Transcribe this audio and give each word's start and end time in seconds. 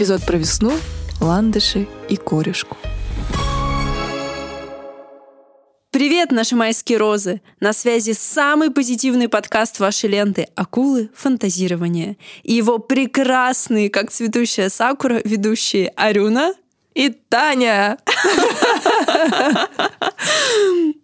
Эпизод 0.00 0.24
про 0.24 0.38
весну, 0.38 0.72
ландыши 1.20 1.86
и 2.08 2.16
корюшку. 2.16 2.78
Привет, 5.90 6.32
наши 6.32 6.56
майские 6.56 6.96
розы! 6.96 7.42
На 7.60 7.74
связи 7.74 8.12
самый 8.12 8.70
позитивный 8.70 9.28
подкаст 9.28 9.78
вашей 9.78 10.08
ленты 10.08 10.48
«Акулы 10.54 11.10
фантазирования». 11.14 12.16
И 12.44 12.54
его 12.54 12.78
прекрасные, 12.78 13.90
как 13.90 14.10
цветущая 14.10 14.70
сакура, 14.70 15.20
ведущие 15.22 15.88
Арюна 15.96 16.54
и 16.94 17.10
Таня. 17.10 17.98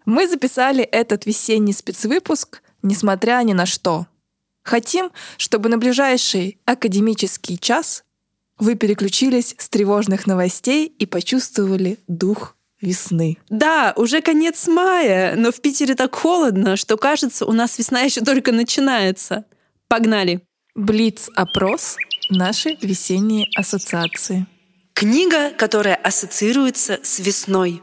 Мы 0.06 0.27
записали 0.27 0.83
этот 0.83 1.27
весенний 1.27 1.74
спецвыпуск, 1.74 2.62
несмотря 2.80 3.42
ни 3.42 3.52
на 3.52 3.66
что. 3.66 4.06
Хотим, 4.62 5.10
чтобы 5.37 5.69
на 5.69 5.77
ближайший 5.77 6.59
академический 6.65 7.59
час 7.59 8.02
вы 8.59 8.74
переключились 8.74 9.55
с 9.59 9.69
тревожных 9.69 10.27
новостей 10.27 10.87
и 10.87 11.06
почувствовали 11.06 11.98
дух 12.06 12.56
весны. 12.80 13.38
Да, 13.48 13.92
уже 13.96 14.20
конец 14.20 14.66
мая, 14.66 15.34
но 15.37 15.51
в 15.51 15.60
Питере 15.60 15.95
так 15.95 16.15
холодно, 16.15 16.77
что 16.77 16.96
кажется, 16.96 17.46
у 17.46 17.52
нас 17.52 17.79
весна 17.79 18.01
еще 18.01 18.20
только 18.20 18.52
начинается. 18.52 19.45
Погнали! 19.88 20.42
Блиц-опрос 20.74 21.96
нашей 22.29 22.77
весенней 22.82 23.48
ассоциации. 23.56 24.46
Книга, 24.93 25.51
которая 25.51 25.95
ассоциируется 25.95 26.98
с 27.02 27.18
весной. 27.18 27.82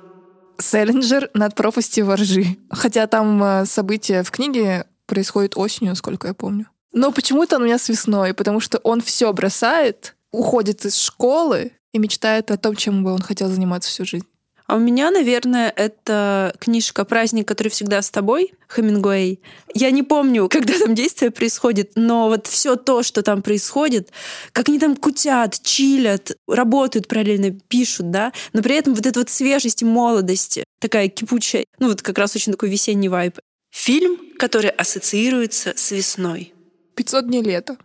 Селлинджер 0.59 1.29
над 1.33 1.55
пропастью 1.55 2.05
воржи. 2.05 2.57
Хотя 2.69 3.07
там 3.07 3.43
э, 3.43 3.65
события 3.65 4.23
в 4.23 4.31
книге 4.31 4.85
происходят 5.07 5.53
осенью, 5.55 5.95
сколько 5.95 6.27
я 6.27 6.33
помню. 6.33 6.67
Но 6.91 7.11
почему-то 7.11 7.55
он 7.55 7.63
у 7.63 7.65
меня 7.65 7.79
с 7.79 7.89
весной, 7.89 8.33
потому 8.33 8.59
что 8.59 8.77
он 8.79 9.01
все 9.01 9.33
бросает, 9.33 10.15
уходит 10.33 10.83
из 10.83 10.97
школы 10.97 11.71
и 11.93 11.99
мечтает 11.99 12.51
о 12.51 12.57
том, 12.57 12.75
чем 12.75 13.05
бы 13.05 13.13
он 13.13 13.21
хотел 13.21 13.47
заниматься 13.47 13.89
всю 13.89 14.03
жизнь. 14.03 14.25
А 14.65 14.75
у 14.75 14.79
меня, 14.79 15.11
наверное, 15.11 15.71
это 15.75 16.55
книжка 16.59 17.03
«Праздник, 17.03 17.47
который 17.47 17.67
всегда 17.67 18.01
с 18.01 18.09
тобой» 18.09 18.53
Хемингуэй. 18.73 19.39
Я 19.75 19.91
не 19.91 20.03
помню, 20.03 20.47
когда 20.51 20.77
там 20.79 20.95
действие 20.95 21.31
происходит, 21.31 21.91
но 21.95 22.27
вот 22.27 22.47
все 22.47 22.75
то, 22.75 23.03
что 23.03 23.21
там 23.21 23.41
происходит, 23.41 24.09
как 24.51 24.69
они 24.69 24.79
там 24.79 24.95
кутят, 24.95 25.61
чилят, 25.61 26.31
работают 26.47 27.07
параллельно, 27.07 27.51
пишут, 27.51 28.09
да, 28.09 28.31
но 28.53 28.61
при 28.61 28.75
этом 28.75 28.95
вот 28.95 29.05
эта 29.05 29.19
вот 29.19 29.29
свежесть 29.29 29.81
и 29.81 29.85
молодость, 29.85 30.59
такая 30.79 31.09
кипучая, 31.09 31.65
ну 31.79 31.89
вот 31.89 32.01
как 32.01 32.17
раз 32.17 32.35
очень 32.35 32.53
такой 32.53 32.69
весенний 32.69 33.09
вайб. 33.09 33.37
Фильм, 33.71 34.17
который 34.37 34.69
ассоциируется 34.69 35.73
с 35.75 35.91
весной. 35.91 36.53
«500 36.95 37.23
дней 37.23 37.41
лета». 37.41 37.77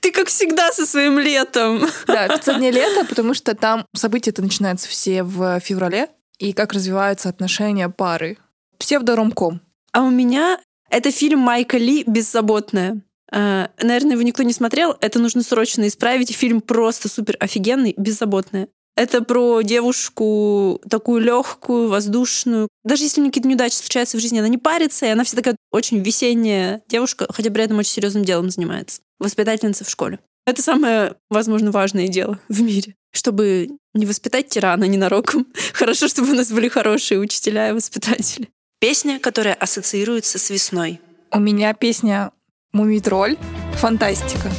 Ты, 0.00 0.12
как 0.12 0.28
всегда, 0.28 0.72
со 0.72 0.86
своим 0.86 1.18
летом. 1.18 1.86
Да, 2.06 2.28
500 2.28 2.58
дней 2.58 2.70
лета, 2.70 3.04
потому 3.04 3.34
что 3.34 3.54
там 3.54 3.86
события-то 3.94 4.42
начинаются 4.42 4.88
все 4.88 5.22
в 5.22 5.60
феврале, 5.60 6.08
и 6.38 6.52
как 6.52 6.72
развиваются 6.72 7.28
отношения 7.28 7.88
пары. 7.88 8.38
Псевдоромком. 8.78 9.60
А 9.92 10.02
у 10.02 10.10
меня 10.10 10.60
это 10.90 11.10
фильм 11.10 11.40
Майка 11.40 11.78
Ли 11.78 12.04
«Беззаботная». 12.06 13.02
Uh, 13.30 13.68
наверное, 13.82 14.12
его 14.12 14.22
никто 14.22 14.42
не 14.42 14.54
смотрел. 14.54 14.96
Это 15.02 15.18
нужно 15.18 15.42
срочно 15.42 15.86
исправить. 15.86 16.34
Фильм 16.34 16.62
просто 16.62 17.10
супер 17.10 17.36
офигенный, 17.40 17.92
беззаботная. 17.94 18.68
Это 18.96 19.22
про 19.22 19.60
девушку 19.60 20.80
такую 20.88 21.20
легкую, 21.20 21.88
воздушную. 21.88 22.68
Даже 22.84 23.04
если 23.04 23.20
у 23.20 23.22
нее 23.22 23.30
какие-то 23.30 23.48
неудачи 23.48 23.74
случаются 23.74 24.16
в 24.16 24.20
жизни, 24.20 24.38
она 24.38 24.48
не 24.48 24.56
парится, 24.56 25.04
и 25.04 25.10
она 25.10 25.24
вся 25.24 25.36
такая 25.36 25.56
очень 25.70 26.00
весенняя 26.00 26.82
девушка, 26.88 27.26
хотя 27.30 27.50
при 27.50 27.62
этом 27.62 27.78
очень 27.78 27.92
серьезным 27.92 28.24
делом 28.24 28.50
занимается. 28.50 29.02
Воспитательница 29.18 29.84
в 29.84 29.90
школе. 29.90 30.20
Это 30.46 30.62
самое, 30.62 31.16
возможно, 31.28 31.70
важное 31.70 32.08
дело 32.08 32.38
в 32.48 32.62
мире. 32.62 32.94
Чтобы 33.12 33.68
не 33.94 34.06
воспитать 34.06 34.48
тирана 34.48 34.84
ненароком. 34.84 35.46
Хорошо, 35.74 36.08
чтобы 36.08 36.30
у 36.30 36.34
нас 36.34 36.50
были 36.50 36.68
хорошие 36.68 37.20
учителя 37.20 37.68
и 37.68 37.72
воспитатели. 37.72 38.48
Песня, 38.80 39.18
которая 39.18 39.54
ассоциируется 39.54 40.38
с 40.38 40.50
весной. 40.50 41.00
У 41.32 41.40
меня 41.40 41.74
песня 41.74 42.30
«Мумитроль». 42.72 43.36
Фантастика. 43.74 44.50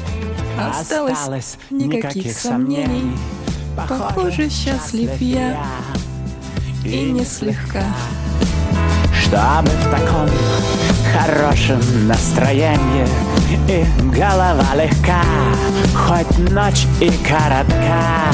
Осталось, 0.59 1.13
Осталось 1.13 1.57
никаких, 1.69 2.15
никаких 2.15 2.37
сомнений. 2.37 3.17
Похоже, 3.75 4.49
счастлив 4.49 5.09
я. 5.21 5.65
И 6.85 7.11
не 7.11 7.23
слегка. 7.23 7.85
Чтобы 9.13 9.69
в 9.69 9.89
таком 9.91 10.29
хорошем 11.13 11.81
настроении 12.07 13.05
И 13.67 13.85
голова 14.15 14.75
легка, 14.75 15.21
хоть 15.95 16.37
ночь 16.51 16.87
и 16.99 17.09
коротка. 17.27 18.33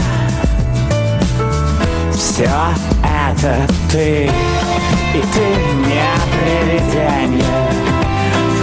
Все 2.13 2.49
это 3.03 3.67
ты, 3.91 4.25
и 4.25 5.21
ты 5.33 5.47
не 5.87 6.07
привидение. 6.31 7.69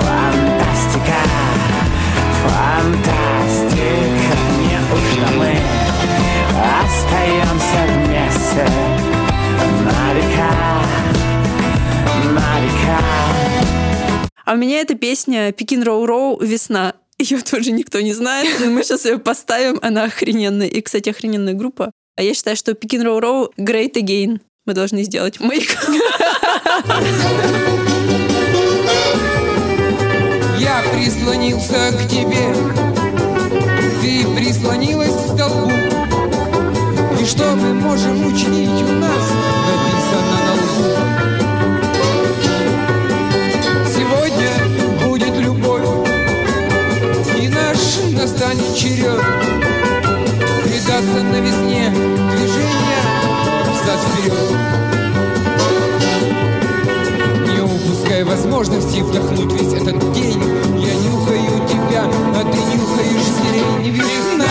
Фантастика, 0.01 1.21
фантастика 2.43 3.23
Неужто 4.63 5.29
мы 5.39 5.53
остаемся 6.83 7.81
вместе 7.89 8.65
на 9.85 10.13
века, 10.15 10.53
а 14.53 14.55
у 14.55 14.59
меня 14.59 14.81
эта 14.81 14.95
песня 14.95 15.51
«Пекин 15.53 15.83
Роу 15.83 16.05
Роу. 16.05 16.39
Весна». 16.39 16.93
Ее 17.19 17.39
тоже 17.39 17.73
никто 17.73 18.03
не 18.03 18.13
знает, 18.13 18.61
но 18.61 18.67
мы 18.67 18.85
сейчас 18.85 19.07
ее 19.07 19.19
поставим, 19.19 19.79
она 19.81 20.05
охрененная. 20.05 20.67
И, 20.67 20.83
кстати, 20.83 21.09
охрененная 21.09 21.55
группа. 21.55 21.91
А 22.19 22.23
я 22.23 22.35
считаю, 22.35 22.55
что 22.55 22.75
Пекин 22.75 23.01
Роу 23.01 23.19
Роу 23.19 23.51
Great 23.59 23.95
Again 23.95 24.41
мы 24.67 24.75
должны 24.75 25.05
сделать 25.05 25.41
мейк. 25.41 25.71
Я 30.59 30.83
прислонился 30.93 31.93
к 31.93 32.09
тебе, 32.11 32.55
ты 34.03 34.27
прислонилась 34.37 35.15
к 35.15 35.35
столбу. 35.35 35.73
И 37.19 37.25
что 37.25 37.57
мы 37.57 37.73
можем 37.73 38.27
учинить 38.27 38.83
у 38.83 38.93
нас, 38.97 39.31
на 39.31 39.92
черед 48.75 49.21
Предаться 50.65 51.23
на 51.23 51.41
весне 51.41 51.91
движения 51.91 53.03
взад-вперед. 53.73 54.51
Не 57.49 57.61
упускай 57.61 58.25
возможности 58.25 59.01
вдохнуть 59.01 59.53
весь 59.53 59.73
этот 59.75 60.13
день. 60.13 60.41
Я 60.81 60.95
нюхаю 60.95 61.69
тебя, 61.69 62.05
а 62.05 62.43
ты 62.51 62.59
нюхаешь 62.59 63.27
сирень 63.39 63.91
весна. 63.91 64.47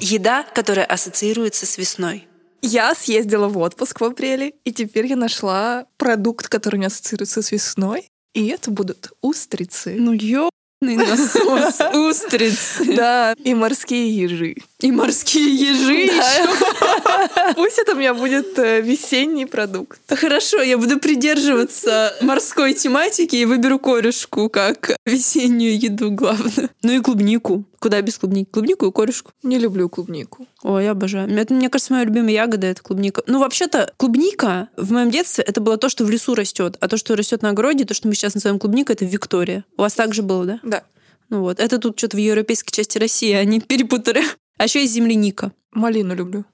Еда, 0.00 0.44
которая 0.54 0.86
ассоциируется 0.86 1.66
с 1.66 1.78
весной. 1.78 2.26
Я 2.62 2.94
съездила 2.94 3.48
в 3.48 3.58
отпуск 3.58 4.00
в 4.00 4.04
апреле, 4.04 4.52
и 4.64 4.72
теперь 4.72 5.06
я 5.06 5.16
нашла 5.16 5.86
продукт, 5.96 6.48
который 6.48 6.76
у 6.76 6.78
меня 6.78 6.88
ассоциируется 6.88 7.42
с 7.42 7.52
весной. 7.52 8.06
И 8.34 8.46
это 8.48 8.70
будут 8.70 9.12
устрицы. 9.22 9.96
Ну, 9.98 10.12
ё 10.12 10.50
насос, 10.80 11.78
устрицы. 11.94 12.96
Да, 12.96 13.34
и 13.44 13.54
морские 13.54 14.16
ежи. 14.16 14.56
И 14.80 14.90
морские 14.90 15.54
ежи 15.54 16.10
Да. 16.10 17.54
Пусть 17.54 17.78
это 17.78 17.92
у 17.92 17.96
меня 17.96 18.14
будет 18.14 18.58
э, 18.58 18.80
весенний 18.80 19.46
продукт. 19.46 20.00
Хорошо, 20.08 20.62
я 20.62 20.78
буду 20.78 20.98
придерживаться 20.98 22.14
морской 22.22 22.72
тематики 22.72 23.36
и 23.36 23.44
выберу 23.44 23.78
корешку 23.78 24.48
как 24.48 24.96
весеннюю 25.04 25.78
еду 25.78 26.10
главную. 26.10 26.70
Ну 26.82 26.92
и 26.92 27.00
клубнику. 27.00 27.64
Куда 27.78 28.00
без 28.02 28.18
клубники? 28.18 28.50
Клубнику 28.50 28.86
и 28.86 28.92
корешку. 28.92 29.32
Не 29.42 29.58
люблю 29.58 29.88
клубнику. 29.88 30.46
Ой, 30.62 30.84
я 30.84 30.90
обожаю. 30.90 31.30
Это, 31.34 31.54
мне 31.54 31.70
кажется, 31.70 31.94
моя 31.94 32.04
любимая 32.04 32.32
ягода 32.32 32.66
это 32.66 32.82
клубника. 32.82 33.22
Ну, 33.26 33.38
вообще-то, 33.40 33.92
клубника 33.96 34.68
в 34.76 34.92
моем 34.92 35.10
детстве 35.10 35.44
это 35.44 35.62
было 35.62 35.78
то, 35.78 35.88
что 35.88 36.04
в 36.04 36.10
лесу 36.10 36.34
растет, 36.34 36.76
а 36.80 36.88
то, 36.88 36.98
что 36.98 37.16
растет 37.16 37.40
на 37.40 37.50
огороде, 37.50 37.86
то, 37.86 37.94
что 37.94 38.06
мы 38.06 38.14
сейчас 38.14 38.34
называем 38.34 38.58
клубника, 38.58 38.92
это 38.92 39.06
Виктория. 39.06 39.64
У 39.78 39.82
вас 39.82 39.94
так 39.94 40.12
же 40.12 40.22
было, 40.22 40.44
да? 40.44 40.60
Да. 40.70 40.84
Ну 41.28 41.40
вот, 41.40 41.60
это 41.60 41.78
тут 41.78 41.98
что-то 41.98 42.16
в 42.16 42.20
европейской 42.20 42.72
части 42.72 42.98
России 42.98 43.32
они 43.32 43.60
перепутали. 43.60 44.22
А 44.58 44.64
еще 44.64 44.80
есть 44.80 44.92
земляника. 44.92 45.52
Малину 45.72 46.14
люблю. 46.14 46.44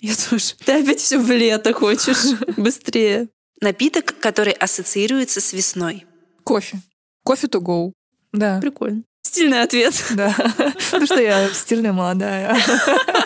Я 0.00 0.14
тоже. 0.14 0.54
Ты 0.64 0.82
опять 0.82 1.00
все 1.00 1.18
в 1.18 1.30
лето 1.30 1.72
хочешь. 1.72 2.38
Быстрее. 2.56 3.28
Напиток, 3.60 4.18
который 4.18 4.52
ассоциируется 4.52 5.40
с 5.40 5.52
весной. 5.52 6.06
Кофе. 6.44 6.80
Кофе 7.22 7.46
to 7.46 7.60
go. 7.60 7.92
Да. 8.32 8.60
Прикольно. 8.60 9.04
Стильный 9.22 9.62
ответ. 9.62 9.94
Да. 10.14 10.34
Ну 10.92 11.06
что 11.06 11.20
я 11.20 11.48
стильная 11.50 11.92
молодая. 11.92 12.56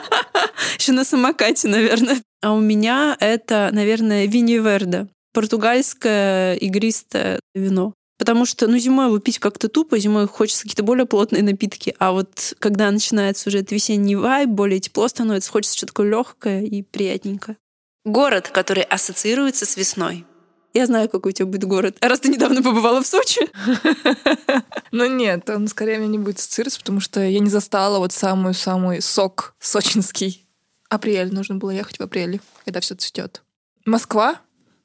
Еще 0.79 0.93
на 0.93 1.05
самокате, 1.05 1.69
наверное. 1.69 2.21
А 2.43 2.53
у 2.53 2.61
меня 2.61 3.17
это, 3.19 3.71
наверное, 3.73 4.27
Вини 4.27 4.59
Верде. 4.59 5.09
Португальское 5.33 6.55
игристое 6.57 7.41
вино. 7.55 7.95
Потому 8.19 8.47
что, 8.47 8.67
ну, 8.67 8.79
зимой 8.79 9.07
его 9.07 9.19
пить 9.19 9.39
как-то 9.39 9.69
тупо, 9.69 9.99
зимой 9.99 10.27
хочется 10.27 10.63
какие-то 10.63 10.83
более 10.83 11.07
плотные 11.07 11.43
напитки, 11.43 11.95
а 11.99 12.13
вот 12.13 12.55
когда 12.59 12.91
начинается 12.91 13.49
уже 13.49 13.59
этот 13.59 13.73
весенний 13.73 14.17
вайб, 14.17 14.49
более 14.49 14.81
тепло 14.81 15.07
становится, 15.09 15.51
хочется 15.51 15.77
что-то 15.77 15.93
такое 15.93 16.11
легкое 16.11 16.63
и 16.63 16.83
приятненькое. 16.83 17.59
Город, 18.05 18.49
который 18.49 18.85
ассоциируется 18.85 19.67
с 19.67 19.77
весной. 19.77 20.25
Я 20.73 20.87
знаю, 20.87 21.09
какой 21.09 21.31
у 21.31 21.33
тебя 21.33 21.47
будет 21.47 21.65
город. 21.65 21.97
А 22.01 22.09
раз 22.09 22.21
ты 22.21 22.29
недавно 22.29 22.63
побывала 22.63 23.03
в 23.03 23.07
Сочи? 23.07 23.41
Ну 24.93 25.07
нет, 25.07 25.51
он 25.51 25.69
скорее 25.69 25.99
мне 25.99 26.09
не 26.09 26.19
будет 26.19 26.39
ассоциироваться, 26.39 26.81
потому 26.81 27.01
что 27.01 27.21
я 27.21 27.39
не 27.41 27.51
застала 27.51 27.99
вот 27.99 28.13
самый-самый 28.13 29.03
сок 29.03 29.55
сочинский. 29.59 30.47
Апрель, 30.89 31.35
нужно 31.35 31.57
было 31.57 31.71
ехать 31.71 31.99
в 31.99 32.03
апреле, 32.03 32.41
когда 32.65 32.81
все 32.81 32.95
цветет. 32.95 33.43
Москва. 33.85 34.41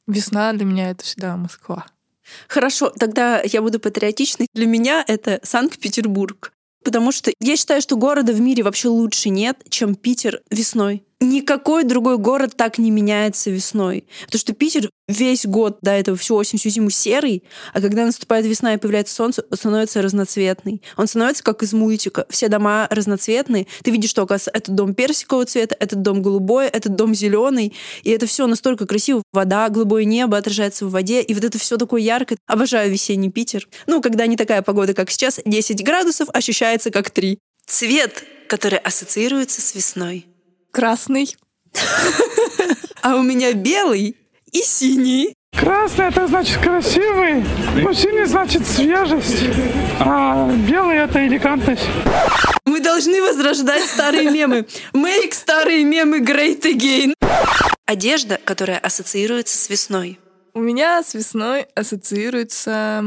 Весна 0.07 0.51
для 0.53 0.65
меня 0.65 0.89
это 0.89 1.05
всегда 1.05 1.37
Москва. 1.37 1.85
Хорошо, 2.47 2.89
тогда 2.89 3.41
я 3.43 3.61
буду 3.61 3.79
патриотичной. 3.79 4.47
Для 4.53 4.65
меня 4.65 5.03
это 5.07 5.39
Санкт-Петербург. 5.43 6.53
Потому 6.83 7.11
что 7.11 7.31
я 7.39 7.57
считаю, 7.57 7.81
что 7.81 7.95
города 7.95 8.33
в 8.33 8.41
мире 8.41 8.63
вообще 8.63 8.87
лучше 8.87 9.29
нет, 9.29 9.57
чем 9.69 9.95
Питер 9.95 10.41
весной. 10.49 11.03
Никакой 11.23 11.83
другой 11.83 12.17
город 12.17 12.53
так 12.57 12.79
не 12.79 12.89
меняется 12.89 13.51
весной. 13.51 14.07
Потому 14.25 14.39
что 14.39 14.53
Питер 14.53 14.89
весь 15.07 15.45
год 15.45 15.77
до 15.83 15.91
этого, 15.91 16.17
всю 16.17 16.35
осень, 16.35 16.57
всю 16.57 16.69
зиму 16.69 16.89
серый, 16.89 17.43
а 17.73 17.79
когда 17.79 18.05
наступает 18.05 18.47
весна 18.47 18.73
и 18.73 18.77
появляется 18.77 19.13
солнце, 19.13 19.45
он 19.51 19.55
становится 19.55 20.01
разноцветный. 20.01 20.81
Он 20.97 21.05
становится 21.05 21.43
как 21.43 21.61
из 21.61 21.73
мультика. 21.73 22.25
Все 22.31 22.47
дома 22.47 22.87
разноцветные. 22.89 23.67
Ты 23.83 23.91
видишь, 23.91 24.09
что, 24.09 24.23
оказывается, 24.23 24.49
этот 24.51 24.73
дом 24.73 24.95
персикового 24.95 25.45
цвета, 25.45 25.75
этот 25.79 26.01
дом 26.01 26.23
голубой, 26.23 26.65
этот 26.65 26.95
дом 26.95 27.13
зеленый. 27.13 27.75
И 28.01 28.09
это 28.09 28.25
все 28.25 28.47
настолько 28.47 28.87
красиво. 28.87 29.21
Вода, 29.31 29.69
голубое 29.69 30.05
небо 30.05 30.37
отражается 30.37 30.87
в 30.87 30.89
воде. 30.89 31.21
И 31.21 31.35
вот 31.35 31.43
это 31.43 31.59
все 31.59 31.77
такое 31.77 32.01
яркое. 32.01 32.39
Обожаю 32.47 32.91
весенний 32.91 33.29
Питер. 33.29 33.69
Ну, 33.85 34.01
когда 34.01 34.25
не 34.25 34.37
такая 34.37 34.63
погода, 34.63 34.95
как 34.95 35.11
сейчас, 35.11 35.39
10 35.45 35.83
градусов 35.85 36.29
ощущается 36.33 36.89
как 36.89 37.11
3. 37.11 37.37
Цвет, 37.67 38.23
который 38.47 38.79
ассоциируется 38.79 39.61
с 39.61 39.75
весной. 39.75 40.30
Красный. 40.71 41.35
А 43.01 43.15
у 43.15 43.23
меня 43.23 43.53
белый 43.53 44.15
и 44.51 44.61
синий. 44.61 45.35
Красный 45.51 46.07
это 46.07 46.27
значит 46.27 46.57
красивый, 46.61 47.43
но 47.75 47.93
синий 47.93 48.25
значит 48.25 48.65
свежесть, 48.65 49.43
а 49.99 50.49
белый 50.67 50.97
это 50.97 51.27
элегантность. 51.27 51.83
Мы 52.65 52.79
должны 52.79 53.21
возрождать 53.21 53.83
старые 53.83 54.31
мемы. 54.31 54.65
Make 54.93 55.33
старые 55.33 55.83
мемы 55.83 56.19
great 56.19 56.61
again. 56.61 57.13
Одежда, 57.85 58.39
которая 58.43 58.79
ассоциируется 58.79 59.57
с 59.57 59.69
весной. 59.69 60.19
У 60.53 60.59
меня 60.59 61.03
с 61.03 61.13
весной 61.13 61.63
ассоциируются 61.75 63.03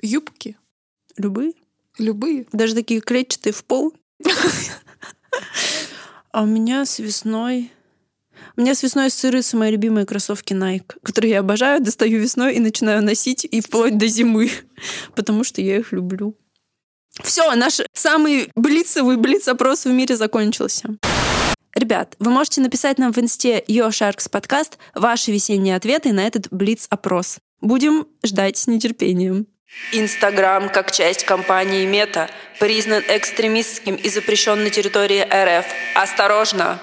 юбки. 0.00 0.56
Любые? 1.16 1.54
Любые. 1.98 2.46
Даже 2.52 2.74
такие 2.74 3.00
клетчатые 3.00 3.52
в 3.52 3.64
пол. 3.64 3.92
А 6.36 6.42
у 6.42 6.44
меня 6.46 6.84
с 6.84 6.98
весной... 6.98 7.72
У 8.58 8.60
меня 8.60 8.74
с 8.74 8.82
весной 8.82 9.06
ассоциируются 9.06 9.56
мои 9.56 9.70
любимые 9.70 10.04
кроссовки 10.04 10.52
Nike, 10.52 10.92
которые 11.02 11.30
я 11.30 11.40
обожаю, 11.40 11.82
достаю 11.82 12.20
весной 12.20 12.56
и 12.56 12.60
начинаю 12.60 13.02
носить 13.02 13.46
и 13.46 13.62
вплоть 13.62 13.96
до 13.96 14.06
зимы, 14.06 14.50
потому 15.14 15.44
что 15.44 15.62
я 15.62 15.78
их 15.78 15.92
люблю. 15.92 16.36
Все, 17.22 17.50
наш 17.54 17.80
самый 17.94 18.50
блицевый 18.54 19.16
блиц-опрос 19.16 19.86
в 19.86 19.90
мире 19.90 20.14
закончился. 20.14 20.98
Ребят, 21.74 22.16
вы 22.18 22.30
можете 22.30 22.60
написать 22.60 22.98
нам 22.98 23.14
в 23.14 23.18
инсте 23.18 23.64
Yo 23.66 23.88
Sharks 23.88 24.28
подкаст 24.28 24.76
ваши 24.94 25.32
весенние 25.32 25.74
ответы 25.74 26.12
на 26.12 26.26
этот 26.26 26.48
блиц-опрос. 26.50 27.38
Будем 27.62 28.08
ждать 28.22 28.58
с 28.58 28.66
нетерпением. 28.66 29.46
Инстаграм, 29.92 30.68
как 30.68 30.92
часть 30.92 31.24
компании 31.24 31.86
Мета, 31.86 32.28
признан 32.58 33.02
экстремистским 33.08 33.94
и 33.94 34.08
запрещен 34.08 34.62
на 34.64 34.70
территории 34.70 35.22
РФ. 35.22 35.66
Осторожно! 35.94 36.80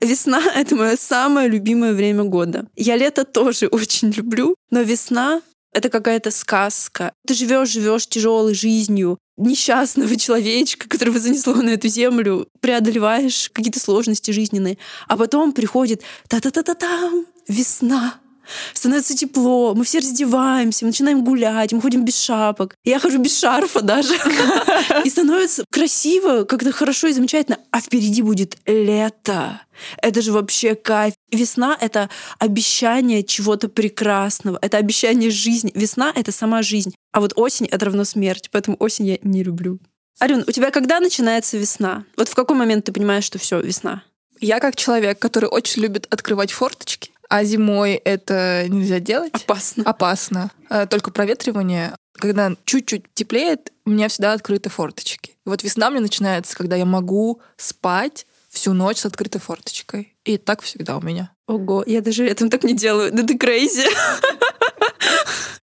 Весна— 0.00 0.42
это 0.54 0.74
мое 0.76 0.96
самое 0.96 1.48
любимое 1.48 1.92
время 1.94 2.24
года. 2.24 2.66
Я 2.76 2.96
лето 2.96 3.24
тоже 3.24 3.68
очень 3.68 4.10
люблю, 4.10 4.54
но 4.70 4.82
весна— 4.82 5.40
это 5.72 5.88
какая-то 5.88 6.30
сказка. 6.30 7.12
Ты 7.26 7.34
живешь, 7.34 7.70
живешь 7.70 8.06
тяжелой 8.06 8.54
жизнью, 8.54 9.18
несчастного 9.36 10.16
человечка, 10.16 10.88
которого 10.88 11.18
занесло 11.18 11.54
на 11.54 11.70
эту 11.70 11.88
землю, 11.88 12.48
преодолеваешь 12.60 13.50
какие-то 13.52 13.80
сложности 13.80 14.30
жизненные, 14.30 14.78
а 15.08 15.16
потом 15.16 15.52
приходит 15.52 16.02
та-та-та-та-там, 16.28 17.26
весна, 17.48 18.14
становится 18.72 19.16
тепло, 19.16 19.74
мы 19.74 19.84
все 19.84 19.98
раздеваемся, 19.98 20.84
мы 20.84 20.90
начинаем 20.90 21.24
гулять, 21.24 21.72
мы 21.72 21.80
ходим 21.80 22.04
без 22.04 22.20
шапок. 22.20 22.76
Я 22.84 22.98
хожу 22.98 23.18
без 23.18 23.38
шарфа 23.38 23.80
даже. 23.80 24.14
И 25.04 25.10
становится 25.10 25.64
красиво, 25.70 26.44
как-то 26.44 26.72
хорошо 26.72 27.08
и 27.08 27.12
замечательно. 27.12 27.58
А 27.70 27.80
впереди 27.80 28.22
будет 28.22 28.56
лето. 28.66 29.60
Это 30.00 30.22
же 30.22 30.32
вообще 30.32 30.74
кайф. 30.74 31.14
Весна— 31.30 31.76
это 31.80 32.08
обещание 32.38 33.22
чего-то 33.22 33.68
прекрасного. 33.68 34.58
Это 34.62 34.76
обещание 34.76 35.30
жизни. 35.30 35.72
Весна— 35.74 36.12
это 36.14 36.32
сама 36.32 36.62
жизнь. 36.62 36.94
А 37.12 37.20
вот 37.20 37.32
осень— 37.36 37.66
это 37.70 37.86
равно 37.86 38.04
смерть. 38.04 38.50
Поэтому 38.52 38.76
осень 38.78 39.06
я 39.06 39.18
не 39.22 39.42
люблю. 39.42 39.78
Арюн, 40.20 40.44
у 40.46 40.50
тебя 40.52 40.70
когда 40.70 41.00
начинается 41.00 41.56
весна? 41.56 42.04
Вот 42.16 42.28
в 42.28 42.34
какой 42.34 42.56
момент 42.56 42.84
ты 42.84 42.92
понимаешь, 42.92 43.24
что 43.24 43.38
все 43.38 43.60
весна? 43.60 44.02
Я 44.40 44.60
как 44.60 44.76
человек, 44.76 45.18
который 45.18 45.48
очень 45.48 45.82
любит 45.82 46.06
открывать 46.10 46.52
форточки, 46.52 47.10
а 47.34 47.42
зимой 47.42 47.94
это 47.94 48.64
нельзя 48.68 49.00
делать. 49.00 49.34
Опасно. 49.34 49.82
Опасно. 49.84 50.50
А, 50.70 50.86
Только 50.86 51.10
проветривание. 51.10 51.96
Когда 52.12 52.52
чуть-чуть 52.64 53.12
теплеет, 53.12 53.72
у 53.84 53.90
меня 53.90 54.06
всегда 54.06 54.34
открыты 54.34 54.70
форточки. 54.70 55.30
И 55.44 55.48
вот 55.48 55.64
весна 55.64 55.90
мне 55.90 55.98
начинается, 55.98 56.56
когда 56.56 56.76
я 56.76 56.84
могу 56.84 57.40
спать 57.56 58.24
всю 58.50 58.72
ночь 58.72 58.98
с 58.98 59.06
открытой 59.06 59.40
форточкой. 59.40 60.14
И 60.24 60.38
так 60.38 60.62
всегда 60.62 60.96
у 60.96 61.00
меня. 61.00 61.32
Ого, 61.48 61.82
я 61.88 62.02
даже 62.02 62.24
летом 62.24 62.50
так 62.50 62.62
не 62.62 62.72
делаю. 62.72 63.10
Да 63.10 63.24
ты 63.24 63.36
крейзи. 63.36 63.88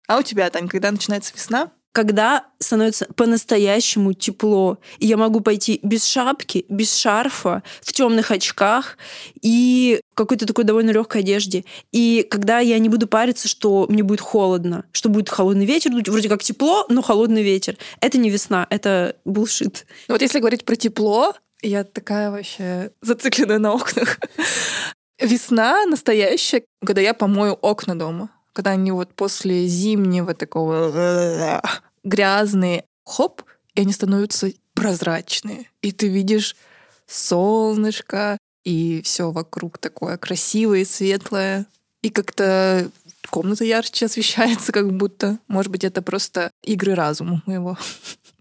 А 0.08 0.16
у 0.16 0.22
тебя, 0.22 0.48
Тань, 0.48 0.68
когда 0.68 0.90
начинается 0.90 1.34
весна? 1.34 1.70
Когда 1.92 2.46
становится 2.58 3.06
по-настоящему 3.16 4.12
тепло, 4.12 4.78
и 4.98 5.06
я 5.06 5.16
могу 5.16 5.40
пойти 5.40 5.80
без 5.82 6.04
шапки, 6.04 6.64
без 6.68 6.94
шарфа, 6.94 7.62
в 7.80 7.92
темных 7.92 8.30
очках 8.30 8.98
и 9.40 10.00
в 10.12 10.14
какой-то 10.14 10.46
такой 10.46 10.64
довольно 10.64 10.90
легкой 10.90 11.22
одежде. 11.22 11.64
И 11.92 12.26
когда 12.30 12.58
я 12.60 12.78
не 12.78 12.88
буду 12.88 13.06
париться, 13.08 13.48
что 13.48 13.86
мне 13.88 14.02
будет 14.02 14.20
холодно, 14.20 14.84
что 14.92 15.08
будет 15.08 15.28
холодный 15.28 15.66
ветер, 15.66 15.90
дуть, 15.90 16.08
вроде 16.08 16.28
как 16.28 16.42
тепло, 16.42 16.86
но 16.88 17.02
холодный 17.02 17.42
ветер. 17.42 17.76
Это 18.00 18.18
не 18.18 18.30
весна, 18.30 18.66
это 18.70 19.16
булшит. 19.24 19.86
Ну 20.08 20.14
Вот 20.14 20.22
если 20.22 20.40
говорить 20.40 20.64
про 20.64 20.76
тепло, 20.76 21.34
я 21.62 21.84
такая 21.84 22.30
вообще 22.30 22.92
зацикленная 23.02 23.58
на 23.58 23.74
окнах. 23.74 24.18
Весна 25.20 25.84
настоящая, 25.86 26.62
когда 26.84 27.00
я 27.00 27.12
помою 27.12 27.54
окна 27.54 27.98
дома. 27.98 28.30
Когда 28.58 28.72
они 28.72 28.90
вот 28.90 29.14
после 29.14 29.68
зимнего 29.68 30.34
такого 30.34 31.62
грязные, 32.02 32.84
хоп, 33.04 33.42
и 33.76 33.82
они 33.82 33.92
становятся 33.92 34.50
прозрачные. 34.74 35.70
И 35.80 35.92
ты 35.92 36.08
видишь 36.08 36.56
солнышко, 37.06 38.36
и 38.64 39.00
все 39.04 39.30
вокруг 39.30 39.78
такое 39.78 40.16
красивое 40.16 40.80
и 40.80 40.84
светлое. 40.84 41.66
И 42.02 42.10
как-то 42.10 42.90
комната 43.30 43.62
ярче 43.62 44.06
освещается, 44.06 44.72
как 44.72 44.90
будто. 44.92 45.38
Может 45.46 45.70
быть, 45.70 45.84
это 45.84 46.02
просто 46.02 46.50
игры 46.64 46.96
разума 46.96 47.40
моего. 47.46 47.78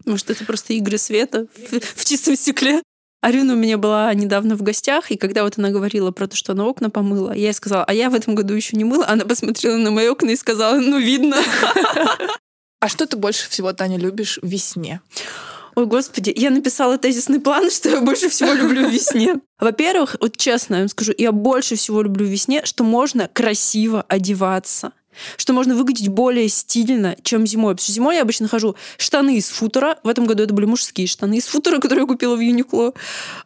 Может, 0.04 0.30
это 0.30 0.44
просто 0.44 0.72
игры 0.72 0.98
света 0.98 1.46
в, 1.54 1.78
в 1.78 2.04
чистом 2.04 2.34
стекле? 2.34 2.82
Арина 3.20 3.54
у 3.54 3.56
меня 3.56 3.78
была 3.78 4.14
недавно 4.14 4.56
в 4.56 4.62
гостях, 4.62 5.10
и 5.10 5.16
когда 5.16 5.42
вот 5.42 5.58
она 5.58 5.70
говорила 5.70 6.12
про 6.12 6.28
то, 6.28 6.36
что 6.36 6.52
она 6.52 6.66
окна 6.66 6.88
помыла, 6.88 7.32
я 7.32 7.46
ей 7.46 7.52
сказала, 7.52 7.84
а 7.84 7.92
я 7.92 8.10
в 8.10 8.14
этом 8.14 8.36
году 8.36 8.54
еще 8.54 8.76
не 8.76 8.84
мыла. 8.84 9.06
Она 9.08 9.24
посмотрела 9.24 9.76
на 9.76 9.90
мои 9.90 10.06
окна 10.06 10.30
и 10.30 10.36
сказала, 10.36 10.76
ну, 10.76 10.98
видно. 10.98 11.36
А 12.80 12.88
что 12.88 13.06
ты 13.06 13.16
больше 13.16 13.50
всего, 13.50 13.72
Таня, 13.72 13.98
любишь 13.98 14.38
в 14.40 14.46
весне? 14.46 15.00
Ой, 15.74 15.86
господи, 15.86 16.32
я 16.34 16.50
написала 16.50 16.96
тезисный 16.96 17.40
план, 17.40 17.70
что 17.72 17.88
я 17.88 18.00
больше 18.00 18.28
всего 18.28 18.52
люблю 18.52 18.88
в 18.88 18.92
весне. 18.92 19.40
Во-первых, 19.58 20.16
вот 20.20 20.36
честно 20.36 20.76
я 20.76 20.80
вам 20.82 20.88
скажу, 20.88 21.12
я 21.18 21.32
больше 21.32 21.74
всего 21.74 22.02
люблю 22.02 22.24
в 22.24 22.30
весне, 22.30 22.64
что 22.64 22.84
можно 22.84 23.28
красиво 23.28 24.04
одеваться 24.08 24.92
что 25.36 25.52
можно 25.52 25.74
выглядеть 25.74 26.08
более 26.08 26.48
стильно, 26.48 27.16
чем 27.22 27.46
зимой. 27.46 27.74
Потому 27.74 27.84
что 27.84 27.92
зимой 27.92 28.16
я 28.16 28.22
обычно 28.22 28.48
хожу 28.48 28.76
штаны 28.96 29.36
из 29.36 29.48
футера. 29.48 29.98
В 30.02 30.08
этом 30.08 30.26
году 30.26 30.42
это 30.42 30.54
были 30.54 30.66
мужские 30.66 31.06
штаны 31.06 31.38
из 31.38 31.46
футера, 31.46 31.78
которые 31.80 32.02
я 32.02 32.06
купила 32.06 32.36
в 32.36 32.40
Юникло. 32.40 32.94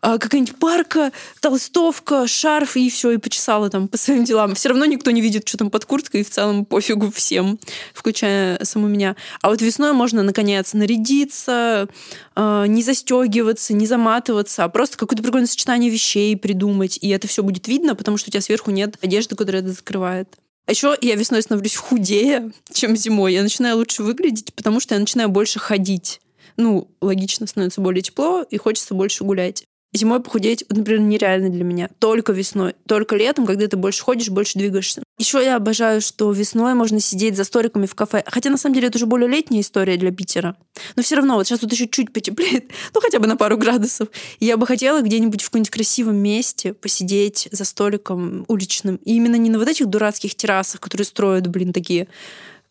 А, 0.00 0.18
какая-нибудь 0.18 0.56
парка, 0.56 1.12
толстовка, 1.40 2.26
шарф, 2.26 2.76
и 2.76 2.90
все, 2.90 3.12
и 3.12 3.16
почесала 3.18 3.70
там 3.70 3.88
по 3.88 3.96
своим 3.96 4.24
делам. 4.24 4.54
Все 4.54 4.68
равно 4.68 4.84
никто 4.84 5.10
не 5.10 5.20
видит, 5.20 5.48
что 5.48 5.58
там 5.58 5.70
под 5.70 5.84
курткой, 5.84 6.22
и 6.22 6.24
в 6.24 6.30
целом 6.30 6.64
пофигу 6.64 7.10
всем, 7.10 7.58
включая 7.94 8.62
саму 8.64 8.88
меня. 8.88 9.16
А 9.40 9.48
вот 9.48 9.62
весной 9.62 9.92
можно, 9.92 10.22
наконец, 10.22 10.72
нарядиться, 10.72 11.88
а, 12.34 12.66
не 12.66 12.82
застегиваться, 12.82 13.74
не 13.74 13.86
заматываться, 13.86 14.64
а 14.64 14.68
просто 14.68 14.96
какое-то 14.96 15.22
прикольное 15.22 15.46
сочетание 15.46 15.90
вещей 15.90 16.36
придумать. 16.36 16.98
И 17.00 17.08
это 17.08 17.28
все 17.28 17.42
будет 17.42 17.68
видно, 17.68 17.94
потому 17.94 18.16
что 18.16 18.30
у 18.30 18.32
тебя 18.32 18.40
сверху 18.40 18.70
нет 18.70 18.96
одежды, 19.02 19.36
которая 19.36 19.62
это 19.62 19.72
закрывает. 19.72 20.28
А 20.66 20.71
еще 20.71 20.97
я 21.00 21.16
весной 21.16 21.42
становлюсь 21.42 21.76
худее, 21.76 22.52
чем 22.73 22.97
зимой. 22.97 23.35
Я 23.35 23.42
начинаю 23.42 23.76
лучше 23.76 24.02
выглядеть, 24.02 24.54
потому 24.54 24.81
что 24.81 24.95
я 24.95 25.00
начинаю 25.00 25.28
больше 25.28 25.59
ходить. 25.59 26.21
Ну, 26.57 26.88
логично, 27.00 27.47
становится 27.47 27.81
более 27.81 28.02
тепло, 28.02 28.42
и 28.42 28.57
хочется 28.59 28.95
больше 28.95 29.25
гулять. 29.25 29.64
Зимой 29.94 30.20
похудеть, 30.20 30.64
например, 30.70 31.00
нереально 31.00 31.50
для 31.50 31.64
меня. 31.64 31.90
Только 31.99 32.32
весной. 32.32 32.75
Только 32.87 33.14
летом, 33.14 33.44
когда 33.44 33.66
ты 33.66 33.76
больше 33.76 34.02
ходишь, 34.02 34.30
больше 34.30 34.58
двигаешься. 34.58 35.02
Еще 35.18 35.44
я 35.44 35.56
обожаю, 35.56 36.00
что 36.00 36.32
весной 36.32 36.72
можно 36.72 36.99
сидеть 36.99 37.37
за 37.37 37.44
столиками 37.44 37.84
в 37.84 37.94
кафе. 37.94 38.25
Хотя, 38.26 38.49
на 38.49 38.56
самом 38.56 38.75
деле, 38.75 38.88
это 38.88 38.96
уже 38.96 39.04
более 39.04 39.28
летняя 39.28 39.61
история 39.61 39.99
для 39.99 40.11
Питера. 40.11 40.56
Но 40.96 41.02
все 41.02 41.16
равно, 41.16 41.34
вот 41.34 41.46
сейчас 41.46 41.61
тут 41.61 41.72
еще 41.72 41.87
чуть 41.87 42.11
потеплеет, 42.11 42.70
ну, 42.94 43.00
хотя 43.02 43.18
бы 43.18 43.26
на 43.26 43.37
пару 43.37 43.58
градусов. 43.58 44.08
И 44.40 44.46
я 44.46 44.56
бы 44.56 44.66
хотела 44.66 45.02
где-нибудь 45.02 45.42
в 45.42 45.50
каком-нибудь 45.50 45.70
красивом 45.70 46.16
месте 46.16 46.72
посидеть 46.72 47.49
за 47.52 47.64
столиком 47.66 48.46
уличным. 48.49 48.96
И 49.04 49.14
именно 49.14 49.37
не 49.37 49.50
на 49.50 49.58
вот 49.58 49.68
этих 49.68 49.87
дурацких 49.87 50.34
террасах, 50.34 50.80
которые 50.80 51.04
строят, 51.04 51.49
блин, 51.49 51.75
такие 51.75 52.08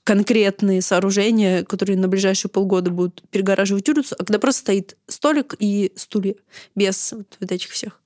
конкретные 0.03 0.81
сооружения, 0.81 1.63
которые 1.63 1.97
на 1.97 2.07
ближайшие 2.07 2.49
полгода 2.49 2.91
будут 2.91 3.23
перегораживать 3.29 3.87
улицу, 3.89 4.15
а 4.17 4.23
когда 4.23 4.39
просто 4.39 4.61
стоит 4.61 4.97
столик 5.07 5.55
и 5.59 5.91
стулья 5.95 6.35
без 6.75 7.11
вот, 7.11 7.37
вот 7.39 7.51
этих 7.51 7.69
всех 7.69 7.99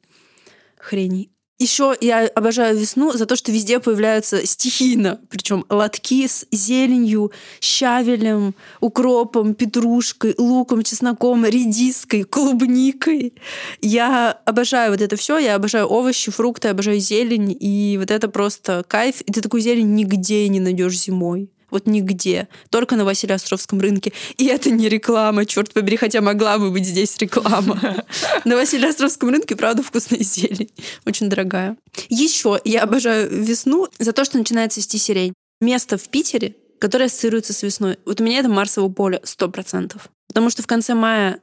хреней. 0.77 1.31
Еще 1.57 1.95
я 2.01 2.27
обожаю 2.27 2.77
весну 2.77 3.13
за 3.13 3.25
то, 3.25 3.37
что 3.37 3.49
везде 3.49 3.79
появляются 3.79 4.45
стихийно, 4.45 5.21
причем 5.29 5.65
лотки 5.69 6.27
с 6.27 6.45
зеленью, 6.51 7.31
щавелем, 7.61 8.55
укропом, 8.81 9.53
петрушкой, 9.53 10.35
луком, 10.37 10.83
чесноком, 10.83 11.45
редиской, 11.45 12.23
клубникой. 12.23 13.35
Я 13.79 14.31
обожаю 14.43 14.91
вот 14.91 14.99
это 14.99 15.15
все, 15.15 15.37
я 15.37 15.55
обожаю 15.55 15.87
овощи, 15.87 16.29
фрукты, 16.29 16.67
обожаю 16.67 16.99
зелень, 16.99 17.55
и 17.57 17.95
вот 17.97 18.11
это 18.11 18.27
просто 18.27 18.83
кайф. 18.85 19.21
И 19.21 19.31
ты 19.31 19.39
такую 19.39 19.61
зелень 19.61 19.95
нигде 19.95 20.49
не 20.49 20.59
найдешь 20.59 20.99
зимой. 20.99 21.49
Вот 21.69 21.87
нигде. 21.87 22.47
Только 22.69 22.95
на 22.95 23.05
Василиостровском 23.05 23.79
рынке. 23.79 24.13
И 24.37 24.45
это 24.45 24.71
не 24.71 24.89
реклама, 24.89 25.45
черт 25.45 25.73
побери, 25.73 25.97
хотя 25.97 26.21
могла 26.21 26.57
бы 26.57 26.71
быть 26.71 26.85
здесь 26.85 27.17
реклама. 27.17 28.03
На 28.45 28.55
Василиостровском 28.55 29.29
рынке, 29.29 29.55
правда, 29.55 29.83
вкусная 29.83 30.19
зелень. 30.19 30.71
Очень 31.05 31.29
дорогая. 31.29 31.77
Еще 32.09 32.59
я 32.65 32.83
обожаю 32.83 33.29
весну 33.29 33.87
за 33.99 34.13
то, 34.13 34.25
что 34.25 34.37
начинает 34.37 34.73
цвести 34.73 34.97
сирень. 34.97 35.33
Место 35.61 35.97
в 35.97 36.09
Питере, 36.09 36.55
которое 36.79 37.05
ассоциируется 37.05 37.53
с 37.53 37.63
весной. 37.63 37.97
Вот 38.05 38.21
у 38.21 38.23
меня 38.23 38.39
это 38.39 38.49
Марсово 38.49 38.89
поле, 38.89 39.21
сто 39.23 39.49
процентов. 39.49 40.09
Потому 40.27 40.49
что 40.49 40.63
в 40.63 40.67
конце 40.67 40.93
мая 40.93 41.39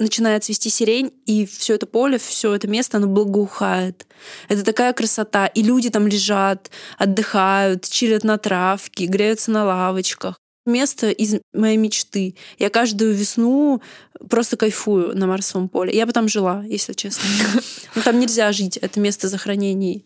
начинает 0.00 0.44
цвести 0.44 0.70
сирень, 0.70 1.12
и 1.26 1.46
все 1.46 1.74
это 1.74 1.86
поле, 1.86 2.18
все 2.18 2.54
это 2.54 2.66
место, 2.66 2.96
оно 2.96 3.06
благоухает. 3.06 4.06
Это 4.48 4.64
такая 4.64 4.92
красота. 4.92 5.46
И 5.46 5.62
люди 5.62 5.90
там 5.90 6.06
лежат, 6.06 6.70
отдыхают, 6.98 7.88
чилят 7.88 8.24
на 8.24 8.38
травке, 8.38 9.06
греются 9.06 9.50
на 9.50 9.64
лавочках. 9.64 10.40
Место 10.66 11.10
из 11.10 11.36
моей 11.52 11.76
мечты. 11.76 12.36
Я 12.58 12.70
каждую 12.70 13.14
весну 13.14 13.80
просто 14.28 14.56
кайфую 14.56 15.16
на 15.16 15.26
Марсовом 15.26 15.68
поле. 15.68 15.94
Я 15.94 16.06
бы 16.06 16.12
там 16.12 16.28
жила, 16.28 16.62
если 16.66 16.92
честно. 16.92 17.24
Но 17.94 18.02
там 18.02 18.18
нельзя 18.18 18.52
жить. 18.52 18.76
Это 18.76 19.00
место 19.00 19.28
захоронений. 19.28 20.04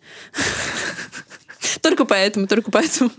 Только 1.80 2.04
поэтому, 2.04 2.46
только 2.46 2.70
поэтому. 2.70 3.10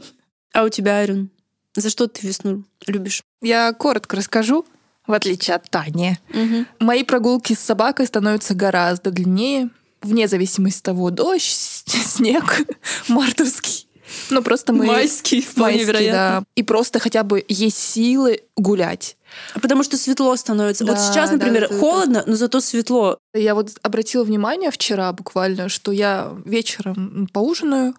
А 0.53 0.63
у 0.63 0.70
тебя, 0.70 1.00
Арин, 1.00 1.29
за 1.75 1.89
что 1.89 2.08
ты 2.08 2.25
весну 2.25 2.63
любишь? 2.88 3.22
Я 3.41 3.74
коротко 3.74 4.15
расскажу 4.15 4.65
в 5.08 5.14
отличие 5.14 5.56
от 5.56 5.70
Тани. 5.70 6.18
Угу. 6.30 6.66
Мои 6.80 7.04
прогулки 7.04 7.54
с 7.54 7.60
собакой 7.60 8.08
становятся 8.08 8.54
гораздо 8.54 9.12
длиннее, 9.12 9.70
вне 10.02 10.28
зависимости 10.28 10.80
от 10.80 10.84
того, 10.84 11.10
дождь, 11.10 11.84
снег, 11.86 12.66
мартовский. 13.08 13.88
Ну, 14.30 14.42
просто 14.44 14.72
мы... 14.72 14.86
Майский, 14.86 15.42
вполне 15.42 15.78
майский, 15.78 15.86
вероятно. 15.86 16.18
Да. 16.42 16.44
И 16.56 16.64
просто 16.64 17.00
хотя 17.00 17.24
бы 17.24 17.44
есть 17.48 17.78
силы 17.78 18.42
гулять. 18.56 19.18
Потому 19.56 19.84
что 19.84 19.98
светло 19.98 20.36
становится. 20.36 20.86
Да, 20.86 20.94
вот 20.94 21.02
сейчас, 21.02 21.32
например, 21.32 21.68
да, 21.70 21.80
холодно, 21.80 22.24
но 22.26 22.36
зато 22.36 22.62
светло. 22.62 23.18
Я 23.34 23.56
вот 23.56 23.72
обратила 23.82 24.24
внимание 24.24 24.72
вчера 24.72 25.12
буквально, 25.12 25.70
что 25.70 25.92
я 25.92 26.34
вечером 26.46 27.28
поужинаю, 27.34 27.96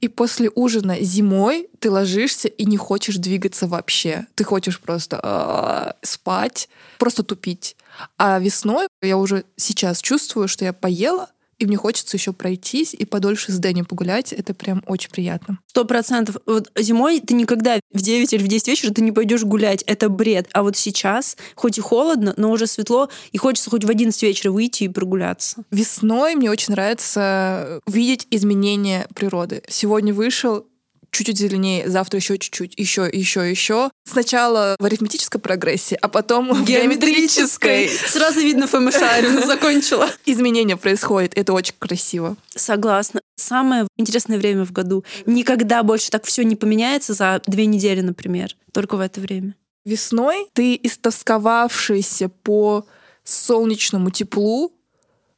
и 0.00 0.08
после 0.08 0.50
ужина 0.54 0.96
зимой 1.00 1.68
ты 1.80 1.90
ложишься 1.90 2.48
и 2.48 2.64
не 2.64 2.76
хочешь 2.76 3.16
двигаться 3.16 3.66
вообще. 3.66 4.26
Ты 4.34 4.44
хочешь 4.44 4.80
просто 4.80 5.20
а, 5.22 5.96
спать, 6.02 6.68
просто 6.98 7.22
тупить. 7.22 7.76
А 8.16 8.38
весной 8.38 8.88
я 9.02 9.16
уже 9.16 9.44
сейчас 9.56 10.00
чувствую, 10.00 10.48
что 10.48 10.64
я 10.64 10.72
поела, 10.72 11.30
и 11.58 11.66
мне 11.66 11.76
хочется 11.76 12.16
еще 12.16 12.32
пройтись 12.32 12.94
и 12.94 13.04
подольше 13.04 13.52
с 13.52 13.58
Дэнни 13.58 13.82
погулять. 13.82 14.32
Это 14.32 14.54
прям 14.54 14.82
очень 14.86 15.10
приятно. 15.10 15.58
Сто 15.66 15.84
процентов. 15.84 16.36
Вот 16.46 16.70
зимой 16.76 17.20
ты 17.20 17.34
никогда 17.34 17.80
в 17.92 18.00
9 18.00 18.32
или 18.32 18.42
в 18.42 18.48
10 18.48 18.68
вечера 18.68 18.92
ты 18.92 19.02
не 19.02 19.12
пойдешь 19.12 19.44
гулять. 19.44 19.82
Это 19.82 20.08
бред. 20.08 20.48
А 20.52 20.62
вот 20.62 20.76
сейчас, 20.76 21.36
хоть 21.54 21.78
и 21.78 21.80
холодно, 21.80 22.34
но 22.36 22.50
уже 22.50 22.66
светло, 22.66 23.08
и 23.32 23.38
хочется 23.38 23.70
хоть 23.70 23.84
в 23.84 23.90
11 23.90 24.22
вечера 24.22 24.52
выйти 24.52 24.84
и 24.84 24.88
прогуляться. 24.88 25.64
Весной 25.70 26.34
мне 26.34 26.50
очень 26.50 26.72
нравится 26.72 27.80
видеть 27.86 28.26
изменения 28.30 29.08
природы. 29.14 29.62
Сегодня 29.68 30.14
вышел 30.14 30.66
чуть-чуть 31.10 31.38
зеленее, 31.38 31.88
завтра 31.88 32.18
еще 32.18 32.38
чуть-чуть, 32.38 32.74
еще, 32.76 33.08
еще, 33.10 33.48
еще. 33.48 33.90
Сначала 34.04 34.76
в 34.78 34.84
арифметической 34.84 35.40
прогрессии, 35.40 35.98
а 36.00 36.08
потом 36.08 36.52
в 36.52 36.64
геометрической. 36.64 37.88
Сразу 37.88 38.40
видно 38.40 38.66
ФМШ, 38.66 38.94
Арина 38.96 39.46
закончила. 39.46 40.08
Изменения 40.26 40.76
происходят, 40.76 41.32
это 41.36 41.52
очень 41.52 41.74
красиво. 41.78 42.36
Согласна. 42.54 43.20
Самое 43.36 43.86
интересное 43.96 44.38
время 44.38 44.64
в 44.64 44.72
году. 44.72 45.04
Никогда 45.26 45.82
больше 45.82 46.10
так 46.10 46.24
все 46.24 46.42
не 46.44 46.56
поменяется 46.56 47.14
за 47.14 47.40
две 47.46 47.66
недели, 47.66 48.00
например. 48.00 48.56
Только 48.72 48.96
в 48.96 49.00
это 49.00 49.20
время. 49.20 49.54
Весной 49.84 50.48
ты, 50.52 50.78
истосковавшийся 50.82 52.28
по 52.28 52.86
солнечному 53.24 54.10
теплу, 54.10 54.72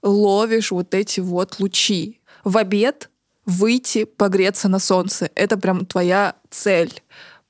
ловишь 0.03 0.71
вот 0.71 0.95
эти 0.95 1.21
вот 1.21 1.61
лучи. 1.61 2.21
В 2.45 2.57
обед 2.57 3.10
выйти 3.51 4.05
погреться 4.05 4.69
на 4.69 4.79
солнце. 4.79 5.31
Это 5.35 5.57
прям 5.57 5.85
твоя 5.85 6.37
цель. 6.51 7.03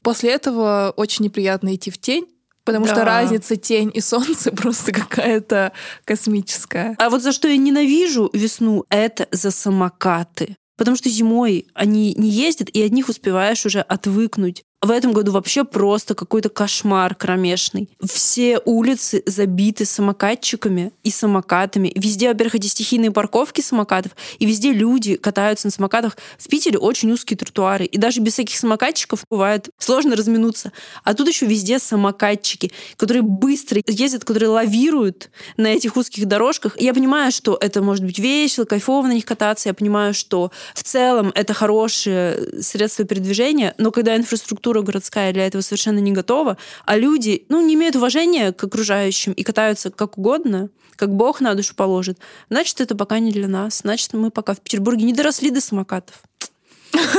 После 0.02 0.30
этого 0.30 0.92
очень 0.96 1.24
неприятно 1.24 1.74
идти 1.74 1.90
в 1.90 1.98
тень, 1.98 2.26
Потому 2.64 2.86
да. 2.86 2.92
что 2.92 3.04
разница 3.04 3.56
тень 3.56 3.90
и 3.94 4.00
солнце 4.00 4.52
просто 4.52 4.92
какая-то 4.92 5.72
космическая. 6.04 6.94
А 6.98 7.08
вот 7.08 7.22
за 7.22 7.32
что 7.32 7.48
я 7.48 7.56
ненавижу 7.56 8.30
весну, 8.32 8.84
это 8.90 9.26
за 9.32 9.50
самокаты. 9.50 10.56
Потому 10.76 10.96
что 10.96 11.08
зимой 11.08 11.66
они 11.74 12.14
не 12.16 12.28
ездят, 12.28 12.68
и 12.70 12.82
от 12.82 12.92
них 12.92 13.08
успеваешь 13.08 13.66
уже 13.66 13.80
отвыкнуть. 13.80 14.62
В 14.82 14.90
этом 14.90 15.12
году 15.12 15.32
вообще 15.32 15.64
просто 15.64 16.14
какой-то 16.14 16.48
кошмар 16.48 17.14
кромешный. 17.14 17.90
Все 18.02 18.62
улицы 18.64 19.22
забиты 19.26 19.84
самокатчиками 19.84 20.92
и 21.04 21.10
самокатами. 21.10 21.92
Везде, 21.94 22.28
во-первых, 22.28 22.54
эти 22.54 22.66
стихийные 22.66 23.10
парковки 23.10 23.60
самокатов, 23.60 24.12
и 24.38 24.46
везде 24.46 24.72
люди 24.72 25.16
катаются 25.16 25.66
на 25.66 25.70
самокатах. 25.70 26.16
В 26.38 26.48
Питере 26.48 26.78
очень 26.78 27.12
узкие 27.12 27.36
тротуары, 27.36 27.84
и 27.84 27.98
даже 27.98 28.22
без 28.22 28.32
всяких 28.32 28.56
самокатчиков 28.56 29.22
бывает 29.28 29.68
сложно 29.78 30.16
разминуться. 30.16 30.72
А 31.04 31.12
тут 31.12 31.28
еще 31.28 31.44
везде 31.44 31.78
самокатчики, 31.78 32.72
которые 32.96 33.20
быстро 33.20 33.82
ездят, 33.86 34.24
которые 34.24 34.48
лавируют 34.48 35.28
на 35.58 35.66
этих 35.66 35.98
узких 35.98 36.24
дорожках. 36.24 36.80
И 36.80 36.84
я 36.86 36.94
понимаю, 36.94 37.32
что 37.32 37.58
это 37.60 37.82
может 37.82 38.06
быть 38.06 38.18
весело, 38.18 38.64
кайфово 38.64 39.08
на 39.08 39.12
них 39.12 39.26
кататься. 39.26 39.68
Я 39.68 39.74
понимаю, 39.74 40.14
что 40.14 40.50
в 40.74 40.82
целом 40.82 41.32
это 41.34 41.52
хорошее 41.52 42.62
средство 42.62 43.04
передвижения, 43.04 43.74
но 43.76 43.90
когда 43.90 44.16
инфраструктура 44.16 44.69
инфраструктура 44.70 44.82
городская 44.82 45.32
для 45.32 45.46
этого 45.46 45.62
совершенно 45.62 45.98
не 45.98 46.12
готова, 46.12 46.56
а 46.86 46.96
люди, 46.96 47.44
ну, 47.48 47.60
не 47.60 47.74
имеют 47.74 47.96
уважения 47.96 48.52
к 48.52 48.64
окружающим 48.64 49.32
и 49.32 49.42
катаются 49.42 49.90
как 49.90 50.18
угодно, 50.18 50.68
как 50.96 51.10
Бог 51.10 51.40
на 51.40 51.54
душу 51.54 51.74
положит, 51.74 52.18
значит, 52.50 52.80
это 52.80 52.94
пока 52.94 53.18
не 53.18 53.32
для 53.32 53.48
нас. 53.48 53.78
Значит, 53.78 54.12
мы 54.12 54.30
пока 54.30 54.54
в 54.54 54.60
Петербурге 54.60 55.04
не 55.04 55.12
доросли 55.12 55.50
до 55.50 55.60
самокатов. 55.60 56.22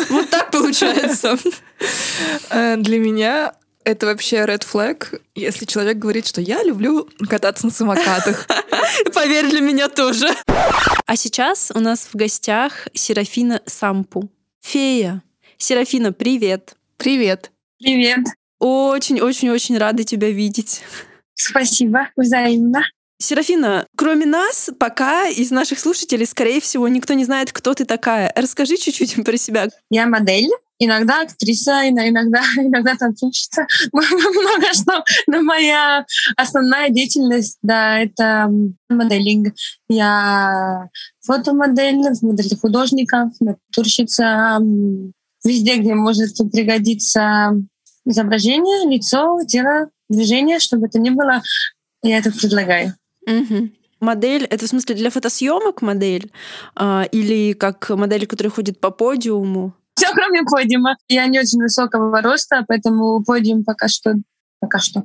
Вот 0.09 0.29
так 0.29 0.51
получается. 0.51 1.37
Э, 2.51 2.75
для 2.77 2.99
меня 2.99 3.53
это 3.83 4.05
вообще 4.05 4.45
red 4.45 4.63
flag, 4.71 5.19
если 5.33 5.65
человек 5.65 5.97
говорит, 5.97 6.27
что 6.27 6.39
я 6.39 6.63
люблю 6.63 7.09
кататься 7.27 7.65
на 7.65 7.71
самокатах. 7.71 8.45
Поверь, 9.13 9.49
для 9.49 9.61
меня 9.61 9.89
тоже. 9.89 10.27
А 11.07 11.15
сейчас 11.15 11.71
у 11.73 11.79
нас 11.79 12.07
в 12.11 12.15
гостях 12.15 12.87
Серафина 12.93 13.61
Сампу. 13.65 14.29
Фея. 14.61 15.23
Серафина, 15.57 16.11
привет. 16.11 16.75
Привет. 17.01 17.49
Привет. 17.79 18.19
Очень-очень-очень 18.59 19.75
рада 19.79 20.03
тебя 20.03 20.29
видеть. 20.29 20.83
Спасибо, 21.33 22.09
взаимно. 22.15 22.83
Серафина, 23.17 23.87
кроме 23.97 24.27
нас, 24.27 24.69
пока 24.79 25.27
из 25.27 25.49
наших 25.49 25.79
слушателей, 25.79 26.27
скорее 26.27 26.61
всего, 26.61 26.87
никто 26.87 27.15
не 27.15 27.25
знает, 27.25 27.51
кто 27.51 27.73
ты 27.73 27.85
такая. 27.85 28.31
Расскажи 28.35 28.77
чуть-чуть 28.77 29.15
про 29.25 29.35
себя. 29.37 29.69
Я 29.89 30.05
модель, 30.05 30.51
иногда 30.77 31.21
актриса, 31.21 31.89
иногда, 31.89 32.43
иногда 32.57 32.93
танцовщица, 32.93 33.65
много 33.91 34.71
что. 34.71 35.03
Но 35.25 35.41
моя 35.41 36.05
основная 36.37 36.89
деятельность, 36.89 37.57
да, 37.63 37.97
это 37.97 38.47
моделинг. 38.89 39.55
Я 39.89 40.87
фотомодель, 41.25 41.97
модель 42.21 42.55
художников, 42.59 43.31
натурщица, 43.39 44.59
везде, 45.43 45.77
где 45.77 45.93
может 45.93 46.37
пригодиться 46.51 47.55
изображение, 48.05 48.89
лицо, 48.89 49.39
тело, 49.47 49.89
движение, 50.09 50.59
чтобы 50.59 50.87
это 50.87 50.99
не 50.99 51.11
было, 51.11 51.41
я 52.03 52.17
это 52.17 52.31
предлагаю. 52.31 52.95
Угу. 53.27 53.69
Модель, 53.99 54.45
это 54.45 54.65
в 54.65 54.69
смысле 54.69 54.95
для 54.95 55.11
фотосъемок 55.11 55.81
модель? 55.81 56.31
А, 56.75 57.03
или 57.11 57.53
как 57.53 57.89
модель, 57.89 58.25
которая 58.25 58.51
ходит 58.51 58.79
по 58.79 58.89
подиуму? 58.89 59.73
Все, 59.95 60.07
кроме 60.13 60.41
подиума. 60.43 60.97
Я 61.07 61.27
не 61.27 61.39
очень 61.39 61.61
высокого 61.61 62.21
роста, 62.21 62.65
поэтому 62.67 63.23
подиум 63.23 63.63
пока 63.63 63.87
что 63.87 64.15
пока 64.59 64.79
что 64.79 65.03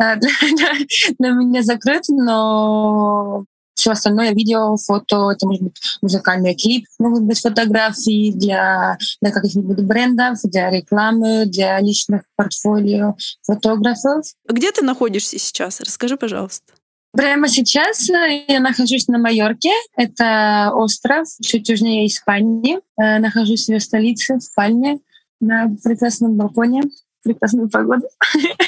э, 0.00 0.16
для, 0.16 0.30
для, 0.40 0.86
для 1.18 1.30
меня 1.30 1.62
закрыт, 1.62 2.04
но 2.08 3.44
все 3.74 3.92
остальное 3.92 4.32
видео, 4.32 4.76
фото, 4.76 5.30
это 5.30 5.46
может 5.46 5.62
быть 5.62 5.76
музыкальный 6.00 6.54
клип, 6.54 6.86
могут 6.98 7.22
быть 7.22 7.40
фотографии 7.40 8.32
для, 8.32 8.98
для 9.20 9.30
каких-нибудь 9.30 9.80
брендов, 9.80 10.38
для 10.44 10.70
рекламы, 10.70 11.46
для 11.46 11.80
личных 11.80 12.22
портфолио 12.36 13.16
фотографов. 13.42 14.24
Где 14.48 14.72
ты 14.72 14.84
находишься 14.84 15.38
сейчас? 15.38 15.80
Расскажи, 15.80 16.16
пожалуйста. 16.16 16.72
Прямо 17.12 17.48
сейчас 17.48 18.08
э, 18.08 18.44
я 18.48 18.60
нахожусь 18.60 19.06
на 19.06 19.18
Майорке. 19.18 19.70
Это 19.96 20.70
остров 20.74 21.28
чуть 21.42 21.68
южнее 21.68 22.06
Испании. 22.06 22.78
Э, 22.98 23.18
нахожусь 23.18 23.66
в 23.66 23.68
ее 23.68 23.80
столице, 23.80 24.38
в 24.38 24.54
Пальме, 24.54 24.98
на 25.38 25.68
прекрасном 25.84 26.36
балконе. 26.36 26.82
Прекрасная 27.22 27.68
погода. 27.68 28.08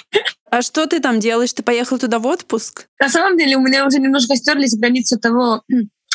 А 0.55 0.63
что 0.63 0.87
ты 0.87 1.01
там 1.01 1.19
делаешь? 1.19 1.53
Ты 1.53 1.65
поехал 1.65 1.99
туда 1.99 2.21
в 2.21 2.27
отпуск? 2.27 2.87
На 3.01 3.09
самом 3.09 3.37
деле 3.37 3.57
у 3.57 3.61
меня 3.61 3.85
уже 3.85 3.99
немножко 3.99 4.37
стерлись 4.37 4.77
границы 4.77 5.19
того, 5.19 5.65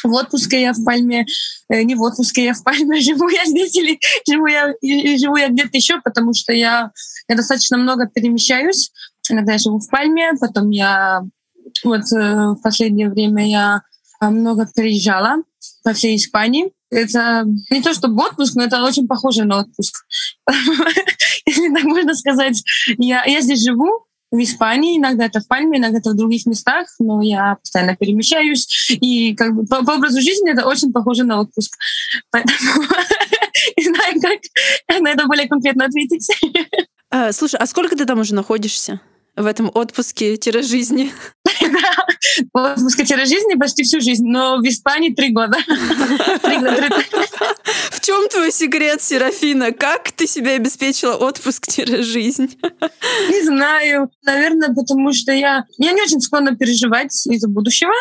в 0.02 0.14
отпуске 0.14 0.62
я 0.62 0.72
в 0.72 0.82
Пальме, 0.86 1.26
э, 1.68 1.82
не 1.82 1.96
в 1.96 2.02
отпуске 2.02 2.46
я 2.46 2.54
в 2.54 2.64
Пальме, 2.64 3.02
живу 3.02 3.28
я 3.28 3.44
здесь 3.44 3.76
или 3.76 4.00
живу 4.26 4.48
я, 4.48 4.72
или 4.80 5.18
живу 5.18 5.36
я 5.36 5.50
где-то 5.50 5.72
еще, 5.74 6.00
потому 6.00 6.34
что 6.34 6.54
я, 6.54 6.92
я 7.28 7.36
достаточно 7.36 7.76
много 7.76 8.08
перемещаюсь. 8.08 8.94
Иногда 9.30 9.52
я 9.52 9.58
живу 9.58 9.80
в 9.80 9.90
Пальме, 9.90 10.32
потом 10.40 10.70
я 10.70 11.22
вот 11.84 12.04
э, 12.14 12.52
в 12.52 12.62
последнее 12.64 13.10
время 13.10 13.46
я 13.46 13.82
много 14.22 14.70
переезжала 14.74 15.44
по 15.84 15.92
всей 15.92 16.16
Испании. 16.16 16.72
Это 16.90 17.44
не 17.70 17.82
то, 17.82 17.94
чтобы 17.94 18.24
отпуск, 18.24 18.56
но 18.56 18.64
это 18.64 18.86
очень 18.86 19.06
похоже 19.06 19.44
на 19.44 19.60
отпуск. 19.60 20.06
Если 21.46 21.74
так 21.74 21.84
можно 21.84 22.16
сказать. 22.16 22.64
Я, 22.98 23.26
я 23.26 23.42
здесь 23.42 23.66
живу, 23.66 24.08
в 24.32 24.38
Испании, 24.44 24.98
иногда 24.98 25.26
это 25.26 25.40
в 25.40 25.48
Пальме, 25.48 25.80
иногда 25.80 26.00
это 26.00 26.12
в 26.12 26.16
других 26.16 26.46
местах, 26.46 26.88
но 27.00 27.22
я 27.22 27.56
постоянно 27.56 27.96
перемещаюсь, 27.96 28.90
и 28.92 29.36
как 29.36 29.56
бы 29.56 29.66
по, 29.66 29.84
по 29.84 29.92
образу 29.96 30.22
жизни 30.22 30.52
это 30.52 30.68
очень 30.68 30.92
похоже 30.92 31.24
на 31.24 31.42
отпуск. 31.42 31.78
Поэтому 32.32 32.84
не 33.78 33.84
знаю, 33.86 34.14
как 34.22 35.02
на 35.02 35.10
это 35.10 35.26
более 35.26 35.48
конкретно 35.48 35.86
ответить. 35.86 36.28
А, 37.12 37.32
слушай, 37.32 37.56
а 37.60 37.66
сколько 37.66 37.96
ты 37.96 38.06
там 38.06 38.20
уже 38.20 38.36
находишься? 38.36 39.02
В 39.36 39.46
этом 39.46 39.72
отпуске-жизни? 39.74 41.12
Да, 41.62 42.06
отпуске-жизни 42.74 43.58
почти 43.58 43.84
всю 43.84 44.02
жизнь, 44.02 44.26
но 44.26 44.58
в 44.58 44.68
Испании 44.68 45.14
три 45.14 45.32
года. 45.32 45.58
В 47.92 48.00
чем 48.02 48.28
твой 48.30 48.52
секрет, 48.52 49.02
Серафина? 49.02 49.72
Как 49.72 50.12
ты 50.12 50.28
себе 50.28 50.52
обеспечила 50.52 51.16
отпуск-жизнь? 51.16 52.58
Не 53.30 53.46
знаю. 53.46 54.10
Наверное, 54.24 54.74
потому 54.74 55.14
что 55.14 55.32
я, 55.32 55.66
я 55.78 55.92
не 55.92 56.02
очень 56.02 56.22
склонна 56.22 56.56
переживать 56.56 57.14
из-за 57.28 57.48
будущего 57.48 57.94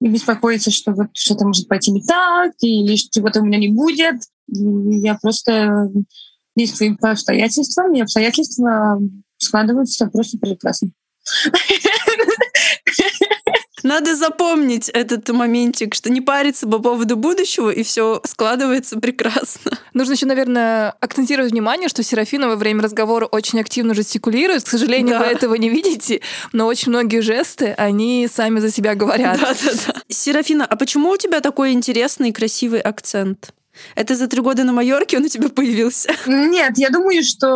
и 0.00 0.08
беспокоиться, 0.08 0.70
что 0.70 0.92
вот 0.92 1.08
что-то 1.14 1.46
может 1.46 1.68
пойти 1.68 1.90
не 1.90 2.02
так, 2.02 2.52
или 2.60 2.94
чего-то 2.96 3.40
у 3.40 3.44
меня 3.44 3.58
не 3.58 3.68
будет. 3.68 4.16
Я 4.48 5.14
просто 5.20 5.90
действую 6.56 6.96
по 6.98 7.10
обстоятельствам, 7.10 7.94
и 7.94 8.00
обстоятельства 8.00 9.00
складываются 9.44 10.06
просто 10.06 10.38
прекрасно. 10.38 10.90
Надо 13.84 14.16
запомнить 14.16 14.88
этот 14.88 15.28
моментик, 15.28 15.94
что 15.94 16.10
не 16.10 16.22
париться 16.22 16.66
по 16.66 16.78
поводу 16.78 17.16
будущего, 17.16 17.68
и 17.68 17.82
все 17.82 18.22
складывается 18.24 18.98
прекрасно. 18.98 19.72
Нужно 19.92 20.14
еще, 20.14 20.24
наверное, 20.24 20.94
акцентировать 21.00 21.52
внимание, 21.52 21.90
что 21.90 22.02
Серафина 22.02 22.48
во 22.48 22.56
время 22.56 22.82
разговора 22.82 23.26
очень 23.26 23.60
активно 23.60 23.92
жестикулирует. 23.92 24.64
К 24.64 24.68
сожалению, 24.68 25.18
да. 25.18 25.26
вы 25.26 25.26
этого 25.26 25.54
не 25.56 25.68
видите, 25.68 26.22
но 26.52 26.66
очень 26.66 26.90
многие 26.92 27.20
жесты, 27.20 27.74
они 27.76 28.26
сами 28.32 28.58
за 28.58 28.70
себя 28.70 28.94
говорят. 28.94 29.38
Да, 29.38 29.52
да, 29.52 29.70
да. 29.86 30.00
Серафина, 30.08 30.64
а 30.64 30.76
почему 30.76 31.10
у 31.10 31.16
тебя 31.18 31.40
такой 31.42 31.72
интересный 31.72 32.30
и 32.30 32.32
красивый 32.32 32.80
акцент? 32.80 33.52
Это 33.94 34.14
за 34.14 34.28
три 34.28 34.40
года 34.40 34.64
на 34.64 34.72
Майорке 34.72 35.18
он 35.18 35.24
у 35.24 35.28
тебя 35.28 35.48
появился? 35.48 36.10
Нет, 36.26 36.78
я 36.78 36.90
думаю, 36.90 37.22
что 37.22 37.48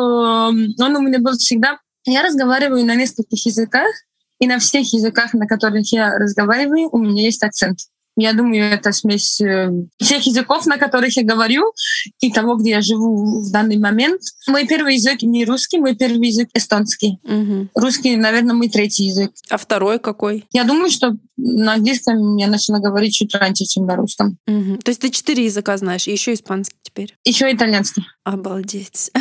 он 0.48 0.96
у 0.96 1.00
меня 1.00 1.18
был 1.18 1.32
всегда. 1.32 1.78
Я 2.04 2.22
разговариваю 2.22 2.84
на 2.84 2.94
нескольких 2.94 3.46
языках, 3.46 3.88
и 4.38 4.46
на 4.46 4.58
всех 4.58 4.92
языках, 4.92 5.34
на 5.34 5.46
которых 5.46 5.92
я 5.92 6.16
разговариваю, 6.16 6.88
у 6.92 6.98
меня 6.98 7.22
есть 7.22 7.42
акцент. 7.42 7.80
Я 8.20 8.32
думаю, 8.32 8.64
это 8.64 8.90
смесь 8.90 9.40
э, 9.40 9.70
всех 9.98 10.26
языков, 10.26 10.66
на 10.66 10.76
которых 10.76 11.16
я 11.16 11.22
говорю, 11.22 11.72
и 12.20 12.32
того, 12.32 12.56
где 12.56 12.70
я 12.70 12.80
живу 12.80 13.42
в 13.42 13.52
данный 13.52 13.76
момент. 13.76 14.20
Мой 14.48 14.66
первый 14.66 14.96
язык 14.96 15.22
не 15.22 15.44
русский, 15.44 15.78
мой 15.78 15.94
первый 15.94 16.28
язык 16.28 16.48
эстонский. 16.52 17.20
Угу. 17.22 17.68
Русский, 17.76 18.16
наверное, 18.16 18.54
мой 18.54 18.68
третий 18.68 19.04
язык. 19.04 19.30
А 19.48 19.56
второй 19.56 20.00
какой? 20.00 20.44
Я 20.52 20.64
думаю, 20.64 20.90
что 20.90 21.16
на 21.36 21.74
английском 21.74 22.36
я 22.36 22.48
начала 22.48 22.80
говорить 22.80 23.14
чуть 23.14 23.32
раньше, 23.34 23.64
чем 23.64 23.86
на 23.86 23.94
русском. 23.94 24.36
Угу. 24.48 24.78
То 24.78 24.90
есть 24.90 25.00
ты 25.00 25.10
четыре 25.10 25.44
языка 25.44 25.76
знаешь, 25.76 26.08
и 26.08 26.12
еще 26.12 26.34
испанский 26.34 26.76
теперь? 26.82 27.16
Еще 27.24 27.52
итальянский. 27.52 28.04
Обалдеть. 28.24 29.10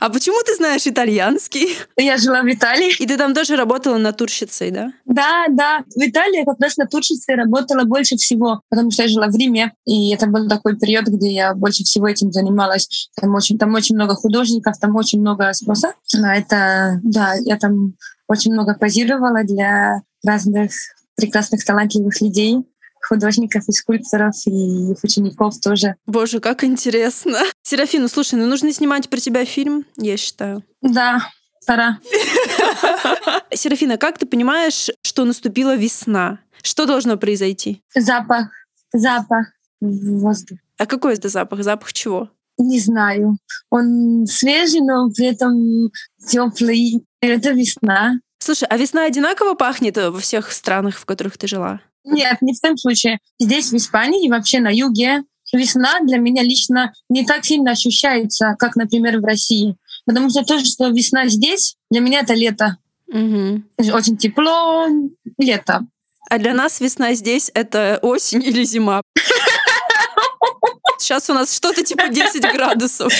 А 0.00 0.10
почему 0.10 0.36
ты 0.44 0.54
знаешь 0.56 0.86
итальянский? 0.86 1.78
Я 1.96 2.18
жила 2.18 2.42
в 2.42 2.52
Италии. 2.52 2.94
И 2.98 3.06
ты 3.06 3.16
там 3.16 3.32
тоже 3.32 3.56
работала 3.56 3.96
натурщицей, 3.96 4.70
да? 4.70 4.92
Да, 5.06 5.46
да. 5.48 5.82
В 5.96 6.02
Италии 6.06 6.40
я 6.40 6.44
как 6.44 6.60
раз 6.60 6.76
натурщицей 6.76 7.36
работала 7.36 7.84
больше 7.84 8.16
всего, 8.16 8.33
потому 8.68 8.90
что 8.90 9.02
я 9.02 9.08
жила 9.08 9.28
в 9.28 9.36
Риме, 9.36 9.72
и 9.84 10.10
это 10.12 10.26
был 10.26 10.48
такой 10.48 10.76
период, 10.76 11.06
где 11.06 11.32
я 11.32 11.54
больше 11.54 11.84
всего 11.84 12.08
этим 12.08 12.32
занималась. 12.32 13.10
Там 13.20 13.34
очень, 13.34 13.58
там 13.58 13.74
очень 13.74 13.94
много 13.94 14.14
художников, 14.14 14.78
там 14.78 14.96
очень 14.96 15.20
много 15.20 15.52
спроса. 15.52 15.94
А 16.16 16.34
это, 16.34 17.00
да, 17.02 17.34
я 17.40 17.56
там 17.56 17.94
очень 18.28 18.52
много 18.52 18.74
позировала 18.74 19.44
для 19.44 20.02
разных 20.24 20.72
прекрасных, 21.16 21.64
талантливых 21.64 22.20
людей 22.20 22.64
художников 23.06 23.68
и 23.68 23.72
скульпторов, 23.72 24.34
и 24.46 24.92
их 24.92 24.98
учеников 25.02 25.60
тоже. 25.60 25.96
Боже, 26.06 26.40
как 26.40 26.64
интересно. 26.64 27.38
Серафина, 27.62 28.08
слушай, 28.08 28.36
ну 28.36 28.46
нужно 28.46 28.72
снимать 28.72 29.10
про 29.10 29.18
тебя 29.18 29.44
фильм, 29.44 29.84
я 29.98 30.16
считаю. 30.16 30.64
Да, 30.80 31.28
пора. 31.64 31.98
Серафина, 33.52 33.96
как 33.96 34.18
ты 34.18 34.26
понимаешь, 34.26 34.90
что 35.02 35.24
наступила 35.24 35.76
весна? 35.76 36.40
Что 36.62 36.86
должно 36.86 37.16
произойти? 37.16 37.82
Запах, 37.94 38.48
запах 38.92 39.46
воздуха. 39.80 40.60
А 40.78 40.86
какой 40.86 41.14
это 41.14 41.28
запах? 41.28 41.62
Запах 41.62 41.92
чего? 41.92 42.30
Не 42.58 42.80
знаю. 42.80 43.36
Он 43.70 44.26
свежий, 44.26 44.80
но 44.80 45.10
при 45.10 45.26
этом 45.26 45.90
теплый. 46.26 47.04
Это 47.20 47.50
весна. 47.50 48.20
Слушай, 48.38 48.68
а 48.68 48.76
весна 48.76 49.04
одинаково 49.04 49.54
пахнет 49.54 49.96
во 49.96 50.18
всех 50.18 50.52
странах, 50.52 50.96
в 50.96 51.04
которых 51.04 51.38
ты 51.38 51.46
жила? 51.46 51.80
Нет, 52.04 52.38
не 52.42 52.54
в 52.54 52.60
том 52.60 52.76
случае. 52.76 53.18
Здесь, 53.40 53.70
в 53.72 53.76
Испании 53.76 54.26
и 54.26 54.30
вообще 54.30 54.60
на 54.60 54.68
юге, 54.68 55.22
весна 55.52 56.00
для 56.02 56.18
меня 56.18 56.42
лично 56.42 56.92
не 57.08 57.24
так 57.24 57.44
сильно 57.44 57.72
ощущается, 57.72 58.54
как, 58.58 58.76
например, 58.76 59.20
в 59.20 59.24
России. 59.24 59.76
Потому 60.06 60.30
что 60.30 60.44
то, 60.44 60.58
что 60.64 60.88
весна 60.88 61.28
здесь, 61.28 61.76
для 61.90 62.00
меня 62.00 62.20
это 62.20 62.34
лето. 62.34 62.76
Угу. 63.08 63.62
Очень 63.92 64.16
тепло, 64.16 64.86
лето. 65.38 65.86
А 66.30 66.38
для 66.38 66.54
нас 66.54 66.80
весна 66.80 67.14
здесь— 67.14 67.50
это 67.54 67.98
осень 68.02 68.42
или 68.42 68.64
зима. 68.64 69.02
Сейчас 70.98 71.28
у 71.28 71.34
нас 71.34 71.54
что-то 71.54 71.82
типа 71.82 72.08
10 72.08 72.40
градусов. 72.54 73.12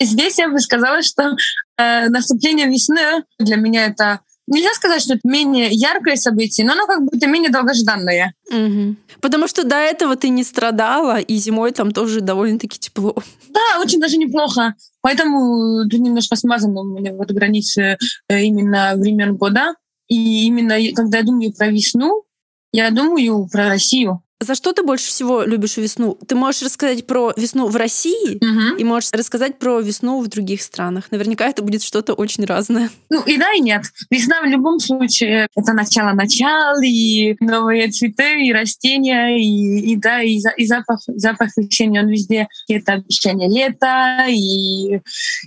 Здесь 0.00 0.38
я 0.38 0.48
бы 0.48 0.60
сказала, 0.60 1.02
что 1.02 1.34
э, 1.78 2.08
наступление 2.08 2.68
весны 2.68 3.24
для 3.38 3.56
меня 3.56 3.86
это 3.86 4.20
Нельзя 4.48 4.72
сказать, 4.74 5.02
что 5.02 5.14
это 5.14 5.20
менее 5.24 5.68
яркое 5.70 6.16
событие, 6.16 6.66
но 6.66 6.72
оно 6.72 6.86
как 6.86 7.02
будто 7.02 7.26
менее 7.26 7.50
долгожданное. 7.50 8.34
Угу. 8.50 8.96
Потому 9.20 9.46
что 9.46 9.64
до 9.64 9.76
этого 9.76 10.16
ты 10.16 10.30
не 10.30 10.42
страдала, 10.42 11.20
и 11.20 11.36
зимой 11.36 11.70
там 11.72 11.92
тоже 11.92 12.20
довольно-таки 12.20 12.78
тепло. 12.78 13.14
Да, 13.48 13.80
очень 13.80 14.00
даже 14.00 14.16
неплохо. 14.16 14.74
Поэтому 15.00 15.88
тут 15.88 16.00
немножко 16.00 16.36
смазано 16.36 16.80
у 16.80 16.84
меня 16.84 17.12
вот 17.12 17.30
границы 17.30 17.98
э, 18.28 18.42
именно 18.42 18.94
времен 18.96 19.36
года. 19.36 19.74
И 20.08 20.46
именно 20.46 20.74
когда 20.94 21.18
я 21.18 21.24
думаю 21.24 21.52
про 21.52 21.68
весну, 21.68 22.24
я 22.72 22.90
думаю 22.90 23.48
про 23.50 23.68
Россию. 23.68 24.21
За 24.42 24.54
что 24.54 24.72
ты 24.72 24.82
больше 24.82 25.08
всего 25.08 25.42
любишь 25.42 25.76
весну? 25.76 26.18
Ты 26.26 26.34
можешь 26.34 26.62
рассказать 26.62 27.06
про 27.06 27.32
весну 27.36 27.68
в 27.68 27.76
России 27.76 28.38
Мгм. 28.44 28.76
и 28.76 28.84
можешь 28.84 29.10
рассказать 29.12 29.58
про 29.58 29.80
весну 29.80 30.20
в 30.20 30.28
других 30.28 30.62
странах. 30.62 31.10
Наверняка 31.10 31.48
это 31.48 31.62
будет 31.62 31.82
что-то 31.82 32.14
очень 32.14 32.44
разное. 32.44 32.90
Ну 33.10 33.22
и 33.22 33.36
да, 33.38 33.52
и 33.52 33.60
нет. 33.60 33.82
Весна 34.10 34.40
в 34.42 34.46
любом 34.46 34.78
случае 34.80 35.46
это 35.54 35.72
начало 35.72 36.12
начал, 36.12 36.80
и 36.82 37.36
новые 37.40 37.90
цветы, 37.90 38.44
и 38.46 38.52
растения, 38.52 39.36
и, 39.38 39.92
и 39.92 39.96
да, 39.96 40.22
и, 40.22 40.38
за- 40.40 40.50
и 40.56 40.66
запах, 40.66 41.00
запах 41.06 41.50
весенний, 41.56 42.00
он 42.00 42.08
везде. 42.08 42.48
И 42.68 42.74
это 42.74 42.94
обещание 42.94 43.48
лета, 43.48 44.26
и, 44.28 45.00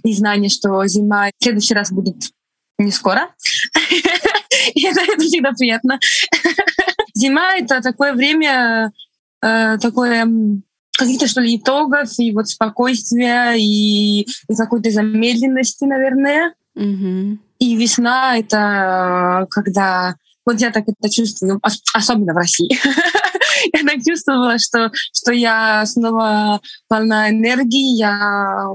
и 0.04 0.14
знание, 0.14 0.50
что 0.50 0.86
зима 0.88 1.30
в 1.40 1.44
следующий 1.44 1.74
раз 1.74 1.92
будет 1.92 2.16
не 2.78 2.92
скоро. 2.92 3.30
И 4.74 4.86
это, 4.86 5.02
это 5.02 5.22
всегда 5.22 5.52
приятно. 5.52 6.00
Зима— 7.16 7.56
это 7.58 7.82
такое 7.82 8.14
время, 8.14 8.92
э, 9.42 9.78
такое 9.80 10.28
каких-то, 10.98 11.28
что 11.28 11.42
ли, 11.42 11.58
итогов, 11.58 12.10
и 12.20 12.32
вот 12.32 12.48
спокойствия, 12.50 13.54
и, 13.56 14.22
и 14.22 14.56
какой-то 14.56 14.92
замедленности, 14.92 15.86
наверное. 15.86 16.54
Мгм. 16.76 17.40
И 17.60 17.76
весна— 17.76 18.38
это 18.40 19.44
э, 19.44 19.48
когда... 19.50 20.16
Вот 20.46 20.62
я 20.62 20.70
так 20.70 20.84
это 20.88 21.10
чувствую, 21.10 21.60
ос- 21.64 21.82
особенно 21.94 22.34
в 22.34 22.38
России. 22.38 22.70
Я 23.74 23.82
так 23.84 24.04
чувствовала, 24.06 24.60
что, 24.60 24.92
что 25.14 25.32
я 25.32 25.86
снова 25.86 26.62
полна 26.88 27.30
энергии, 27.30 27.98
я, 27.98 28.68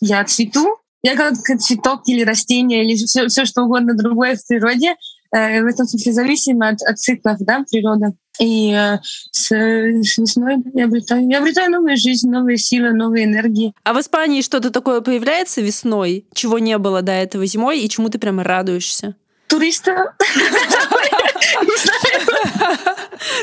я 0.00 0.24
цвету. 0.24 0.78
Я 1.02 1.16
как 1.16 1.34
цветок 1.60 2.02
или 2.06 2.22
растение, 2.22 2.84
или 2.84 2.94
все, 2.94 3.26
все 3.26 3.44
что 3.44 3.64
угодно 3.64 3.94
другое 3.94 4.36
в 4.36 4.46
природе. 4.46 4.94
Э, 5.34 5.62
В 5.62 5.66
этом 5.66 5.86
смысле 5.86 6.12
зависимо 6.12 6.68
от, 6.68 6.82
от 6.82 6.98
циклов 6.98 7.38
да, 7.40 7.64
природы. 7.68 8.12
И 8.40 8.72
э, 8.72 8.98
с, 9.32 9.50
с 9.50 10.18
весной 10.18 10.56
я 10.74 10.84
обретаю, 10.84 11.28
я 11.28 11.38
обретаю 11.38 11.70
новую 11.70 11.96
жизнь, 11.96 12.28
новые 12.28 12.56
силы, 12.56 12.92
новые 12.92 13.24
энергии. 13.24 13.74
А 13.82 13.94
в 13.94 14.00
Испании 14.00 14.42
что-то 14.42 14.70
такое 14.70 15.00
появляется 15.00 15.60
весной, 15.60 16.26
чего 16.34 16.58
не 16.58 16.78
было 16.78 17.02
до 17.02 17.12
этого 17.12 17.46
зимой, 17.46 17.80
и 17.80 17.88
чему 17.88 18.08
ты 18.08 18.18
прямо 18.18 18.44
радуешься? 18.44 19.16
Знаю, 19.48 20.12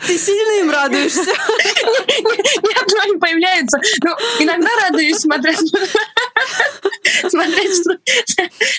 Ты 0.08 0.18
сильно 0.18 0.62
им 0.62 0.72
радуешься? 0.72 1.22
ни 1.22 2.82
одно 2.82 3.14
не 3.14 3.18
появляется. 3.20 3.80
Ну, 4.04 4.12
иногда 4.40 4.70
радуюсь, 4.84 5.18
смотря, 5.18 5.54
смотря, 7.30 7.64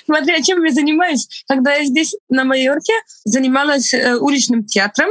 смотря 0.04 0.42
чем 0.42 0.64
я 0.64 0.72
занимаюсь. 0.72 1.44
Когда 1.48 1.74
я 1.74 1.84
здесь, 1.84 2.14
на 2.28 2.44
Майорке, 2.44 2.94
занималась 3.24 3.94
э, 3.94 4.16
уличным 4.16 4.64
театром, 4.64 5.10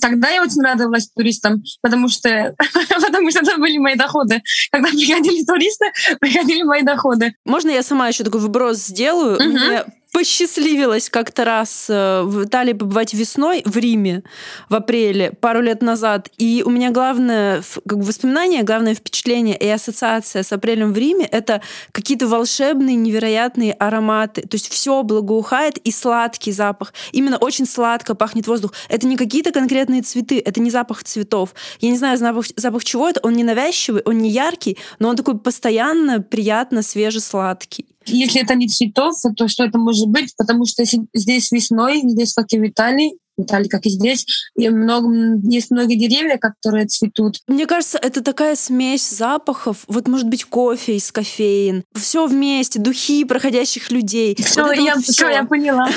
Тогда 0.00 0.30
я 0.30 0.42
очень 0.42 0.62
радовалась 0.62 1.08
туристам, 1.10 1.62
потому 1.80 2.08
что, 2.08 2.56
потому 3.00 3.30
что 3.30 3.40
это 3.40 3.56
были 3.58 3.78
мои 3.78 3.94
доходы. 3.94 4.42
Когда 4.72 4.88
приходили 4.88 5.44
туристы, 5.44 5.92
приходили 6.20 6.62
мои 6.62 6.82
доходы. 6.82 7.34
Можно 7.44 7.70
я 7.70 7.84
сама 7.84 8.08
еще 8.08 8.24
такой 8.24 8.40
вброс 8.40 8.78
сделаю? 8.78 9.40
Мгм. 9.40 9.52
Мне 9.52 9.84
посчастливилось 10.12 11.08
как-то 11.08 11.44
раз 11.44 11.86
э, 11.88 12.22
в 12.22 12.44
Италии 12.44 12.74
побывать 12.74 13.14
весной 13.14 13.62
в 13.64 13.76
Риме 13.78 14.22
в 14.68 14.74
апреле 14.74 15.32
пару 15.32 15.62
лет 15.62 15.80
назад. 15.80 16.28
И 16.36 16.62
у 16.64 16.70
меня 16.70 16.90
главное 16.90 17.62
как 17.88 17.98
бы 17.98 18.04
воспоминание, 18.04 18.62
главное 18.62 18.94
впечатление 18.94 19.56
и 19.56 19.66
ассоциация 19.68 20.42
с 20.42 20.52
апрелем 20.52 20.92
в 20.92 20.98
Риме— 20.98 21.24
это 21.32 21.62
какие-то 21.92 22.28
волшебные, 22.28 22.94
невероятные 22.94 23.72
ароматы. 23.72 24.42
То 24.42 24.56
есть 24.56 24.68
все 24.68 25.02
благоухает 25.02 25.78
и 25.78 25.90
сладкий 25.90 26.52
запах. 26.52 26.92
Именно 27.12 27.38
очень 27.38 27.66
сладко 27.66 28.14
пахнет 28.14 28.46
воздух. 28.46 28.74
Это 28.90 29.06
не 29.06 29.16
какие-то 29.16 29.50
конкретные 29.50 30.02
цветы, 30.02 30.42
это 30.44 30.60
не 30.60 30.70
запах 30.70 31.04
цветов. 31.04 31.54
Я 31.80 31.90
не 31.90 31.96
знаю, 31.96 32.18
запах, 32.18 32.46
запах 32.56 32.84
чего 32.84 33.08
это. 33.08 33.20
Он 33.22 33.32
не 33.32 33.44
навязчивый, 33.44 34.02
он 34.04 34.18
не 34.18 34.28
яркий, 34.28 34.76
но 34.98 35.08
он 35.08 35.16
такой 35.16 35.38
постоянно 35.38 36.20
приятно 36.20 36.82
свежесладкий. 36.82 37.86
Если 38.06 38.42
это 38.42 38.54
не 38.54 38.68
цветов, 38.68 39.14
то 39.36 39.48
что 39.48 39.64
это 39.64 39.78
может 39.78 40.08
быть? 40.08 40.34
Потому 40.36 40.66
что 40.66 40.84
здесь 41.14 41.52
весной, 41.52 42.00
здесь 42.04 42.32
как 42.34 42.46
и 42.52 42.58
в 42.58 42.66
Италии, 42.66 43.18
в 43.36 43.42
Италии, 43.42 43.68
как 43.68 43.86
и 43.86 43.90
здесь, 43.90 44.26
и 44.56 44.68
много, 44.68 45.08
есть 45.42 45.70
многие 45.70 45.96
деревья, 45.96 46.36
которые 46.36 46.86
цветут. 46.86 47.38
Мне 47.48 47.66
кажется, 47.66 47.98
это 47.98 48.22
такая 48.22 48.56
смесь 48.56 49.08
запахов. 49.08 49.84
Вот 49.86 50.08
может 50.08 50.28
быть 50.28 50.44
кофе 50.44 50.96
из 50.96 51.10
кофеин. 51.10 51.84
Все 51.94 52.26
вместе, 52.26 52.78
духи 52.78 53.24
проходящих 53.24 53.90
людей. 53.90 54.36
Все, 54.38 54.62
Вот 54.62 54.76
я, 54.76 54.94
вот 54.94 55.04
всё, 55.04 55.12
всё. 55.12 55.28
я 55.28 55.44
поняла. 55.44 55.88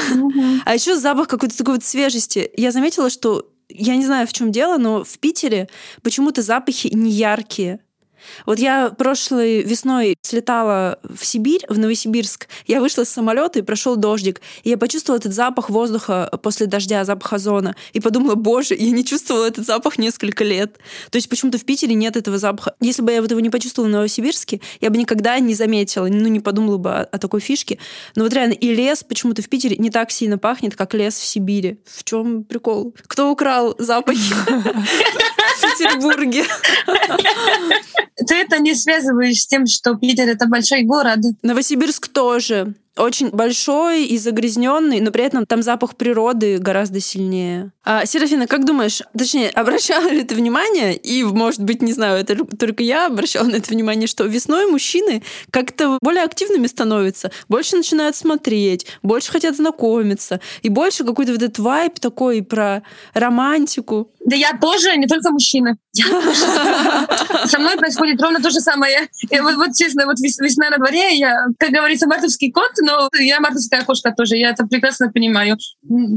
А 0.65 0.73
еще 0.73 0.95
запах 0.97 1.27
какой-то 1.27 1.57
такой 1.57 1.75
вот 1.75 1.83
свежести. 1.83 2.49
Я 2.55 2.71
заметила, 2.71 3.09
что 3.09 3.49
я 3.69 3.95
не 3.95 4.05
знаю, 4.05 4.27
в 4.27 4.33
чем 4.33 4.51
дело, 4.51 4.77
но 4.77 5.03
в 5.03 5.19
Питере 5.19 5.67
почему-то 6.01 6.41
запахи 6.41 6.89
не 6.93 7.11
яркие. 7.11 7.79
Вот 8.45 8.59
я 8.59 8.89
прошлой 8.89 9.63
весной 9.63 10.17
слетала 10.21 10.99
в 11.03 11.25
Сибирь, 11.25 11.65
в 11.69 11.77
Новосибирск. 11.77 12.47
Я 12.67 12.81
вышла 12.81 13.03
с 13.03 13.09
самолета 13.09 13.59
и 13.59 13.61
прошел 13.61 13.95
дождик. 13.95 14.41
И 14.63 14.69
я 14.69 14.77
почувствовала 14.77 15.19
этот 15.19 15.33
запах 15.33 15.69
воздуха 15.69 16.29
после 16.41 16.65
дождя, 16.65 17.03
запах 17.05 17.33
озона. 17.33 17.75
И 17.93 17.99
подумала, 17.99 18.35
боже, 18.35 18.75
я 18.77 18.91
не 18.91 19.05
чувствовала 19.05 19.45
этот 19.45 19.65
запах 19.65 19.97
несколько 19.97 20.43
лет. 20.43 20.77
То 21.11 21.17
есть 21.17 21.29
почему-то 21.29 21.57
в 21.57 21.65
Питере 21.65 21.95
нет 21.95 22.15
этого 22.15 22.37
запаха. 22.37 22.75
Если 22.81 23.01
бы 23.01 23.11
я 23.11 23.21
вот 23.21 23.31
его 23.31 23.39
не 23.39 23.49
почувствовала 23.49 23.89
в 23.89 23.91
Новосибирске, 23.91 24.61
я 24.81 24.89
бы 24.89 24.97
никогда 24.97 25.39
не 25.39 25.55
заметила, 25.55 26.07
ну 26.07 26.27
не 26.27 26.39
подумала 26.39 26.77
бы 26.77 26.91
о, 26.91 27.03
о 27.03 27.17
такой 27.17 27.39
фишке. 27.39 27.79
Но 28.15 28.23
вот 28.23 28.33
реально 28.33 28.53
и 28.53 28.73
лес 28.73 29.03
почему-то 29.03 29.41
в 29.41 29.49
Питере 29.49 29.77
не 29.77 29.89
так 29.89 30.11
сильно 30.11 30.37
пахнет, 30.37 30.75
как 30.75 30.93
лес 30.93 31.15
в 31.15 31.25
Сибири. 31.25 31.79
В 31.85 32.03
чем 32.03 32.43
прикол? 32.43 32.93
Кто 33.07 33.31
украл 33.31 33.75
запахи 33.79 34.33
в 34.47 35.61
Петербурге? 35.61 36.45
Ты 38.15 38.35
это 38.35 38.59
не 38.59 38.75
связываешь 38.75 39.41
с 39.41 39.47
тем, 39.47 39.65
что 39.65 39.95
Питер— 39.95 40.27
это 40.29 40.47
большой 40.47 40.83
город. 40.83 41.19
Новосибирск 41.41 42.07
тоже 42.07 42.75
очень 42.97 43.29
большой 43.29 44.05
и 44.05 44.17
загрязненный, 44.17 45.01
но 45.01 45.11
при 45.11 45.23
этом 45.23 45.45
там 45.45 45.61
запах 45.61 45.95
природы 45.95 46.57
гораздо 46.57 46.99
сильнее. 46.99 47.71
А, 47.83 48.05
Серафина, 48.05 48.47
как 48.47 48.65
думаешь, 48.65 49.01
точнее, 49.17 49.49
обращала 49.49 50.07
ли 50.07 50.23
ты 50.23 50.35
внимание, 50.35 50.95
и, 50.95 51.23
может 51.23 51.61
быть, 51.61 51.81
не 51.81 51.93
знаю, 51.93 52.19
это 52.19 52.35
только 52.57 52.83
я 52.83 53.07
обращала 53.07 53.45
на 53.45 53.57
это 53.57 53.69
внимание, 53.69 54.07
что 54.07 54.23
весной 54.25 54.65
мужчины 54.65 55.23
как-то 55.51 55.99
более 56.01 56.23
активными 56.23 56.67
становятся, 56.67 57.31
больше 57.47 57.77
начинают 57.77 58.15
смотреть, 58.15 58.87
больше 59.03 59.31
хотят 59.31 59.55
знакомиться, 59.55 60.39
и 60.61 60.69
больше 60.69 61.03
какой-то 61.03 61.33
вот 61.33 61.41
этот 61.41 61.59
вайб 61.59 61.99
такой 61.99 62.41
про 62.43 62.83
романтику. 63.13 64.09
Да 64.25 64.35
я 64.35 64.57
тоже, 64.59 64.95
не 64.97 65.05
только 65.05 65.29
тоже. 65.29 65.75
Со 67.45 67.59
мной 67.59 67.77
происходит 67.77 68.21
ровно 68.21 68.41
то 68.41 68.49
же 68.49 68.59
самое. 68.59 69.07
Вот, 69.29 69.69
честно, 69.75 70.05
вот 70.05 70.19
вес- 70.19 70.39
весна 70.39 70.69
на 70.69 70.77
дворе, 70.77 71.15
я, 71.15 71.45
как 71.59 71.69
говорится, 71.69 72.07
мартовский 72.07 72.51
кот, 72.51 72.71
но 72.85 73.09
я 73.19 73.39
мартовская 73.39 73.83
кошка 73.83 74.13
тоже, 74.15 74.37
я 74.37 74.51
это 74.51 74.65
прекрасно 74.65 75.11
понимаю. 75.11 75.57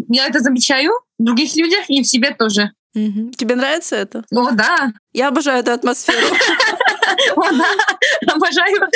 Я 0.09 0.27
это 0.27 0.41
замечаю 0.41 0.93
в 1.19 1.25
других 1.25 1.57
людях 1.57 1.85
и 1.89 2.03
в 2.03 2.07
себе 2.07 2.35
тоже. 2.35 2.73
Мгм. 2.95 3.31
Тебе 3.33 3.55
нравится 3.55 3.97
это? 3.97 4.25
О, 4.33 4.51
да, 4.51 4.93
Я 5.13 5.29
обожаю 5.29 5.61
эту 5.61 5.73
атмосферу. 5.73 6.19
о, 7.37 7.53
да, 7.53 8.35
обожаю. 8.35 8.89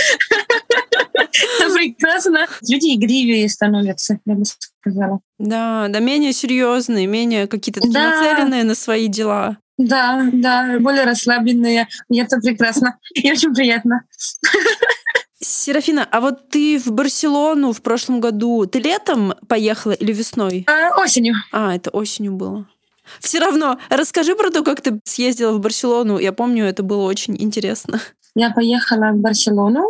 Это 1.61 1.75
прекрасно. 1.75 2.47
Люди 2.69 2.95
игривее 2.97 3.49
становятся, 3.49 4.19
я 4.25 4.35
бы 4.35 4.45
сказала. 4.45 5.21
Да, 5.39 5.87
да, 5.89 5.99
менее 6.01 6.33
серьезные, 6.33 7.07
менее 7.07 7.47
какие-то 7.47 7.81
Да. 7.89 8.11
нацеленные 8.11 8.65
на 8.65 8.75
свои 8.75 9.09
дела. 9.09 9.59
Да, 9.79 10.29
да, 10.33 10.79
более 10.81 11.05
расслабленные. 11.05 11.89
И 12.11 12.19
это 12.19 12.39
прекрасно. 12.39 12.99
И 13.15 13.31
очень 13.31 13.55
приятно. 13.55 14.03
Серафина, 15.43 16.07
а 16.11 16.21
вот 16.21 16.49
ты 16.49 16.79
в 16.79 16.93
Барселону 16.93 17.73
в 17.73 17.83
прошлом 17.83 18.21
году, 18.21 18.67
ты 18.67 18.79
летом 18.79 19.35
поехала 19.49 19.93
или 19.93 20.13
весной? 20.13 20.65
А, 20.69 21.01
осенью. 21.01 21.35
А, 21.53 21.75
это 21.75 21.91
осенью 21.91 22.33
было. 22.33 22.69
Все 23.21 23.41
равно, 23.41 23.79
расскажи 23.91 24.35
про 24.37 24.51
то, 24.51 24.63
как 24.63 24.81
ты 24.81 25.01
съездила 25.05 25.53
в 25.53 25.61
Барселону. 25.61 26.19
Я 26.19 26.33
помню, 26.33 26.65
это 26.65 26.83
было 26.83 27.03
очень 27.03 27.37
интересно. 27.41 28.01
Я 28.35 28.51
поехала 28.51 29.11
в 29.13 29.17
Барселону. 29.17 29.89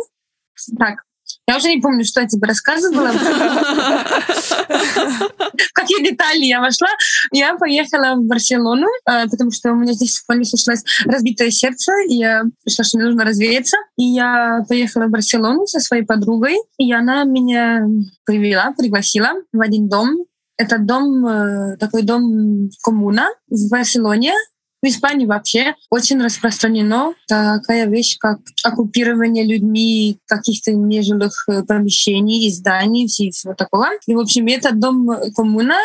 Так, 0.77 1.03
я 1.47 1.57
уже 1.57 1.69
не 1.69 1.81
помню, 1.81 2.05
что 2.05 2.21
я 2.21 2.27
тебе 2.27 2.47
рассказывала. 2.47 3.11
В 3.11 3.17
какие 5.73 6.09
детали 6.09 6.45
я 6.45 6.61
вошла. 6.61 6.87
Я 7.31 7.57
поехала 7.57 8.15
в 8.15 8.23
Барселону, 8.23 8.87
э, 9.09 9.27
потому 9.29 9.51
что 9.51 9.71
у 9.71 9.75
меня 9.75 9.93
здесь 9.93 10.19
в 10.19 10.25
Пальме 10.25 10.45
случилось 10.45 10.83
разбитое 11.05 11.51
сердце, 11.51 11.91
и 12.07 12.15
я 12.15 12.43
решила, 12.65 12.85
что 12.85 12.97
мне 12.97 13.07
нужно 13.07 13.25
развеяться. 13.25 13.75
И 13.97 14.03
я 14.03 14.63
поехала 14.69 15.05
в 15.05 15.09
Барселону 15.09 15.67
со 15.67 15.81
своей 15.81 16.03
подругой, 16.03 16.55
и 16.77 16.93
она 16.93 17.25
меня 17.25 17.85
привела, 18.25 18.73
пригласила 18.77 19.33
в 19.51 19.59
один 19.59 19.89
дом. 19.89 20.25
Это 20.55 20.77
дом, 20.77 21.27
э, 21.27 21.77
такой 21.77 22.03
дом 22.03 22.69
коммуна 22.83 23.27
в 23.49 23.69
Барселоне, 23.69 24.33
В 24.83 24.85
Испании 24.85 25.25
вообще 25.25 25.75
очень 25.89 26.21
распространено 26.21 27.13
такая 27.29 27.87
вещь, 27.87 28.17
как 28.19 28.39
оккупирование 28.65 29.45
людьми 29.45 30.19
каких-то 30.27 30.73
нежилых 30.73 31.31
э, 31.47 31.63
помещений 31.63 32.47
и 32.47 32.51
зданий, 32.51 33.05
и 33.05 33.31
всего 33.31 33.53
такого. 33.53 33.87
И, 34.07 34.13
в 34.13 34.19
общем, 34.19 34.45
этот 34.47 34.79
дом 34.81 35.09
коммуна 35.37 35.79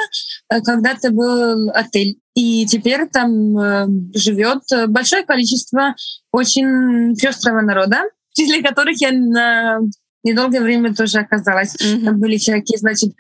э, 0.50 0.60
когда-то 0.62 1.12
был 1.12 1.70
отель. 1.70 2.18
И 2.34 2.66
теперь 2.66 3.06
там 3.06 3.56
э, 3.56 3.86
живет 4.14 4.62
большое 4.88 5.24
количество 5.24 5.94
очень 6.32 7.14
пестрого 7.14 7.60
народа, 7.60 8.02
в 8.32 8.36
числе 8.36 8.64
которых 8.64 9.00
я 9.00 9.12
на 9.12 9.78
недолгое 10.24 10.60
время 10.60 10.92
тоже 10.92 11.18
оказалась. 11.18 11.76
Mm-hmm. 11.76 12.04
Там 12.04 12.18
были 12.18 12.36
всякие, 12.36 12.78
значит, 12.78 13.10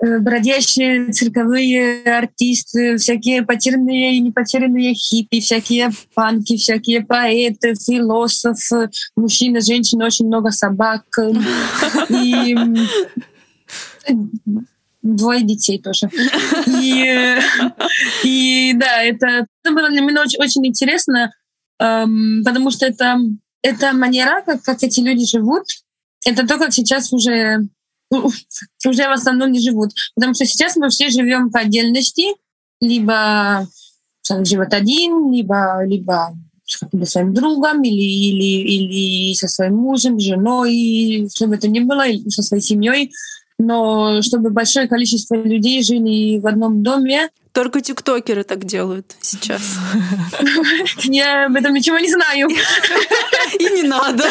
Э, 0.00 0.18
бродящие 0.20 1.10
цирковые 1.10 2.04
артисты, 2.04 2.98
всякие 2.98 3.42
потерянные 3.42 4.14
и 4.14 4.20
непотерянные 4.20 4.94
хиппи, 4.94 5.40
всякие 5.40 5.90
панки, 6.14 6.56
всякие 6.56 7.04
поэты, 7.04 7.74
философы, 7.74 8.90
мужчины, 9.16 9.60
женщины, 9.60 10.04
очень 10.04 10.26
много 10.26 10.52
собак. 10.52 11.02
И 12.10 12.56
двое 15.02 15.42
детей 15.42 15.82
тоже. 15.82 16.08
И, 16.80 17.36
и 18.22 18.72
да, 18.74 19.02
это, 19.02 19.46
это 19.64 19.74
было 19.74 19.88
для 19.88 20.02
меня 20.02 20.22
очень, 20.22 20.40
очень 20.40 20.66
интересно, 20.66 21.32
эм, 21.80 22.42
потому 22.44 22.70
что 22.70 22.86
это, 22.86 23.18
это 23.62 23.92
манера, 23.94 24.42
как, 24.46 24.62
как 24.62 24.82
эти 24.82 25.00
люди 25.00 25.26
живут, 25.26 25.64
это 26.24 26.46
то, 26.46 26.56
как 26.58 26.72
сейчас 26.72 27.12
уже 27.12 27.68
уже 28.10 29.08
в 29.08 29.12
основном 29.12 29.52
не 29.52 29.60
живут. 29.60 29.90
Потому 30.14 30.34
что 30.34 30.44
сейчас 30.46 30.76
мы 30.76 30.88
все 30.88 31.08
живем 31.08 31.50
по 31.50 31.60
отдельности, 31.60 32.34
либо 32.80 33.66
живет 34.42 34.74
один, 34.74 35.32
либо, 35.32 35.84
либо 35.84 36.36
с 36.64 36.78
каким-то 36.78 37.06
своим 37.06 37.32
другом, 37.32 37.82
или, 37.82 37.94
или, 37.94 38.74
или 38.74 39.34
со 39.34 39.48
своим 39.48 39.76
мужем, 39.76 40.20
женой, 40.20 41.28
чтобы 41.34 41.54
это 41.54 41.68
ни 41.68 41.80
было, 41.80 42.06
или 42.06 42.28
со 42.28 42.42
своей 42.42 42.62
семьей. 42.62 43.12
Но 43.58 44.22
чтобы 44.22 44.50
большое 44.50 44.86
количество 44.86 45.34
людей 45.34 45.82
жили 45.82 46.38
в 46.38 46.46
одном 46.46 46.82
доме, 46.82 47.30
только 47.52 47.80
тиктокеры 47.80 48.44
так 48.44 48.64
делают 48.64 49.16
сейчас. 49.20 49.62
Я 51.04 51.46
об 51.46 51.56
этом 51.56 51.74
ничего 51.74 51.98
не 51.98 52.08
знаю. 52.08 52.48
И 53.58 53.64
не 53.64 53.82
надо. 53.82 54.24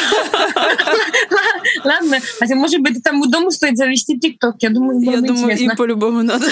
Ладно, 1.84 2.20
хотя, 2.40 2.56
может 2.56 2.82
быть, 2.82 3.04
тому 3.04 3.26
дому 3.28 3.52
стоит 3.52 3.78
завести 3.78 4.20
тикток. 4.20 4.56
Я 4.60 4.70
думаю, 4.70 5.00
Я 5.00 5.22
думаю, 5.22 5.58
им 5.58 5.76
по-любому 5.76 6.24
надо. 6.24 6.48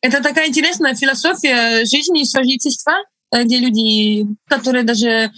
Это 0.00 0.22
такая 0.22 0.48
интересная 0.48 0.94
философия 0.94 1.84
жизни 1.84 2.22
и 2.22 2.24
сожительства, 2.24 2.92
э, 3.32 3.42
где 3.42 3.58
люди, 3.58 4.26
которые 4.48 4.84
даже 4.84 5.32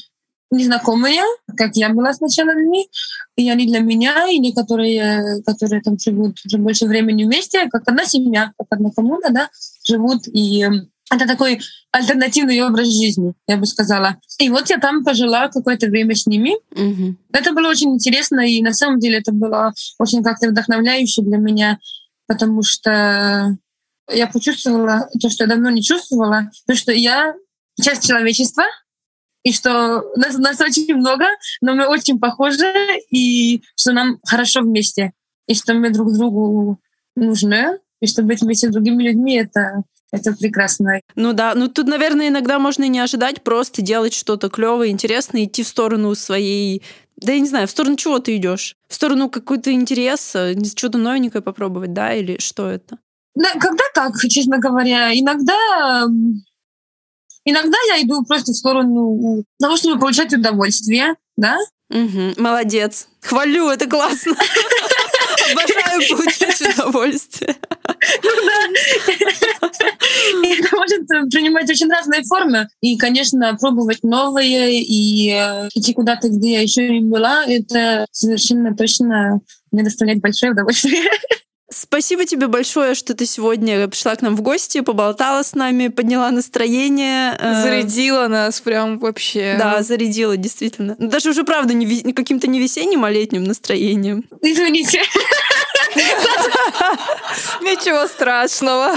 незнакомые, 0.50 1.22
как 1.56 1.76
я 1.76 1.88
была 1.90 2.12
сначала 2.12 2.50
людьми, 2.50 2.88
и 3.36 3.48
они 3.50 3.66
для 3.66 3.80
меня, 3.80 4.28
и 4.28 4.38
некоторые, 4.38 5.42
которые 5.46 5.80
там 5.80 5.98
живут 5.98 6.38
уже 6.44 6.58
больше 6.58 6.86
времени 6.86 7.24
вместе, 7.24 7.68
как 7.70 7.88
одна 7.88 8.04
семья, 8.04 8.52
как 8.58 8.66
одна 8.70 8.90
коммуна, 8.90 9.30
да, 9.30 9.48
живут, 9.84 10.26
и 10.26 10.66
это 11.10 11.26
такой 11.26 11.60
альтернативный 11.90 12.62
образ 12.62 12.86
жизни, 12.86 13.34
я 13.48 13.56
бы 13.56 13.66
сказала. 13.66 14.16
И 14.38 14.48
вот 14.48 14.70
я 14.70 14.78
там 14.78 15.04
пожила 15.04 15.48
какое-то 15.48 15.88
время 15.88 16.14
с 16.14 16.26
ними. 16.26 16.56
Mm-hmm. 16.72 17.16
Это 17.32 17.52
было 17.52 17.68
очень 17.68 17.94
интересно, 17.94 18.40
и 18.40 18.62
на 18.62 18.72
самом 18.72 19.00
деле 19.00 19.18
это 19.18 19.32
было 19.32 19.74
очень 19.98 20.22
как-то 20.22 20.48
вдохновляюще 20.48 21.22
для 21.22 21.38
меня, 21.38 21.80
потому 22.26 22.62
что 22.62 23.56
я 24.08 24.26
почувствовала 24.28 25.08
то, 25.20 25.28
что 25.28 25.44
я 25.44 25.48
давно 25.48 25.70
не 25.70 25.82
чувствовала, 25.82 26.50
то, 26.66 26.76
что 26.76 26.92
я 26.92 27.34
часть 27.80 28.06
человечества, 28.06 28.64
и 29.42 29.52
что 29.52 30.04
нас, 30.16 30.36
нас 30.36 30.60
очень 30.60 30.94
много, 30.94 31.24
но 31.60 31.74
мы 31.74 31.86
очень 31.86 32.20
похожи, 32.20 32.72
и 33.10 33.62
что 33.74 33.92
нам 33.92 34.20
хорошо 34.24 34.60
вместе, 34.60 35.12
и 35.46 35.54
что 35.54 35.74
мы 35.74 35.90
друг 35.90 36.12
другу 36.12 36.78
нужны, 37.16 37.78
и 38.00 38.06
что 38.06 38.22
быть 38.22 38.42
вместе 38.42 38.68
с 38.68 38.72
другими 38.72 39.02
людьми— 39.02 39.36
это 39.38 39.82
это 40.12 40.32
прекрасно. 40.32 41.00
Ну 41.14 41.32
да, 41.32 41.54
ну 41.54 41.68
тут, 41.68 41.86
наверное, 41.86 42.28
иногда 42.28 42.58
можно 42.58 42.84
и 42.84 42.88
не 42.88 43.00
ожидать, 43.00 43.42
просто 43.42 43.82
делать 43.82 44.14
что-то 44.14 44.48
клевое, 44.48 44.90
интересное, 44.90 45.44
идти 45.44 45.62
в 45.62 45.68
сторону 45.68 46.14
своей 46.14 46.82
да 47.16 47.32
я 47.32 47.40
не 47.40 47.48
знаю, 47.48 47.68
в 47.68 47.70
сторону 47.70 47.96
чего 47.96 48.18
ты 48.18 48.36
идешь? 48.36 48.76
В 48.88 48.94
сторону 48.94 49.28
какой-то 49.28 49.70
интереса, 49.72 50.54
что-то 50.74 50.96
новенькое 50.96 51.42
попробовать, 51.42 51.92
да, 51.92 52.14
или 52.14 52.40
что 52.40 52.70
это? 52.70 52.96
Да, 53.34 53.52
когда 53.52 53.84
так, 53.94 54.14
честно 54.28 54.58
говоря. 54.58 55.12
Иногда 55.12 56.06
Иногда 57.44 57.76
я 57.88 58.02
иду 58.02 58.22
просто 58.24 58.52
в 58.52 58.56
сторону 58.56 59.44
того, 59.58 59.76
чтобы 59.76 59.98
получать 59.98 60.32
удовольствие, 60.32 61.14
да? 61.36 61.56
Угу, 61.90 62.34
молодец. 62.36 63.08
Хвалю, 63.22 63.68
это 63.68 63.88
классно. 63.88 64.34
Обожаю 65.94 66.16
получать 66.16 66.60
удовольствие. 66.60 67.56
Ну 68.22 68.30
да. 68.46 69.12
Это 70.42 70.76
может 70.76 71.06
принимать 71.30 71.70
очень 71.70 71.90
разные 71.90 72.22
формы. 72.22 72.68
И, 72.80 72.96
конечно, 72.96 73.56
пробовать 73.60 74.02
новые 74.02 74.82
и 74.82 75.30
э, 75.30 75.68
идти 75.74 75.92
куда-то, 75.92 76.28
где 76.28 76.54
я 76.54 76.62
еще 76.62 76.88
не 76.88 77.00
была, 77.00 77.44
это 77.44 78.06
совершенно 78.12 78.74
точно 78.76 79.40
мне 79.70 79.82
доставляет 79.82 80.20
большое 80.20 80.52
удовольствие. 80.52 81.02
Спасибо 81.72 82.26
тебе 82.26 82.48
большое, 82.48 82.96
что 82.96 83.14
ты 83.14 83.26
сегодня 83.26 83.86
пришла 83.86 84.16
к 84.16 84.22
нам 84.22 84.34
в 84.34 84.42
гости, 84.42 84.80
поболтала 84.80 85.44
с 85.44 85.54
нами, 85.54 85.86
подняла 85.86 86.32
настроение. 86.32 87.36
Э, 87.38 87.62
зарядила 87.62 88.26
нас 88.26 88.60
прям 88.60 88.98
вообще. 88.98 89.54
Да, 89.56 89.80
зарядила, 89.82 90.36
действительно. 90.36 90.96
Даже 90.98 91.30
уже, 91.30 91.44
правда, 91.44 91.72
не, 91.72 92.12
каким-то 92.12 92.48
не 92.48 92.58
весенним, 92.58 93.04
а 93.04 93.10
летним 93.10 93.44
настроением. 93.44 94.24
Извините. 94.42 95.00
Ничего 97.60 98.06
страшного. 98.06 98.94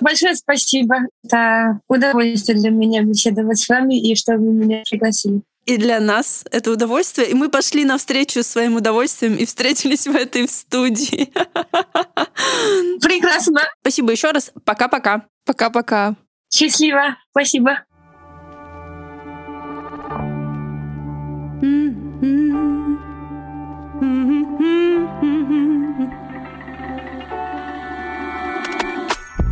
Большое 0.00 0.34
спасибо. 0.34 0.96
Это 1.24 1.80
удовольствие 1.88 2.58
для 2.58 2.70
меня 2.70 3.02
беседовать 3.02 3.58
с 3.58 3.68
вами 3.68 4.00
и 4.00 4.14
что 4.14 4.32
вы 4.32 4.52
меня 4.52 4.82
пригласили 4.88 5.42
и 5.68 5.76
для 5.76 6.00
нас 6.00 6.44
это 6.50 6.72
удовольствие. 6.72 7.28
И 7.28 7.34
мы 7.34 7.50
пошли 7.50 7.84
навстречу 7.84 8.42
своим 8.42 8.76
удовольствием 8.76 9.34
и 9.36 9.44
встретились 9.44 10.06
в 10.06 10.16
этой 10.16 10.48
студии. 10.48 11.30
Прекрасно. 13.02 13.60
Спасибо 13.82 14.12
еще 14.12 14.30
раз. 14.30 14.50
Пока-пока. 14.64 15.26
Пока-пока. 15.44 16.16
Счастливо. 16.50 17.18
Спасибо. 17.32 17.84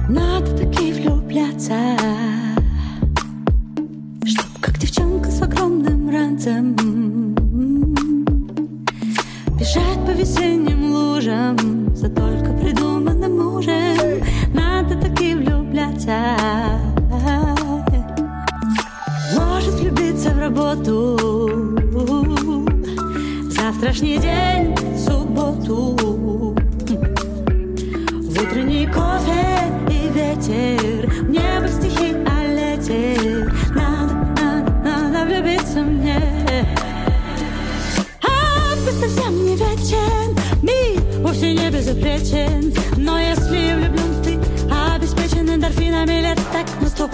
Надо 0.08 0.56
таки 0.56 0.92
влюбляться. 0.92 1.96
Ранцем 6.36 6.76
Бежать 9.58 10.06
по 10.06 10.10
весенним 10.10 10.92
лужам 10.92 11.56
За 11.96 12.08
только 12.08 12.52
придуманным 12.52 13.36
мужем. 13.36 14.22
Надо 14.54 14.94
таки 15.00 15.34
влюбляться. 15.34 16.36
Может 19.34 19.74
влюбиться 19.80 20.30
в 20.30 20.38
работу. 20.38 21.18
Завтрашний 23.50 24.18
день, 24.18 24.76
субботу 24.96 26.56
ветер. 30.16 31.10
В 31.10 31.28
небо 31.28 31.68
стихи 31.68 32.14
о 32.26 32.44
лете 32.46 33.16
влюбиться 35.26 35.80
мне. 35.80 36.20
Август 38.22 39.00
совсем 39.00 39.44
не 39.44 39.56
вечен. 39.56 40.36
Мир 40.62 41.02
вовсе 41.20 41.52
не 41.52 41.70
безупречен. 41.70 42.72
Но 42.96 43.18
если 43.18 43.74
влюблен 43.74 44.22
ты 44.22 44.38
Обеспечен 44.94 45.54
эндорфинами 45.54 46.22
лет 46.22 46.38
так 46.52 46.66
на 46.80 46.88
сто. 46.88 47.10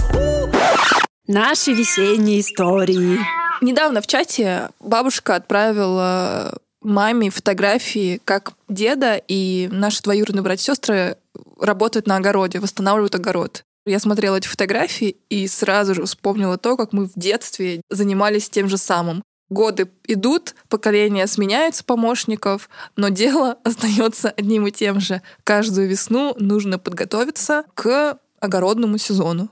Наши 1.26 1.72
весенние 1.72 2.40
истории. 2.40 3.18
Недавно 3.60 4.00
в 4.00 4.06
чате 4.06 4.68
бабушка 4.80 5.36
отправила 5.36 6.58
маме 6.80 7.30
фотографии, 7.30 8.20
как 8.24 8.52
деда 8.68 9.20
и 9.28 9.68
наши 9.72 10.02
двоюродные 10.02 10.42
братья 10.42 10.72
и 10.72 10.74
сестры 10.74 11.16
работают 11.62 12.06
на 12.06 12.16
огороде, 12.16 12.60
восстанавливают 12.60 13.14
огород. 13.14 13.64
Я 13.84 13.98
смотрела 13.98 14.36
эти 14.36 14.46
фотографии 14.46 15.16
и 15.28 15.46
сразу 15.48 15.94
же 15.94 16.04
вспомнила 16.04 16.56
то, 16.56 16.76
как 16.76 16.92
мы 16.92 17.06
в 17.06 17.12
детстве 17.16 17.80
занимались 17.90 18.48
тем 18.48 18.68
же 18.68 18.76
самым. 18.76 19.22
Годы 19.50 19.90
идут, 20.06 20.54
поколения 20.68 21.26
сменяются 21.26 21.84
помощников, 21.84 22.70
но 22.96 23.08
дело 23.08 23.58
остается 23.64 24.30
одним 24.30 24.66
и 24.66 24.70
тем 24.70 25.00
же. 25.00 25.20
Каждую 25.44 25.88
весну 25.88 26.34
нужно 26.38 26.78
подготовиться 26.78 27.64
к 27.74 28.18
огородному 28.40 28.98
сезону. 28.98 29.50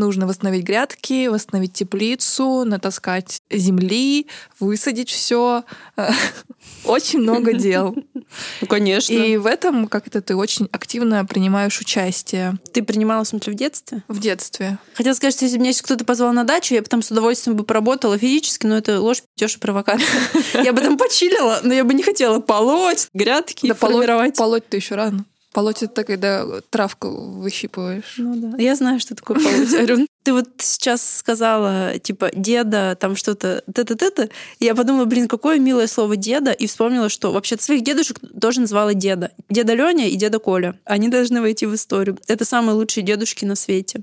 Нужно 0.00 0.26
восстановить 0.26 0.64
грядки, 0.64 1.26
восстановить 1.26 1.74
теплицу, 1.74 2.64
натаскать 2.64 3.42
земли, 3.50 4.28
высадить 4.58 5.10
все. 5.10 5.62
Очень 6.86 7.18
много 7.20 7.52
дел. 7.52 7.94
Ну, 8.14 8.66
конечно. 8.66 9.12
И 9.12 9.36
в 9.36 9.44
этом 9.44 9.86
как-то 9.88 10.22
ты 10.22 10.34
очень 10.36 10.68
активно 10.72 11.26
принимаешь 11.26 11.78
участие 11.80 12.54
Ты 12.72 12.82
принимала, 12.82 13.24
в 13.24 13.28
смысле, 13.28 13.52
в 13.52 13.56
детстве? 13.56 14.02
в 14.08 14.18
детстве. 14.20 14.78
Хотела 14.94 15.12
сказать, 15.12 15.34
что 15.34 15.44
если 15.44 15.58
бы 15.58 15.64
меня 15.64 15.72
сейчас 15.74 15.82
кто-то 15.82 16.06
позвал 16.06 16.32
на 16.32 16.44
дачу, 16.44 16.72
я 16.74 16.80
бы 16.80 16.88
там 16.88 17.02
с 17.02 17.10
удовольствием 17.10 17.56
бы 17.58 17.64
поработала 17.64 18.16
физически, 18.16 18.64
но 18.66 18.78
это 18.78 19.00
ложь, 19.00 19.22
пятёж 19.36 19.56
и 19.56 19.58
провокация. 19.58 20.08
Я 20.64 20.72
бы 20.72 20.80
там 20.80 20.96
почилила, 20.96 21.60
но 21.62 21.74
я 21.74 21.84
бы 21.84 21.92
не 21.92 22.02
хотела 22.02 22.40
полоть, 22.40 23.08
грядки 23.12 23.68
Да 23.68 23.74
полоть, 23.74 23.96
формировать. 23.96 24.36
полоть-то 24.36 24.76
еще 24.76 24.94
рано. 24.94 25.26
Полоть 25.52 25.82
это 25.82 26.04
когда 26.04 26.46
травку 26.70 27.10
выщипываешь. 27.10 28.14
Ну 28.18 28.36
да. 28.36 28.56
Я 28.62 28.76
знаю, 28.76 29.00
что 29.00 29.16
такое 29.16 29.38
полоть. 29.38 30.08
Ты 30.22 30.32
вот 30.34 30.48
сейчас 30.58 31.18
сказала, 31.18 31.98
типа, 31.98 32.30
деда, 32.34 32.96
там 33.00 33.16
что-то, 33.16 33.64
т-т-т-т. 33.72 34.28
И 34.58 34.64
Я 34.64 34.74
подумала, 34.74 35.06
блин, 35.06 35.28
какое 35.28 35.58
милое 35.58 35.86
слово 35.86 36.16
деда, 36.16 36.52
и 36.52 36.66
вспомнила, 36.66 37.08
что 37.08 37.32
вообще 37.32 37.56
своих 37.58 37.82
дедушек 37.82 38.18
тоже 38.38 38.60
называла 38.60 38.92
деда. 38.94 39.32
Деда 39.48 39.74
Леня 39.74 40.08
и 40.08 40.16
деда 40.16 40.38
Коля. 40.38 40.78
Они 40.84 41.08
должны 41.08 41.40
войти 41.40 41.66
в 41.66 41.74
историю. 41.74 42.18
Это 42.28 42.44
самые 42.44 42.74
лучшие 42.74 43.02
дедушки 43.02 43.44
на 43.44 43.56
свете. 43.56 44.02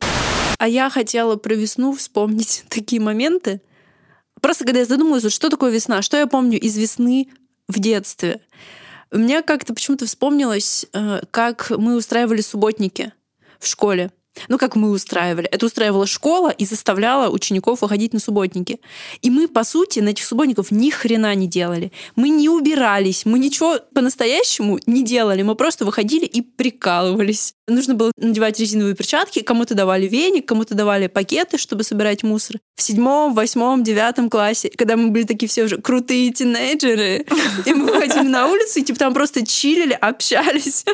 А 0.57 0.67
я 0.67 0.89
хотела 0.89 1.35
про 1.35 1.53
весну 1.53 1.93
вспомнить 1.93 2.65
такие 2.69 3.01
моменты. 3.01 3.61
Просто 4.41 4.65
когда 4.65 4.79
я 4.79 4.85
задумалась, 4.85 5.31
что 5.31 5.49
такое 5.49 5.71
весна, 5.71 6.01
что 6.01 6.17
я 6.17 6.27
помню 6.27 6.59
из 6.59 6.75
весны 6.77 7.29
в 7.67 7.79
детстве. 7.79 8.41
Меня 9.11 9.41
как-то 9.41 9.73
почему-то 9.73 10.05
вспомнилось, 10.05 10.85
э, 10.93 11.21
как 11.31 11.71
мы 11.71 11.95
устраивали 11.95 12.41
субботники 12.41 13.13
в 13.59 13.67
школе. 13.67 14.11
Ну, 14.47 14.57
как 14.57 14.75
мы 14.75 14.91
устраивали. 14.91 15.47
Это 15.47 15.65
устраивала 15.65 16.05
школа 16.05 16.49
и 16.49 16.65
заставляла 16.65 17.29
учеников 17.29 17.81
выходить 17.81 18.13
на 18.13 18.19
субботники. 18.19 18.79
И 19.21 19.29
мы, 19.29 19.47
по 19.47 19.63
сути, 19.63 19.99
на 19.99 20.09
этих 20.09 20.25
субботников 20.25 20.71
ни 20.71 20.89
хрена 20.89 21.33
не 21.35 21.47
делали. 21.47 21.91
Мы 22.15 22.29
не 22.29 22.49
убирались, 22.49 23.25
мы 23.25 23.39
ничего 23.39 23.79
по-настоящему 23.93 24.79
не 24.85 25.03
делали. 25.03 25.41
Мы 25.41 25.55
просто 25.55 25.85
выходили 25.85 26.25
и 26.25 26.41
прикалывались. 26.41 27.53
Нужно 27.67 27.95
было 27.95 28.11
надевать 28.17 28.59
резиновые 28.59 28.95
перчатки, 28.95 29.41
кому-то 29.41 29.75
давали 29.75 30.07
веник, 30.07 30.47
кому-то 30.47 30.73
давали 30.73 31.07
пакеты, 31.07 31.57
чтобы 31.57 31.83
собирать 31.83 32.23
мусор. 32.23 32.57
В 32.75 32.81
седьмом, 32.81 33.33
восьмом, 33.33 33.83
девятом 33.83 34.29
классе, 34.29 34.71
когда 34.77 34.95
мы 34.95 35.09
были 35.09 35.23
такие 35.23 35.49
все 35.49 35.65
уже 35.65 35.77
крутые 35.77 36.31
тинейджеры, 36.31 37.25
и 37.65 37.73
мы 37.73 37.87
выходили 37.87 38.27
на 38.27 38.47
улицу, 38.47 38.79
и 38.79 38.83
типа 38.83 38.99
там 38.99 39.13
просто 39.13 39.45
чилили, 39.45 39.91
общались. 39.93 40.85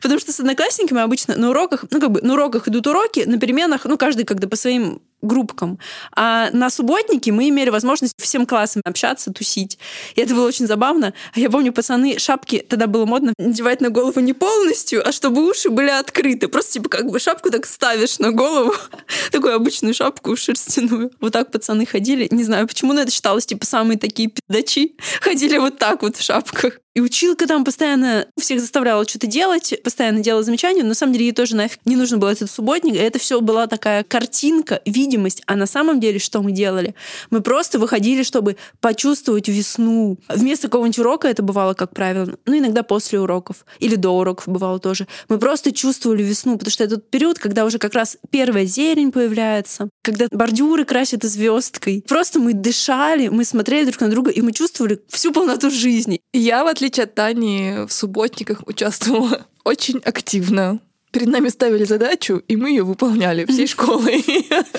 Потому 0.00 0.20
что 0.20 0.32
с 0.32 0.38
одноклассниками 0.38 1.00
обычно 1.00 1.36
на 1.36 1.50
уроках, 1.50 1.84
ну 1.90 2.00
как 2.00 2.12
бы 2.12 2.22
на 2.22 2.34
уроках 2.34 2.68
идут 2.68 2.86
уроки, 2.86 3.24
на 3.26 3.38
переменах, 3.38 3.84
ну 3.84 3.98
каждый 3.98 4.24
когда 4.24 4.46
по 4.46 4.56
своим 4.56 5.02
группкам. 5.22 5.78
А 6.14 6.50
на 6.52 6.70
субботнике 6.70 7.32
мы 7.32 7.48
имели 7.48 7.70
возможность 7.70 8.14
всем 8.18 8.46
классом 8.46 8.82
общаться, 8.84 9.32
тусить. 9.32 9.78
И 10.14 10.20
это 10.20 10.34
было 10.34 10.46
очень 10.46 10.66
забавно. 10.66 11.12
А 11.34 11.40
я 11.40 11.50
помню, 11.50 11.72
пацаны, 11.72 12.18
шапки 12.18 12.64
тогда 12.68 12.86
было 12.86 13.06
модно 13.06 13.34
надевать 13.38 13.80
на 13.80 13.90
голову 13.90 14.20
не 14.20 14.32
полностью, 14.32 15.06
а 15.06 15.12
чтобы 15.12 15.48
уши 15.48 15.70
были 15.70 15.90
открыты. 15.90 16.48
Просто 16.48 16.74
типа 16.74 16.88
как 16.88 17.10
бы 17.10 17.18
шапку 17.18 17.50
так 17.50 17.66
ставишь 17.66 18.18
на 18.18 18.32
голову. 18.32 18.74
Такую 19.32 19.54
обычную 19.54 19.94
шапку 19.94 20.36
шерстяную. 20.36 21.10
Вот 21.20 21.32
так 21.32 21.50
пацаны 21.50 21.86
ходили. 21.86 22.28
Не 22.30 22.44
знаю, 22.44 22.66
почему, 22.66 22.92
но 22.92 23.02
это 23.02 23.10
считалось 23.10 23.46
типа 23.46 23.66
самые 23.66 23.98
такие 23.98 24.30
пидачи. 24.30 24.96
Ходили 25.20 25.58
вот 25.58 25.78
так 25.78 26.02
вот 26.02 26.16
в 26.16 26.22
шапках. 26.22 26.78
И 26.94 27.00
училка 27.00 27.46
там 27.46 27.64
постоянно 27.64 28.26
всех 28.38 28.60
заставляла 28.60 29.06
что-то 29.06 29.28
делать, 29.28 29.74
постоянно 29.84 30.20
делала 30.20 30.42
замечания, 30.42 30.82
но 30.82 30.88
на 30.88 30.94
самом 30.94 31.12
деле 31.12 31.26
ей 31.26 31.32
тоже 31.32 31.54
нафиг 31.54 31.78
не 31.84 31.94
нужно 31.94 32.18
было 32.18 32.30
этот 32.30 32.50
субботник. 32.50 32.94
И 32.94 32.98
это 32.98 33.18
все 33.18 33.40
была 33.40 33.68
такая 33.68 34.02
картинка, 34.02 34.80
видимость. 34.84 35.42
А 35.46 35.54
на 35.54 35.66
самом 35.66 36.00
деле 36.00 36.18
что 36.18 36.42
мы 36.42 36.50
делали? 36.50 36.94
Мы 37.30 37.42
просто 37.42 37.78
выходили, 37.78 38.24
чтобы 38.24 38.56
почувствовать 38.80 39.48
весну. 39.48 40.18
Вместо 40.28 40.68
какого-нибудь 40.68 40.98
урока 40.98 41.28
это 41.28 41.42
бывало, 41.42 41.74
как 41.74 41.94
правило, 41.94 42.36
ну, 42.46 42.58
иногда 42.58 42.82
после 42.82 43.20
уроков 43.20 43.64
или 43.78 43.94
до 43.94 44.10
уроков 44.10 44.48
бывало 44.48 44.80
тоже. 44.80 45.06
Мы 45.28 45.38
просто 45.38 45.70
чувствовали 45.70 46.24
весну, 46.24 46.58
потому 46.58 46.72
что 46.72 46.84
это 46.84 46.96
тот 46.96 47.08
период, 47.10 47.38
когда 47.38 47.64
уже 47.64 47.78
как 47.78 47.94
раз 47.94 48.18
первая 48.30 48.64
зелень 48.64 49.12
появляется, 49.12 49.88
когда 50.02 50.26
бордюры 50.30 50.84
красят 50.84 51.22
звездкой. 51.22 52.04
Просто 52.08 52.40
мы 52.40 52.52
дышали, 52.52 53.28
мы 53.28 53.44
смотрели 53.44 53.86
друг 53.86 54.00
на 54.00 54.08
друга, 54.08 54.30
и 54.32 54.40
мы 54.40 54.52
чувствовали 54.52 55.00
всю 55.08 55.32
полноту 55.32 55.70
жизни. 55.70 56.20
Я, 56.32 56.64
в 56.64 56.66
отличие 56.80 57.04
от 57.04 57.14
Тани, 57.14 57.84
в 57.86 57.92
субботниках 57.92 58.66
участвовала 58.66 59.46
очень 59.64 59.98
активно. 59.98 60.80
Перед 61.12 61.28
нами 61.28 61.48
ставили 61.48 61.84
задачу, 61.84 62.42
и 62.48 62.56
мы 62.56 62.70
ее 62.70 62.84
выполняли 62.84 63.44
всей 63.44 63.66
школой. 63.74 64.24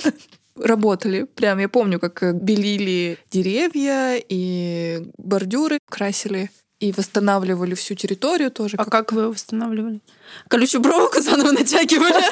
Работали. 0.55 1.25
Прям 1.35 1.59
я 1.59 1.69
помню, 1.69 1.99
как 1.99 2.35
белили 2.41 3.17
деревья 3.29 4.17
и 4.17 5.03
бордюры 5.17 5.77
красили. 5.89 6.49
И 6.81 6.91
восстанавливали 6.91 7.75
всю 7.75 7.93
территорию 7.93 8.49
тоже. 8.49 8.75
А 8.77 8.85
как 8.85 9.11
вы 9.11 9.29
восстанавливали? 9.29 9.99
Колючую 10.47 10.81
проволоку 10.81 11.21
заново 11.21 11.51
натягивали. 11.51 12.23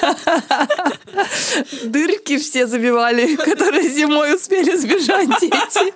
Дырки 1.86 2.40
все 2.40 2.66
забивали, 2.66 3.36
которые 3.36 3.88
зимой 3.90 4.34
успели 4.34 4.76
сбежать 4.76 5.30
дети. 5.40 5.94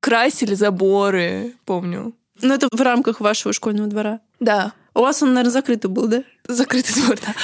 Красили 0.00 0.54
заборы, 0.54 1.54
помню. 1.64 2.12
Ну, 2.40 2.54
это 2.54 2.68
в 2.70 2.80
рамках 2.80 3.20
вашего 3.20 3.52
школьного 3.52 3.88
двора. 3.88 4.20
Да, 4.38 4.72
У 4.94 5.00
вас 5.00 5.22
он, 5.22 5.34
наверное, 5.34 5.52
закрытый 5.52 5.90
был, 5.90 6.06
да? 6.06 6.22
закрытый 6.46 6.94
двор, 6.94 7.18
да. 7.24 7.34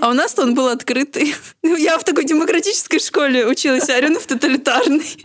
А 0.00 0.10
у 0.10 0.12
нас-то 0.12 0.42
он 0.42 0.54
был 0.54 0.68
открытый. 0.68 1.34
Я 1.62 1.98
в 1.98 2.04
такой 2.04 2.24
демократической 2.24 2.98
школе 2.98 3.46
училась, 3.46 3.88
а 3.88 3.94
Арина 3.94 4.18
в 4.20 4.26
тоталитарной. 4.26 5.16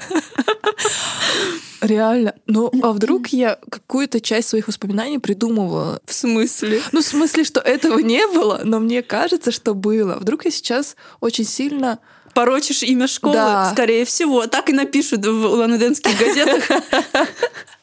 Реально. 1.81 2.35
Ну, 2.45 2.71
а 2.83 2.91
вдруг 2.91 3.29
я 3.29 3.57
какую-то 3.69 4.21
часть 4.21 4.49
своих 4.49 4.67
воспоминаний 4.67 5.17
придумывала? 5.17 5.99
В 6.05 6.13
смысле? 6.13 6.81
Ну, 6.91 7.01
в 7.01 7.05
смысле, 7.05 7.43
что 7.43 7.59
этого 7.59 7.99
не 7.99 8.27
было, 8.27 8.61
но 8.63 8.79
мне 8.79 9.01
кажется, 9.01 9.51
что 9.51 9.73
было. 9.73 10.17
Вдруг 10.19 10.45
я 10.45 10.51
сейчас 10.51 10.95
очень 11.19 11.45
сильно... 11.45 11.99
Порочишь 12.33 12.81
имя 12.83 13.07
школы, 13.07 13.33
Да. 13.33 13.71
скорее 13.73 14.05
всего. 14.05 14.47
Так 14.47 14.69
и 14.69 14.73
напишут 14.73 15.25
в 15.25 15.45
улан-удэнских 15.47 16.17
газетах. 16.17 16.63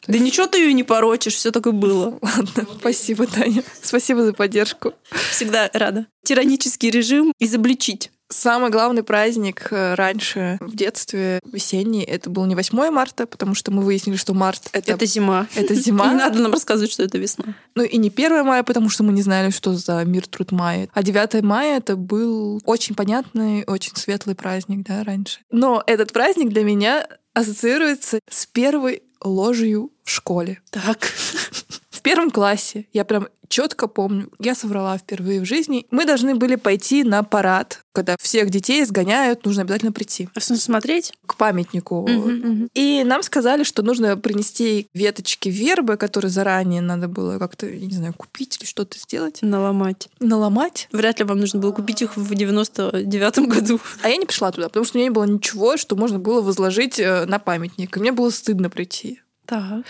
Да 0.09 0.17
ничего 0.17 0.47
ты 0.47 0.57
ее 0.59 0.73
не 0.73 0.83
порочишь, 0.83 1.35
все 1.35 1.51
так 1.51 1.67
и 1.67 1.71
было. 1.71 2.17
Ладно, 2.21 2.65
спасибо, 2.79 3.27
Таня. 3.27 3.63
Спасибо 3.81 4.25
за 4.25 4.33
поддержку. 4.33 4.93
Всегда 5.31 5.69
рада. 5.73 6.07
Тиранический 6.23 6.89
режим 6.89 7.31
изобличить. 7.39 8.11
Самый 8.31 8.69
главный 8.69 9.01
праздник 9.01 9.67
э, 9.71 9.95
раньше 9.95 10.57
в 10.61 10.75
детстве 10.75 11.39
весенний 11.51 12.03
это 12.03 12.29
был 12.29 12.45
не 12.45 12.53
8 12.53 12.91
марта, 12.91 13.25
потому 13.25 13.55
что 13.55 13.71
мы 13.71 13.81
выяснили, 13.81 14.17
что 14.17 14.35
март 14.35 14.69
это, 14.71 14.91
Это 14.91 15.05
зима. 15.07 15.47
это 15.55 15.73
Не 15.75 15.81
зима. 15.81 16.13
надо 16.13 16.39
нам 16.39 16.51
рассказывать, 16.53 16.91
что 16.91 17.01
это 17.03 17.17
весна. 17.17 17.55
Ну 17.73 17.83
и 17.83 17.97
не 17.97 18.09
1 18.09 18.45
мая, 18.45 18.61
потому 18.61 18.89
что 18.89 19.03
мы 19.03 19.13
не 19.13 19.23
знали, 19.23 19.49
что 19.49 19.73
за 19.73 20.03
мир 20.05 20.27
труд 20.27 20.51
мая. 20.51 20.89
А 20.93 21.01
9 21.01 21.41
мая 21.43 21.77
это 21.77 21.95
был 21.95 22.61
очень 22.65 22.93
понятный, 22.93 23.63
очень 23.65 23.95
светлый 23.95 24.35
праздник, 24.35 24.85
да, 24.87 25.03
раньше. 25.03 25.39
Но 25.51 25.83
этот 25.87 26.13
праздник 26.13 26.49
для 26.49 26.63
меня 26.63 27.07
ассоциируется 27.33 28.19
с 28.29 28.45
первой 28.45 29.01
ложью 29.23 29.91
в 30.03 30.09
школе. 30.09 30.61
Так. 30.69 31.11
В 32.09 32.11
первом 32.11 32.31
классе, 32.31 32.87
я 32.91 33.05
прям 33.05 33.27
четко 33.49 33.85
помню, 33.87 34.31
я 34.39 34.55
соврала 34.55 34.97
впервые 34.97 35.41
в 35.41 35.45
жизни. 35.45 35.85
Мы 35.91 36.05
должны 36.05 36.33
были 36.33 36.55
пойти 36.55 37.03
на 37.03 37.21
парад, 37.21 37.83
когда 37.91 38.15
всех 38.19 38.49
детей 38.49 38.83
сгоняют, 38.83 39.45
нужно 39.45 39.61
обязательно 39.61 39.91
прийти 39.91 40.27
А 40.33 40.39
смотреть? 40.39 41.13
к 41.27 41.35
памятнику. 41.35 42.07
Мгм, 42.07 42.31
мгм. 42.37 42.69
И 42.73 43.03
нам 43.05 43.21
сказали, 43.21 43.61
что 43.63 43.83
нужно 43.83 44.17
принести 44.17 44.87
веточки 44.95 45.49
вербы, 45.49 45.97
которые 45.97 46.31
заранее 46.31 46.81
надо 46.81 47.07
было 47.07 47.37
как-то, 47.37 47.67
я 47.67 47.85
не 47.85 47.93
знаю, 47.93 48.15
купить 48.15 48.57
или 48.59 48.65
что-то 48.65 48.97
сделать, 48.97 49.43
Наломать. 49.43 50.09
наломать. 50.19 50.87
Вряд 50.91 51.19
ли 51.19 51.25
вам 51.25 51.37
нужно 51.37 51.59
было 51.59 51.73
купить 51.73 52.01
их 52.01 52.17
в 52.17 52.31
99-м 52.31 53.47
году. 53.47 53.79
А 54.01 54.09
я 54.09 54.17
не 54.17 54.25
пришла 54.25 54.51
туда, 54.51 54.69
потому 54.69 54.83
что 54.83 54.97
у 54.97 54.99
меня 54.99 55.09
не 55.09 55.13
было 55.13 55.25
ничего, 55.25 55.77
что 55.77 55.95
можно 55.95 56.17
было 56.17 56.41
возложить 56.41 56.99
э, 56.99 57.27
на 57.27 57.37
памятник. 57.37 57.95
И 57.95 57.99
мне 57.99 58.11
было 58.11 58.31
стыдно 58.31 58.71
прийти. 58.71 59.21
Так. 59.45 59.83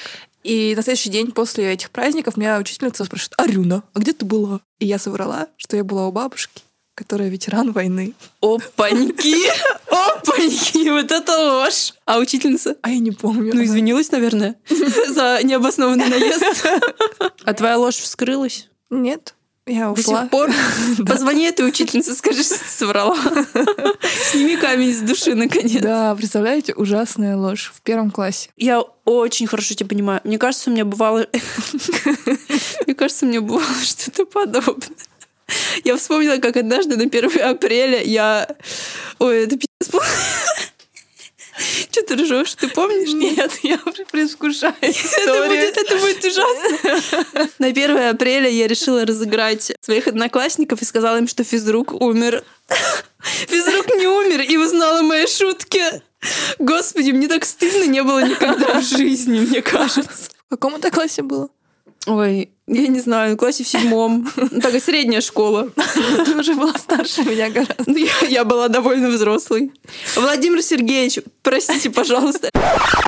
И 0.43 0.73
на 0.75 0.81
следующий 0.81 1.09
день 1.09 1.31
после 1.31 1.73
этих 1.73 1.91
праздников 1.91 2.37
меня 2.37 2.57
учительница 2.57 3.05
спрашивает, 3.05 3.33
Арюна, 3.37 3.83
а 3.93 3.99
где 3.99 4.13
ты 4.13 4.25
была? 4.25 4.61
И 4.79 4.85
я 4.85 4.97
соврала, 4.97 5.47
что 5.57 5.75
я 5.75 5.83
была 5.83 6.07
у 6.07 6.11
бабушки, 6.11 6.61
которая 6.95 7.29
ветеран 7.29 7.71
войны. 7.71 8.13
Опаньки! 8.41 9.49
Опаньки! 9.87 10.89
Вот 10.89 11.11
это 11.11 11.37
ложь! 11.37 11.93
А 12.05 12.19
учительница? 12.19 12.77
А 12.81 12.89
я 12.89 12.99
не 12.99 13.11
помню. 13.11 13.53
Ну, 13.53 13.63
извинилась, 13.63 14.11
наверное, 14.11 14.55
за 15.09 15.39
необоснованный 15.43 16.07
наезд. 16.07 16.43
А 17.43 17.53
твоя 17.53 17.77
ложь 17.77 17.95
вскрылась? 17.95 18.69
Нет, 18.89 19.33
я 19.69 19.85
До 19.85 19.91
ушла. 19.91 20.21
сих 20.23 20.29
пор? 20.31 20.51
Позвони 21.05 21.45
этой 21.45 21.67
учительнице, 21.67 22.13
скажи, 22.13 22.43
что 22.43 22.57
ты 22.59 22.65
соврала. 22.65 23.17
Сними 24.31 24.57
камень 24.57 24.93
с 24.93 24.99
души, 25.01 25.35
наконец. 25.35 25.81
Да, 25.81 26.15
представляете, 26.15 26.73
ужасная 26.73 27.37
ложь 27.37 27.71
в 27.73 27.81
первом 27.81 28.11
классе. 28.11 28.49
Я 28.57 28.81
очень 29.05 29.47
хорошо 29.47 29.73
тебя 29.75 29.89
понимаю. 29.89 30.21
Мне 30.23 30.37
кажется, 30.37 30.69
у 30.69 30.73
меня 30.73 30.85
бывало... 30.85 31.27
Мне 32.85 32.95
кажется, 32.95 33.25
у 33.25 33.29
меня 33.29 33.41
бывало 33.41 33.83
что-то 33.83 34.25
подобное. 34.25 34.89
Я 35.83 35.97
вспомнила, 35.97 36.37
как 36.37 36.57
однажды 36.57 36.95
на 36.95 37.03
1 37.03 37.41
апреля 37.41 38.01
я... 38.03 38.47
Ой, 39.19 39.43
это 39.43 39.57
пиздец. 39.57 40.01
Что 41.91 42.01
ты 42.03 42.15
ржешь? 42.15 42.53
Ты 42.55 42.67
помнишь? 42.69 43.13
Нет, 43.13 43.59
я 43.63 43.79
уже 43.85 44.05
предвкушаю 44.05 44.73
Это 44.81 45.47
будет, 45.47 45.77
это 45.77 45.97
будет 45.97 46.23
ужасно. 46.23 47.49
На 47.59 47.67
1 47.67 47.97
апреля 47.97 48.49
я 48.49 48.67
решила 48.67 49.05
разыграть 49.05 49.71
своих 49.81 50.07
одноклассников 50.07 50.81
и 50.81 50.85
сказала 50.85 51.17
им, 51.17 51.27
что 51.27 51.43
физрук 51.43 51.93
умер. 51.93 52.43
Физрук 53.47 53.87
не 53.97 54.07
умер 54.07 54.41
и 54.41 54.57
узнала 54.57 55.01
мои 55.01 55.27
шутки. 55.27 55.81
Господи, 56.59 57.11
мне 57.11 57.27
так 57.27 57.45
стыдно 57.45 57.85
не 57.85 58.03
было 58.03 58.23
никогда 58.23 58.79
в 58.79 58.83
жизни, 58.83 59.39
мне 59.39 59.61
кажется. 59.61 60.29
В 60.47 60.49
каком 60.49 60.75
это 60.75 60.91
классе 60.91 61.21
было? 61.21 61.49
Ой, 62.05 62.51
я 62.69 62.87
не 62.87 62.99
знаю, 62.99 63.35
в 63.35 63.37
классе 63.37 63.63
в 63.63 63.67
седьмом. 63.67 64.29
Ну, 64.35 64.61
Такая 64.61 64.79
средняя 64.79 65.21
школа. 65.21 65.69
Ты 66.25 66.37
уже 66.37 66.55
была 66.55 66.73
старше 66.77 67.23
меня 67.23 67.49
гораздо. 67.49 67.83
Ну, 67.85 67.95
Я, 67.95 68.27
я 68.27 68.43
была 68.45 68.67
довольно 68.67 69.09
взрослой. 69.09 69.71
Владимир 70.15 70.61
Сергеевич, 70.61 71.19
простите, 71.41 71.89
пожалуйста. 71.89 72.49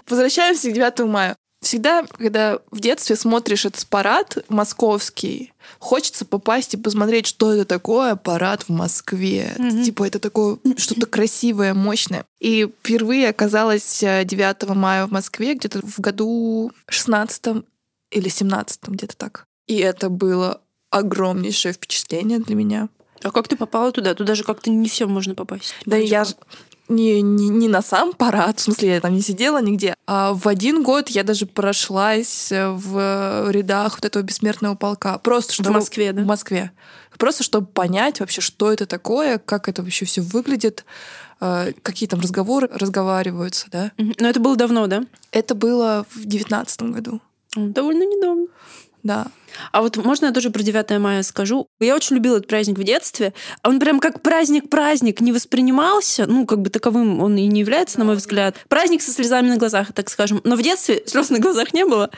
Возвращаемся 0.07 0.69
к 0.69 0.73
9 0.73 0.99
мая. 1.01 1.35
Всегда, 1.61 2.03
когда 2.17 2.59
в 2.71 2.79
детстве 2.79 3.15
смотришь 3.15 3.65
этот 3.65 3.85
парад 3.85 4.39
московский, 4.49 5.53
хочется 5.77 6.25
попасть 6.25 6.73
и 6.73 6.77
посмотреть, 6.77 7.27
что 7.27 7.53
это 7.53 7.65
такое 7.65 8.15
парад 8.15 8.63
в 8.63 8.69
Москве. 8.69 9.55
Типа 9.85 10.07
это 10.07 10.19
такое 10.19 10.57
что-то 10.77 11.05
красивое, 11.05 11.75
мощное. 11.75 12.25
И 12.39 12.67
впервые 12.83 13.29
оказалась 13.29 14.01
э, 14.01 14.23
9 14.25 14.69
мая 14.69 15.05
в 15.05 15.11
Москве 15.11 15.53
где-то 15.53 15.81
в 15.85 15.99
году 15.99 16.71
16 16.87 17.63
или 18.11 18.29
17 18.29 18.79
где-то 18.87 19.15
так. 19.15 19.45
И 19.71 19.77
это 19.77 20.09
было 20.09 20.59
огромнейшее 20.89 21.71
впечатление 21.71 22.39
для 22.39 22.55
меня. 22.55 22.89
А 23.23 23.31
как 23.31 23.47
ты 23.47 23.55
попала 23.55 23.93
туда? 23.93 24.13
Туда 24.13 24.35
же 24.35 24.43
как-то 24.43 24.69
не 24.69 24.89
все 24.89 25.05
можно 25.05 25.33
попасть. 25.33 25.73
Да 25.85 25.95
я 25.95 26.25
не, 26.89 27.21
не, 27.21 27.47
не 27.47 27.69
на 27.69 27.81
сам 27.81 28.11
парад, 28.11 28.59
в 28.59 28.63
смысле, 28.63 28.95
я 28.95 28.99
там 28.99 29.13
не 29.13 29.21
сидела 29.21 29.61
нигде, 29.61 29.95
а 30.05 30.33
в 30.33 30.45
один 30.49 30.83
год 30.83 31.07
я 31.07 31.23
даже 31.23 31.45
прошлась 31.45 32.49
в 32.51 33.49
рядах 33.49 33.95
вот 33.95 34.03
этого 34.03 34.21
бессмертного 34.23 34.75
полка. 34.75 35.17
Просто 35.19 35.53
чтобы... 35.53 35.71
Москве, 35.71 36.11
да? 36.11 36.23
В 36.23 36.25
Москве. 36.25 36.73
Просто 37.17 37.45
чтобы 37.45 37.67
понять 37.67 38.19
вообще, 38.19 38.41
что 38.41 38.73
это 38.73 38.85
такое, 38.85 39.37
как 39.37 39.69
это 39.69 39.83
вообще 39.83 40.03
все 40.03 40.19
выглядит, 40.19 40.83
э, 41.39 41.71
какие 41.81 42.09
там 42.09 42.19
разговоры 42.19 42.67
разговариваются, 42.73 43.67
да. 43.71 43.93
Но 43.97 44.27
это 44.27 44.41
было 44.41 44.57
давно, 44.57 44.87
да? 44.87 45.05
Это 45.31 45.55
было 45.55 46.05
в 46.13 46.25
девятнадцатом 46.25 46.91
году, 46.91 47.21
Довольно 47.55 48.03
недавно. 48.03 48.47
Да. 49.03 49.27
А 49.71 49.81
вот 49.81 49.97
можно 49.97 50.27
я 50.27 50.31
тоже 50.31 50.49
про 50.49 50.63
9 50.63 50.99
мая 50.99 51.23
скажу? 51.23 51.67
Я 51.79 51.95
очень 51.95 52.15
любила 52.15 52.37
этот 52.37 52.47
праздник 52.47 52.77
в 52.77 52.83
детстве. 52.83 53.33
Он 53.63 53.79
прям 53.79 53.99
как 53.99 54.21
праздник-праздник 54.21 55.21
не 55.21 55.31
воспринимался. 55.31 56.25
Ну, 56.25 56.45
как 56.45 56.61
бы 56.61 56.69
таковым 56.69 57.21
он 57.21 57.37
и 57.37 57.45
не 57.47 57.59
является, 57.59 57.99
на 57.99 58.05
мой 58.05 58.15
взгляд. 58.15 58.55
Праздник 58.69 59.01
со 59.01 59.11
слезами 59.11 59.49
на 59.49 59.57
глазах, 59.57 59.93
так 59.93 60.09
скажем. 60.09 60.41
Но 60.43 60.55
в 60.55 60.61
детстве 60.61 61.03
слез 61.05 61.29
на 61.29 61.39
глазах 61.39 61.73
не 61.73 61.85
было. 61.85 62.09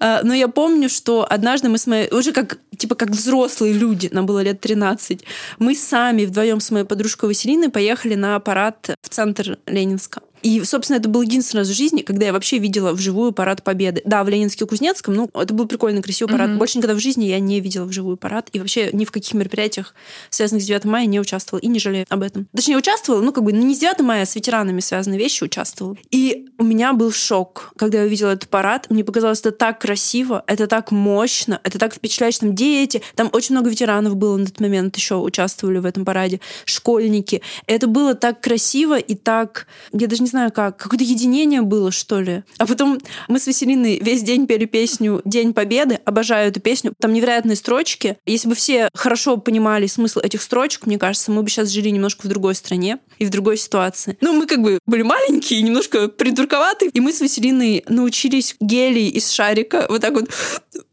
А, 0.00 0.22
Но 0.22 0.34
я 0.34 0.48
помню, 0.48 0.88
что 0.88 1.26
однажды 1.28 1.68
мы 1.68 1.78
с 1.78 1.86
моей... 1.86 2.10
Уже 2.10 2.32
как, 2.32 2.58
типа, 2.76 2.94
как 2.94 3.10
взрослые 3.10 3.72
люди, 3.72 4.08
нам 4.12 4.26
было 4.26 4.42
лет 4.42 4.60
13, 4.60 5.24
мы 5.58 5.74
сами 5.74 6.24
вдвоем 6.24 6.60
с 6.60 6.70
моей 6.70 6.84
подружкой 6.84 7.28
Василиной 7.28 7.70
поехали 7.70 8.14
на 8.14 8.38
парад 8.40 8.90
в 9.02 9.08
центр 9.08 9.58
Ленинска. 9.66 10.22
И, 10.42 10.62
собственно, 10.64 10.98
это 10.98 11.08
был 11.08 11.22
единственный 11.22 11.60
раз 11.60 11.68
в 11.68 11.74
жизни, 11.74 12.02
когда 12.02 12.26
я 12.26 12.32
вообще 12.32 12.58
видела 12.58 12.92
вживую 12.92 13.32
парад 13.32 13.62
Победы. 13.62 14.02
Да, 14.04 14.24
в 14.24 14.28
Ленинске-Кузнецком, 14.28 15.14
ну, 15.14 15.30
это 15.34 15.52
был 15.54 15.66
прикольный, 15.66 16.02
красивый 16.02 16.32
парад. 16.32 16.50
Мгм. 16.50 16.58
Больше 16.58 16.78
никогда 16.78 16.94
в 16.94 17.00
жизни 17.00 17.26
я 17.26 17.38
не 17.40 17.60
видела 17.60 17.84
вживую 17.84 18.16
парад. 18.16 18.48
И 18.52 18.58
вообще 18.58 18.90
ни 18.92 19.04
в 19.04 19.12
каких 19.12 19.34
мероприятиях, 19.34 19.94
связанных 20.30 20.62
с 20.62 20.66
9 20.66 20.84
мая, 20.84 21.06
не 21.06 21.20
участвовала. 21.20 21.60
И 21.60 21.66
не 21.66 21.78
жалею 21.78 22.06
об 22.08 22.22
этом. 22.22 22.46
Точнее, 22.54 22.76
участвовала, 22.76 23.22
ну, 23.22 23.32
как 23.32 23.44
бы, 23.44 23.52
ну, 23.52 23.64
не 23.64 23.74
с 23.74 23.78
9 23.78 24.00
мая, 24.00 24.22
а 24.22 24.26
с 24.26 24.34
ветеранами 24.34 24.80
связанные 24.80 25.18
вещи 25.18 25.44
участвовала. 25.44 25.96
И 26.10 26.46
у 26.58 26.64
меня 26.64 26.92
был 26.92 27.12
шок, 27.12 27.72
когда 27.76 27.98
я 27.98 28.04
увидела 28.04 28.30
этот 28.30 28.48
парад. 28.48 28.86
Мне 28.90 29.04
показалось, 29.04 29.40
это 29.40 29.52
так 29.52 29.80
красиво, 29.80 30.44
это 30.46 30.66
так 30.66 30.90
мощно, 30.90 31.60
это 31.64 31.78
так 31.78 31.94
впечатляюще. 31.94 32.40
Там 32.40 32.54
дети, 32.54 33.02
там 33.14 33.30
очень 33.32 33.54
много 33.54 33.70
ветеранов 33.70 34.16
было 34.16 34.36
на 34.36 34.46
тот 34.46 34.60
момент 34.60 34.96
еще 34.96 35.16
участвовали 35.16 35.78
в 35.78 35.86
этом 35.86 36.04
параде, 36.04 36.40
школьники. 36.64 37.42
Это 37.66 37.86
было 37.86 38.14
так 38.14 38.40
красиво 38.40 38.98
и 38.98 39.14
так, 39.14 39.66
я 39.92 40.06
даже 40.06 40.22
не 40.22 40.27
знаю 40.28 40.52
как, 40.52 40.76
какое-то 40.76 41.04
единение 41.04 41.62
было, 41.62 41.90
что 41.90 42.20
ли. 42.20 42.44
А 42.58 42.66
потом 42.66 42.98
мы 43.28 43.38
с 43.38 43.46
Василиной 43.46 43.98
весь 44.00 44.22
день 44.22 44.46
пели 44.46 44.64
песню 44.64 45.20
«День 45.24 45.52
Победы». 45.52 45.98
Обожаю 46.04 46.48
эту 46.48 46.60
песню. 46.60 46.94
Там 47.00 47.12
невероятные 47.12 47.56
строчки. 47.56 48.16
Если 48.26 48.48
бы 48.48 48.54
все 48.54 48.88
хорошо 48.94 49.36
понимали 49.36 49.86
смысл 49.86 50.20
этих 50.20 50.42
строчек, 50.42 50.86
мне 50.86 50.98
кажется, 50.98 51.32
мы 51.32 51.42
бы 51.42 51.50
сейчас 51.50 51.68
жили 51.68 51.88
немножко 51.88 52.26
в 52.26 52.28
другой 52.28 52.54
стране 52.54 52.98
и 53.18 53.24
в 53.24 53.30
другой 53.30 53.56
ситуации. 53.56 54.16
Ну, 54.20 54.32
мы 54.32 54.46
как 54.46 54.60
бы 54.60 54.78
были 54.86 55.02
маленькие, 55.02 55.62
немножко 55.62 56.08
придурковаты, 56.08 56.90
и 56.92 57.00
мы 57.00 57.12
с 57.12 57.20
Василиной 57.20 57.84
научились 57.88 58.56
гелий 58.60 59.08
из 59.08 59.30
шарика 59.30 59.86
вот 59.88 60.00
так 60.00 60.14
вот 60.14 60.28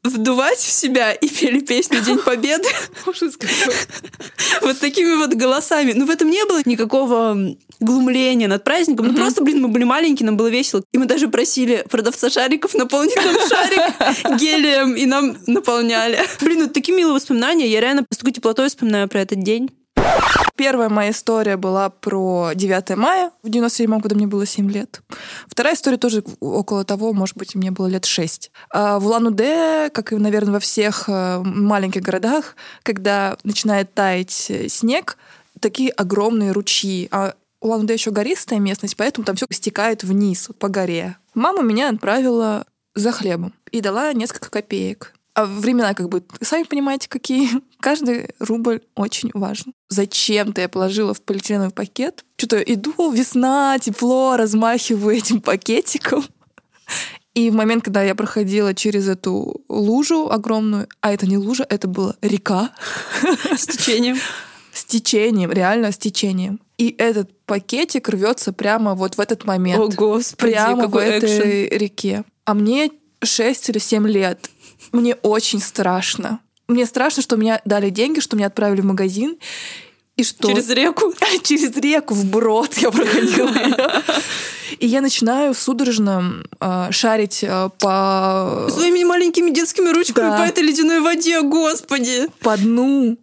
вдувать 0.03 0.59
в 0.59 0.71
себя 0.71 1.11
и 1.11 1.27
пели 1.27 1.59
песню 1.59 2.01
«День 2.01 2.19
Победы». 2.19 2.67
Вот 4.61 4.79
такими 4.79 5.15
вот 5.15 5.33
голосами. 5.33 5.93
Ну, 5.95 6.05
в 6.05 6.09
этом 6.09 6.29
не 6.29 6.43
было 6.45 6.61
никакого 6.65 7.55
глумления 7.79 8.47
над 8.47 8.63
праздником. 8.63 9.07
Ну, 9.07 9.15
просто, 9.15 9.43
блин, 9.43 9.61
мы 9.61 9.67
были 9.67 9.83
маленькие, 9.83 10.25
нам 10.25 10.37
было 10.37 10.47
весело. 10.47 10.83
И 10.93 10.97
мы 10.97 11.05
даже 11.05 11.27
просили 11.27 11.85
продавца 11.89 12.29
шариков 12.29 12.73
наполнить 12.73 13.15
нам 13.15 13.35
шарик 13.47 14.39
гелием, 14.39 14.95
и 14.95 15.05
нам 15.05 15.37
наполняли. 15.47 16.19
Блин, 16.41 16.63
вот 16.63 16.73
такие 16.73 16.95
милые 16.95 17.13
воспоминания. 17.13 17.67
Я 17.67 17.81
реально 17.81 18.05
с 18.11 18.17
такой 18.17 18.33
теплотой 18.33 18.69
вспоминаю 18.69 19.07
про 19.07 19.21
этот 19.21 19.43
день. 19.43 19.69
Первая 20.55 20.87
моя 20.87 21.11
история 21.11 21.57
была 21.57 21.89
про 21.89 22.51
9 22.55 22.95
мая 22.95 23.31
в 23.43 23.47
97-м, 23.47 23.99
когда 23.99 24.15
мне 24.15 24.25
было 24.25 24.45
7 24.45 24.71
лет. 24.71 25.01
Вторая 25.47 25.75
история 25.75 25.97
тоже 25.97 26.23
около 26.39 26.85
того, 26.85 27.11
может 27.11 27.35
быть, 27.35 27.55
мне 27.55 27.71
было 27.71 27.87
лет 27.87 28.05
6. 28.05 28.51
А 28.71 28.99
В 28.99 29.07
Улан-Удэ, 29.07 29.89
как 29.93 30.13
и, 30.13 30.15
наверное, 30.15 30.53
во 30.53 30.59
всех 30.59 31.09
э, 31.09 31.39
маленьких 31.43 32.01
городах, 32.01 32.55
когда 32.83 33.37
начинает 33.43 33.93
таять 33.93 34.49
э, 34.49 34.69
снег, 34.69 35.17
такие 35.59 35.89
огромные 35.91 36.53
ручьи. 36.53 37.09
А 37.11 37.33
Улан-Удэ 37.59 37.93
еще 37.93 38.11
гористая 38.11 38.59
местность, 38.59 38.95
поэтому 38.95 39.25
там 39.25 39.35
все 39.35 39.47
стекает 39.49 40.03
вниз 40.03 40.49
по 40.57 40.69
горе. 40.69 41.17
Мама 41.33 41.63
меня 41.63 41.89
отправила 41.89 42.65
за 42.93 43.11
хлебом 43.11 43.53
и 43.71 43.81
дала 43.81 44.13
несколько 44.13 44.49
копеек. 44.49 45.14
А 45.35 45.45
времена 45.45 45.93
как 45.93 46.07
бы, 46.07 46.23
сами 46.41 46.63
понимаете, 46.63 47.09
какие. 47.09 47.49
Каждый 47.81 48.29
рубль 48.39 48.81
очень 48.95 49.31
важен. 49.33 49.73
Зачем-то 49.89 50.61
я 50.61 50.69
положила 50.69 51.13
в 51.13 51.21
полиэтиленовый 51.21 51.71
пакет. 51.71 52.23
Что-то 52.37 52.59
иду, 52.61 53.11
весна, 53.11 53.77
тепло, 53.79 54.37
размахиваю 54.37 55.17
этим 55.17 55.41
пакетиком. 55.41 56.25
И 57.33 57.49
в 57.49 57.53
момент, 57.53 57.83
когда 57.83 58.01
я 58.01 58.15
проходила 58.15 58.73
через 58.73 59.09
эту 59.09 59.61
лужу 59.67 60.31
огромную, 60.31 60.87
а 61.01 61.11
это 61.11 61.27
не 61.27 61.37
лужа, 61.37 61.65
это 61.69 61.89
была 61.89 62.15
река 62.21 62.71
С 63.57 63.67
течением. 63.67 64.17
с 64.71 64.85
течением, 64.85 65.51
реально 65.51 65.91
с 65.91 65.97
течением. 65.97 66.61
И 66.77 66.95
этот 66.97 67.29
пакетик 67.45 68.07
рвется 68.07 68.53
прямо 68.53 68.95
вот 68.95 69.15
в 69.15 69.19
этот 69.19 69.43
момент. 69.43 69.81
О, 69.81 69.89
господи, 69.89 70.53
прямо 70.53 70.83
в 70.83 70.85
какой 70.85 71.19
экшен. 71.19 71.29
этой 71.29 71.77
реке. 71.77 72.23
А 72.45 72.53
мне 72.53 72.89
6 73.21 73.69
или 73.69 73.79
7 73.79 74.07
лет. 74.07 74.49
Мне 74.91 75.15
очень 75.15 75.59
страшно. 75.61 76.39
Мне 76.67 76.85
страшно, 76.85 77.21
что 77.21 77.35
меня 77.35 77.61
дали 77.65 77.89
деньги, 77.89 78.19
что 78.19 78.35
меня 78.35 78.47
отправили 78.47 78.81
в 78.81 78.85
магазин. 78.85 79.37
И 80.17 80.23
что... 80.23 80.47
Через 80.47 80.69
реку. 80.69 81.13
Через 81.43 81.75
реку 81.77 82.13
вброд 82.13 82.73
я 82.75 82.89
проходила. 82.89 83.51
И 84.79 84.87
я 84.87 85.01
начинаю 85.01 85.53
судорожно 85.53 86.43
э, 86.59 86.87
шарить 86.91 87.43
э, 87.43 87.69
по, 87.79 88.67
Своими 88.71 89.03
маленькими 89.03 89.51
детскими 89.51 89.89
ручками 89.89 90.29
Да. 90.29 90.37
по 90.37 90.41
этой 90.41 90.63
ледяной 90.63 91.01
воде, 91.01 91.41
господи. 91.41 92.27
по 92.39 92.57
дну. 92.57 93.17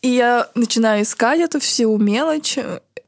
И 0.00 0.08
я 0.08 0.48
начинаю 0.54 1.02
искать 1.02 1.40
эту 1.40 1.58
всю 1.60 1.96
мелочь. 1.98 2.56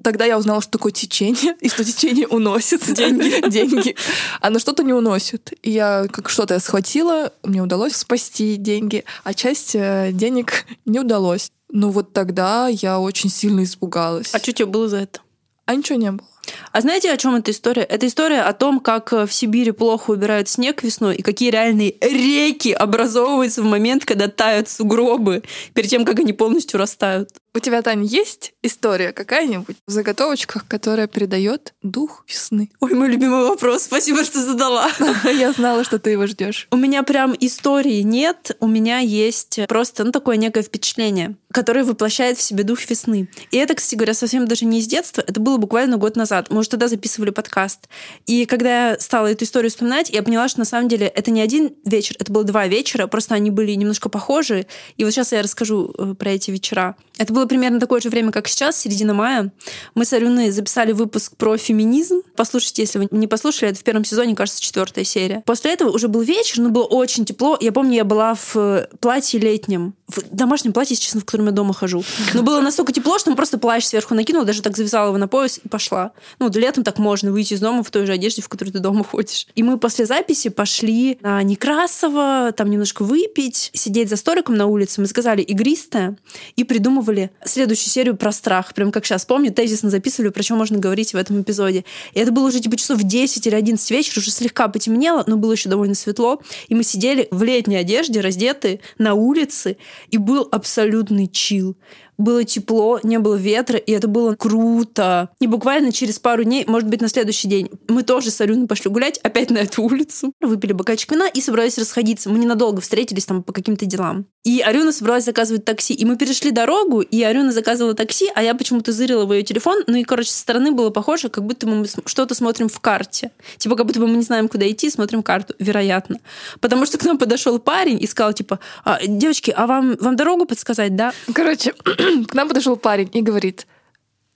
Тогда 0.03 0.24
я 0.24 0.38
узнала, 0.38 0.61
что 0.62 0.72
такое 0.72 0.92
течение, 0.92 1.57
и 1.61 1.68
что 1.68 1.84
течение 1.84 2.26
уносит 2.26 2.92
деньги. 2.94 3.48
деньги. 3.48 3.96
Оно 4.40 4.59
что-то 4.59 4.82
не 4.82 4.92
уносит. 4.92 5.53
И 5.62 5.70
я 5.70 6.07
как 6.11 6.28
что-то 6.28 6.55
я 6.55 6.61
схватила, 6.61 7.32
мне 7.42 7.62
удалось 7.62 7.96
спасти 7.96 8.57
деньги, 8.57 9.05
а 9.24 9.34
часть 9.34 9.74
э, 9.74 10.11
денег 10.12 10.66
не 10.84 11.01
удалось. 11.01 11.51
Но 11.72 11.90
вот 11.90 12.12
тогда 12.12 12.68
я 12.68 12.98
очень 12.98 13.30
сильно 13.30 13.62
испугалась. 13.62 14.34
А 14.34 14.38
что 14.38 14.53
тебе 14.53 14.66
было 14.66 14.88
за 14.88 14.98
это? 14.98 15.20
А 15.66 15.74
ничего 15.74 15.98
не 15.98 16.11
было. 16.11 16.26
А 16.72 16.80
знаете, 16.80 17.11
о 17.12 17.16
чем 17.16 17.34
эта 17.34 17.51
история? 17.51 17.82
Это 17.82 18.07
история 18.07 18.43
о 18.43 18.53
том, 18.53 18.80
как 18.80 19.12
э, 19.12 19.26
в 19.26 19.32
Сибири 19.32 19.72
плохо 19.72 20.11
убирают 20.11 20.49
снег 20.49 20.82
весной, 20.82 21.16
и 21.16 21.22
какие 21.22 21.51
реальные 21.51 21.97
реки 22.01 22.72
образовываются 22.72 23.62
в 23.62 23.66
момент, 23.66 24.05
когда 24.05 24.28
тают 24.28 24.68
сугробы, 24.68 25.43
перед 25.74 25.91
тем, 25.91 26.05
как 26.05 26.20
они 26.20 26.32
полностью 26.32 26.78
растают. 26.78 27.30
У 27.53 27.59
тебя, 27.59 27.82
Тань, 27.82 28.05
есть 28.05 28.53
история 28.62 29.12
какая-нибудь 29.12 29.76
в 29.84 29.91
заготовочках, 29.91 30.68
которая 30.68 31.09
передает 31.09 31.74
дух 31.82 32.24
весны? 32.28 32.70
Ой, 32.78 32.95
мой 32.95 33.09
любимый 33.09 33.43
вопрос. 33.43 33.82
Спасибо, 33.82 34.22
что 34.22 34.41
задала. 34.41 34.88
Я 35.24 35.51
знала, 35.51 35.82
что 35.82 35.99
ты 35.99 36.11
его 36.11 36.28
ждешь. 36.28 36.68
У 36.70 36.76
меня 36.76 37.03
прям 37.03 37.34
истории 37.41 38.03
нет, 38.03 38.57
у 38.61 38.68
меня 38.68 39.01
есть 39.01 39.59
просто 39.68 40.05
ну, 40.05 40.12
такое 40.12 40.36
некое 40.36 40.62
впечатление. 40.62 41.34
Который 41.53 41.82
воплощает 41.82 42.38
в 42.38 42.42
себе 42.42 42.64
дух 42.64 42.78
весны. 42.88 43.28
И 43.51 43.57
это, 43.57 43.74
кстати 43.74 43.96
говоря, 43.96 44.14
совсем 44.14 44.46
даже 44.46 44.64
не 44.64 44.80
из 44.80 44.86
детства, 44.86 45.22
это 45.26 45.40
было 45.40 45.57
буквально 45.57 45.96
год 45.96 46.16
назад. 46.16 46.48
Мы 46.51 46.61
уже 46.61 46.68
тогда 46.68 46.88
записывали 46.88 47.30
подкаст. 47.30 47.88
И 48.26 48.46
когда 48.46 48.90
я 48.90 49.01
стала 49.01 49.26
эту 49.26 49.44
историю 49.44 49.70
вспоминать, 49.70 50.11
я 50.11 50.22
поняла, 50.22 50.48
что 50.48 50.61
на 50.61 50.64
самом 50.64 50.88
деле 50.88 51.07
это 51.07 51.30
не 51.30 51.40
один 51.40 51.74
вечер, 51.84 52.16
это 52.18 52.32
было 52.32 52.44
два 52.44 52.66
вечера, 52.66 53.07
просто 53.07 53.34
они 53.34 53.51
были 53.51 53.72
немножко 53.72 54.09
похожи. 54.09 54.66
И 54.96 55.05
вот 55.05 55.12
сейчас 55.12 55.32
я 55.32 55.42
расскажу 55.42 55.92
э, 55.96 56.14
про 56.18 56.30
эти 56.30 56.51
вечера. 56.51 56.96
Это 57.18 57.32
было 57.32 57.46
примерно 57.46 57.80
такое 57.80 58.01
же 58.01 58.09
время, 58.09 58.32
как 58.32 58.48
сейчас, 58.48 58.78
середина 58.78 59.12
мая. 59.12 59.53
Мы 59.94 60.05
с 60.05 60.12
Арюной 60.12 60.51
записали 60.51 60.92
выпуск 60.92 61.36
про 61.36 61.57
феминизм. 61.57 62.22
Послушайте, 62.36 62.82
если 62.82 62.98
вы 62.98 63.09
не 63.11 63.26
послушали, 63.26 63.72
это 63.72 63.80
в 63.80 63.84
первом 63.84 64.05
сезоне, 64.05 64.34
кажется, 64.34 64.62
четвертая 64.62 65.05
серия. 65.05 65.42
После 65.44 65.72
этого 65.72 65.90
уже 65.90 66.09
был 66.09 66.22
вечер, 66.22 66.61
но 66.61 66.70
было 66.70 66.84
очень 66.84 67.24
тепло. 67.24 67.59
Я 67.61 67.72
помню, 67.72 67.96
я 67.96 68.05
была 68.05 68.34
в 68.34 68.57
э, 68.57 68.86
платье 69.01 69.40
летнем, 69.40 69.94
в 70.09 70.22
домашнем 70.34 70.72
платье, 70.72 70.96
честно, 70.96 71.20
в 71.20 71.24
котором 71.24 71.39
я 71.47 71.53
дома 71.53 71.74
хожу. 71.74 72.05
Но 72.34 72.43
было 72.43 72.61
настолько 72.61 72.93
тепло, 72.93 73.18
что 73.18 73.30
мы 73.30 73.36
просто 73.36 73.59
плащ 73.59 73.84
сверху 73.84 74.14
накинула, 74.14 74.45
даже 74.45 74.62
так 74.62 74.76
завязала 74.76 75.09
его 75.09 75.18
на 75.18 75.28
пояс 75.28 75.61
и 75.62 75.68
пошла. 75.68 76.12
Ну, 76.38 76.51
летом 76.51 76.84
так 76.84 76.99
можно 76.99 77.32
выйти 77.32 77.55
из 77.55 77.61
дома 77.61 77.82
в 77.82 77.91
той 77.91 78.07
же 78.07 78.12
одежде, 78.12 78.43
в 78.43 78.49
которой 78.49 78.70
ты 78.70 78.78
дома 78.78 79.05
ходишь. 79.05 79.47
И 79.55 79.62
мы 79.62 79.78
после 79.78 80.07
записи 80.07 80.49
пошли 80.49 81.18
на 81.22 81.43
Некрасово, 81.43 82.53
там 82.57 82.70
немножко 82.70 83.03
выпить, 83.03 83.70
сидеть 83.74 84.09
за 84.09 84.16
столиком 84.16 84.57
на 84.57 84.66
улице. 84.66 85.01
Мы 85.01 85.07
заказали 85.07 85.43
игристое 85.43 86.16
и 86.57 86.64
придумывали 86.64 87.30
следующую 87.45 87.91
серию 87.91 88.16
про 88.16 88.32
страх. 88.32 88.74
Прям 88.74 88.93
как 88.93 89.07
сейчас 89.07 89.24
помню, 89.24 89.53
тезисно 89.53 89.91
записывали, 89.91 90.30
про 90.30 90.43
что 90.43 90.55
можно 90.55 90.78
говорить 90.78 91.14
в 91.14 91.16
этом 91.16 91.41
эпизоде. 91.43 91.84
И 92.12 92.20
это 92.20 92.32
было 92.32 92.49
уже 92.49 92.61
типа 92.61 92.76
часов 92.76 93.03
10 93.03 93.47
или 93.47 93.55
11 93.55 93.91
вечера, 93.91 94.20
уже 94.20 94.30
слегка 94.30 94.68
потемнело, 94.68 95.24
но 95.26 95.36
было 95.36 95.53
еще 95.53 95.68
довольно 95.68 95.95
светло. 95.95 96.41
И 96.68 96.74
мы 96.74 96.84
сидели 96.84 97.28
в 97.30 97.43
летней 97.43 97.76
одежде, 97.76 98.20
раздетые, 98.20 98.80
на 98.99 99.14
улице, 99.14 99.76
и 100.11 100.18
был 100.18 100.49
абсолютный 100.51 101.26
чил 101.30 101.78
было 102.20 102.44
тепло, 102.44 103.00
не 103.02 103.18
было 103.18 103.34
ветра, 103.34 103.78
и 103.78 103.92
это 103.92 104.08
было 104.08 104.34
круто. 104.34 105.30
И 105.40 105.46
буквально 105.46 105.92
через 105.92 106.18
пару 106.18 106.44
дней, 106.44 106.64
может 106.66 106.88
быть, 106.88 107.00
на 107.00 107.08
следующий 107.08 107.48
день, 107.48 107.70
мы 107.88 108.02
тоже 108.02 108.30
с 108.30 108.40
Алюной 108.40 108.66
пошли 108.66 108.90
гулять, 108.90 109.18
опять 109.18 109.50
на 109.50 109.58
эту 109.58 109.82
улицу, 109.82 110.32
выпили 110.40 110.72
бокальчик 110.72 111.12
вина 111.12 111.26
и 111.26 111.40
собрались 111.40 111.78
расходиться. 111.78 112.30
Мы 112.30 112.38
ненадолго 112.38 112.80
встретились 112.80 113.24
там 113.24 113.42
по 113.42 113.52
каким-то 113.52 113.86
делам. 113.86 114.26
И 114.42 114.62
Арюна 114.62 114.90
собралась 114.90 115.24
заказывать 115.24 115.66
такси. 115.66 115.92
И 115.92 116.04
мы 116.06 116.16
перешли 116.16 116.50
дорогу, 116.50 117.02
и 117.02 117.22
Арюна 117.22 117.52
заказывала 117.52 117.94
такси, 117.94 118.30
а 118.34 118.42
я 118.42 118.54
почему-то 118.54 118.90
зырила 118.90 119.26
в 119.26 119.32
ее 119.34 119.42
телефон. 119.42 119.82
Ну 119.86 119.96
и, 119.96 120.04
короче, 120.04 120.30
со 120.30 120.38
стороны 120.38 120.72
было 120.72 120.88
похоже, 120.88 121.28
как 121.28 121.44
будто 121.44 121.66
мы 121.66 121.86
что-то 122.06 122.34
смотрим 122.34 122.68
в 122.68 122.80
карте. 122.80 123.32
Типа, 123.58 123.76
как 123.76 123.86
будто 123.86 124.00
бы 124.00 124.06
мы 124.06 124.16
не 124.16 124.22
знаем, 124.22 124.48
куда 124.48 124.70
идти, 124.70 124.88
смотрим 124.88 125.22
карту. 125.22 125.54
Вероятно. 125.58 126.20
Потому 126.60 126.86
что 126.86 126.96
к 126.96 127.04
нам 127.04 127.18
подошел 127.18 127.58
парень 127.58 128.02
и 128.02 128.06
сказал, 128.06 128.32
типа, 128.32 128.60
а, 128.82 128.98
девочки, 129.06 129.52
а 129.54 129.66
вам, 129.66 129.96
вам 130.00 130.16
дорогу 130.16 130.46
подсказать, 130.46 130.96
да? 130.96 131.12
Короче, 131.34 131.74
к 132.28 132.34
нам 132.34 132.48
подошел 132.48 132.76
парень 132.76 133.11
и 133.12 133.22
говорит, 133.22 133.66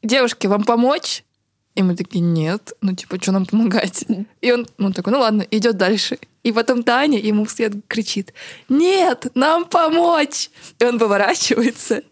девушки, 0.03 0.47
вам 0.47 0.65
помочь? 0.65 1.25
И 1.75 1.83
мы 1.83 1.97
такие, 1.97 2.21
нет, 2.21 2.73
ну 2.81 2.95
типа, 2.95 3.21
что 3.21 3.33
нам 3.33 3.47
помогать? 3.47 4.05
И 4.41 4.53
он, 4.53 4.67
ну 4.79 4.93
такой, 4.93 5.13
ну 5.13 5.19
ладно, 5.19 5.45
идет 5.51 5.77
дальше. 5.77 6.19
И 6.45 6.53
потом 6.53 6.85
Таня 6.85 7.19
ему 7.19 7.45
вслед 7.47 7.73
кричит, 7.89 8.33
нет, 8.69 9.27
нам 9.35 9.65
помочь! 9.65 10.51
И 10.79 10.85
он 10.85 10.99
поворачивается, 10.99 12.03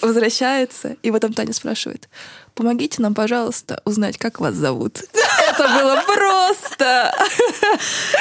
возвращается, 0.00 0.96
и 1.02 1.10
потом 1.10 1.32
Таня 1.32 1.52
спрашивает, 1.54 2.08
помогите 2.54 3.02
нам, 3.02 3.14
пожалуйста, 3.14 3.80
узнать, 3.84 4.18
как 4.18 4.38
вас 4.38 4.54
зовут. 4.54 5.02
Это 5.48 5.68
было 5.68 6.02
просто! 6.06 7.14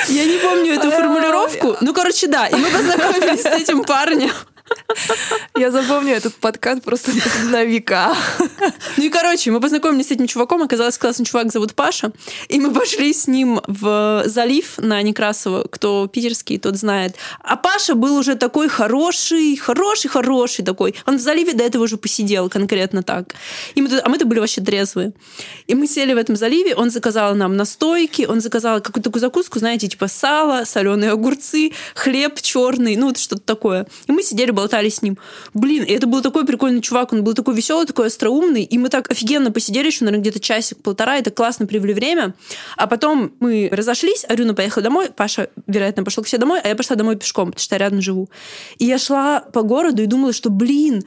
Я 0.07 0.25
не 0.25 0.37
помню 0.39 0.73
эту 0.73 0.89
формулировку. 0.89 1.75
Ну, 1.81 1.93
короче, 1.93 2.27
да. 2.27 2.47
И 2.47 2.55
мы 2.55 2.69
познакомились 2.69 3.41
с 3.41 3.45
этим 3.45 3.83
парнем. 3.83 4.31
Я 5.57 5.71
запомню 5.71 6.13
этот 6.13 6.35
подкаст 6.35 6.83
просто 6.83 7.11
на 7.49 7.63
века. 7.63 8.15
Ну 8.97 9.03
и, 9.03 9.09
короче, 9.09 9.51
мы 9.51 9.59
познакомились 9.59 10.07
с 10.07 10.11
этим 10.11 10.27
чуваком, 10.27 10.61
оказалось, 10.63 10.97
классный 10.97 11.25
чувак 11.25 11.51
зовут 11.51 11.73
Паша, 11.73 12.11
и 12.47 12.59
мы 12.59 12.73
пошли 12.73 13.13
с 13.13 13.27
ним 13.27 13.61
в 13.67 14.23
залив 14.25 14.77
на 14.77 15.01
Некрасово, 15.01 15.67
кто 15.69 16.07
питерский, 16.07 16.59
тот 16.59 16.77
знает. 16.77 17.15
А 17.41 17.55
Паша 17.55 17.95
был 17.95 18.17
уже 18.17 18.35
такой 18.35 18.67
хороший, 18.67 19.55
хороший, 19.57 20.07
хороший 20.09 20.63
такой. 20.63 20.95
Он 21.05 21.17
в 21.17 21.21
заливе 21.21 21.53
до 21.53 21.63
этого 21.63 21.83
уже 21.83 21.97
посидел 21.97 22.49
конкретно 22.49 23.03
так. 23.03 23.35
И 23.75 23.81
мы, 23.81 23.99
а 23.99 24.09
мы-то 24.09 24.25
были 24.25 24.39
вообще 24.39 24.61
трезвые. 24.61 25.13
И 25.67 25.75
мы 25.75 25.87
сели 25.87 26.13
в 26.13 26.17
этом 26.17 26.35
заливе, 26.35 26.75
он 26.75 26.89
заказал 26.89 27.35
нам 27.35 27.57
настойки, 27.57 28.25
он 28.25 28.41
заказал 28.41 28.81
какую-то 28.81 29.09
такую 29.09 29.21
закуску, 29.21 29.59
знаете, 29.59 29.87
типа 29.87 30.07
сало, 30.07 30.63
соленые 30.65 31.11
огурцы, 31.11 31.73
хлеб 31.95 32.41
черный, 32.41 32.95
ну 32.95 33.07
вот 33.07 33.17
что-то 33.17 33.41
такое. 33.41 33.87
И 34.07 34.11
мы 34.11 34.23
сидели, 34.23 34.51
болтали 34.59 34.89
с 34.89 35.01
ним. 35.01 35.17
Блин, 35.53 35.83
и 35.83 35.91
это 35.93 36.07
был 36.07 36.21
такой 36.21 36.45
прикольный 36.45 36.81
чувак, 36.81 37.13
он 37.13 37.23
был 37.23 37.33
такой 37.33 37.55
веселый, 37.55 37.85
такой 37.85 38.07
остроумный, 38.07 38.63
и 38.63 38.77
мы 38.77 38.89
так 38.89 39.09
офигенно 39.09 39.51
посидели 39.51 39.87
еще, 39.87 40.05
наверное, 40.05 40.21
где-то 40.21 40.39
часик-полтора, 40.39 41.17
это 41.17 41.31
классно 41.31 41.65
привели 41.65 41.93
время. 41.93 42.33
А 42.77 42.87
потом 42.87 43.31
мы 43.39 43.69
разошлись, 43.71 44.25
Арюна 44.27 44.53
поехала 44.53 44.83
домой, 44.83 45.09
Паша, 45.15 45.49
вероятно, 45.67 46.03
пошел 46.03 46.23
к 46.23 46.27
себе 46.27 46.39
домой, 46.39 46.59
а 46.63 46.67
я 46.67 46.75
пошла 46.75 46.95
домой 46.95 47.15
пешком, 47.15 47.51
потому 47.51 47.63
что 47.63 47.75
я 47.75 47.79
рядом 47.79 48.01
живу. 48.01 48.29
И 48.77 48.85
я 48.85 48.97
шла 48.97 49.41
по 49.41 49.61
городу 49.61 50.01
и 50.01 50.05
думала, 50.05 50.33
что, 50.33 50.49
блин, 50.49 51.03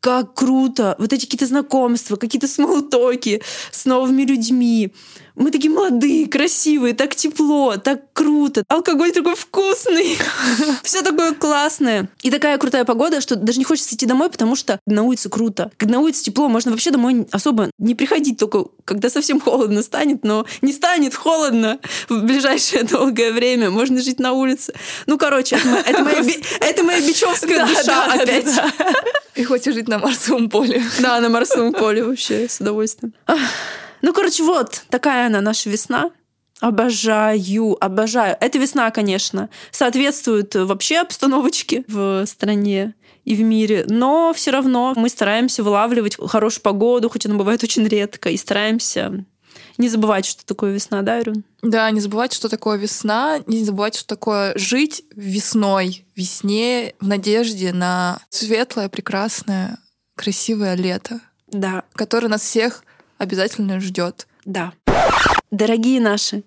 как 0.00 0.34
круто! 0.34 0.94
Вот 0.98 1.12
эти 1.12 1.24
какие-то 1.24 1.46
знакомства, 1.46 2.16
какие-то 2.16 2.46
смолтоки 2.46 3.42
с 3.72 3.84
новыми 3.84 4.22
людьми. 4.22 4.92
Мы 5.38 5.52
такие 5.52 5.70
молодые, 5.70 6.26
красивые, 6.26 6.94
так 6.94 7.14
тепло, 7.14 7.76
так 7.76 8.12
круто. 8.12 8.64
Алкоголь 8.68 9.12
такой 9.12 9.36
вкусный. 9.36 10.18
Все 10.82 11.02
такое 11.02 11.32
классное. 11.32 12.08
И 12.22 12.30
такая 12.30 12.58
крутая 12.58 12.84
погода, 12.84 13.20
что 13.20 13.36
даже 13.36 13.58
не 13.58 13.64
хочется 13.64 13.94
идти 13.94 14.04
домой, 14.04 14.30
потому 14.30 14.56
что 14.56 14.80
на 14.84 15.04
улице 15.04 15.28
круто. 15.28 15.70
На 15.80 16.00
улице 16.00 16.24
тепло, 16.24 16.48
можно 16.48 16.72
вообще 16.72 16.90
домой 16.90 17.28
особо 17.30 17.70
не 17.78 17.94
приходить, 17.94 18.38
только 18.38 18.64
когда 18.84 19.10
совсем 19.10 19.40
холодно 19.40 19.82
станет, 19.82 20.24
но 20.24 20.44
не 20.60 20.72
станет 20.72 21.14
холодно 21.14 21.78
в 22.08 22.20
ближайшее 22.22 22.82
долгое 22.84 23.30
время. 23.30 23.70
Можно 23.70 24.00
жить 24.00 24.18
на 24.18 24.32
улице. 24.32 24.74
Ну, 25.06 25.18
короче, 25.18 25.60
это 25.86 26.02
моя, 26.02 26.24
это 26.60 26.82
моя 26.82 27.00
бичевская 27.08 27.64
душа 27.64 28.12
опять. 28.12 28.46
И 29.36 29.44
хочешь 29.44 29.74
жить 29.74 29.86
на 29.86 29.98
Марсовом 30.00 30.50
поле. 30.50 30.82
Да, 30.98 31.20
на 31.20 31.28
Марсовом 31.28 31.72
поле 31.72 32.02
вообще 32.02 32.48
с 32.48 32.60
удовольствием. 32.60 33.14
Ну, 34.02 34.12
короче, 34.12 34.42
вот 34.42 34.82
такая 34.90 35.26
она 35.26 35.40
наша 35.40 35.70
весна. 35.70 36.10
Обожаю, 36.60 37.76
обожаю. 37.80 38.36
Эта 38.40 38.58
весна, 38.58 38.90
конечно, 38.90 39.48
соответствует 39.70 40.54
вообще 40.56 40.98
обстановочке 40.98 41.84
в 41.86 42.26
стране 42.26 42.94
и 43.24 43.36
в 43.36 43.42
мире, 43.42 43.84
но 43.88 44.32
все 44.34 44.50
равно 44.50 44.94
мы 44.96 45.08
стараемся 45.08 45.62
вылавливать 45.62 46.16
хорошую 46.16 46.62
погоду, 46.62 47.10
хоть 47.10 47.26
она 47.26 47.36
бывает 47.36 47.62
очень 47.62 47.86
редко, 47.86 48.30
и 48.30 48.36
стараемся 48.36 49.24
не 49.78 49.88
забывать, 49.88 50.26
что 50.26 50.44
такое 50.44 50.72
весна, 50.72 51.02
да, 51.02 51.20
Ирин? 51.20 51.44
Да, 51.62 51.90
не 51.90 52.00
забывать, 52.00 52.32
что 52.32 52.48
такое 52.48 52.76
весна, 52.76 53.40
не 53.46 53.64
забывать, 53.64 53.94
что 53.94 54.06
такое 54.08 54.52
жить 54.56 55.04
весной, 55.14 56.04
весне, 56.16 56.94
в 57.00 57.06
надежде 57.06 57.72
на 57.72 58.18
светлое, 58.28 58.88
прекрасное, 58.88 59.78
красивое 60.16 60.74
лето. 60.74 61.20
Да. 61.46 61.84
Которое 61.94 62.28
нас 62.28 62.42
всех 62.42 62.82
обязательно 63.18 63.80
ждет. 63.80 64.26
Да. 64.44 64.72
Дорогие 65.50 66.00
наши, 66.00 66.44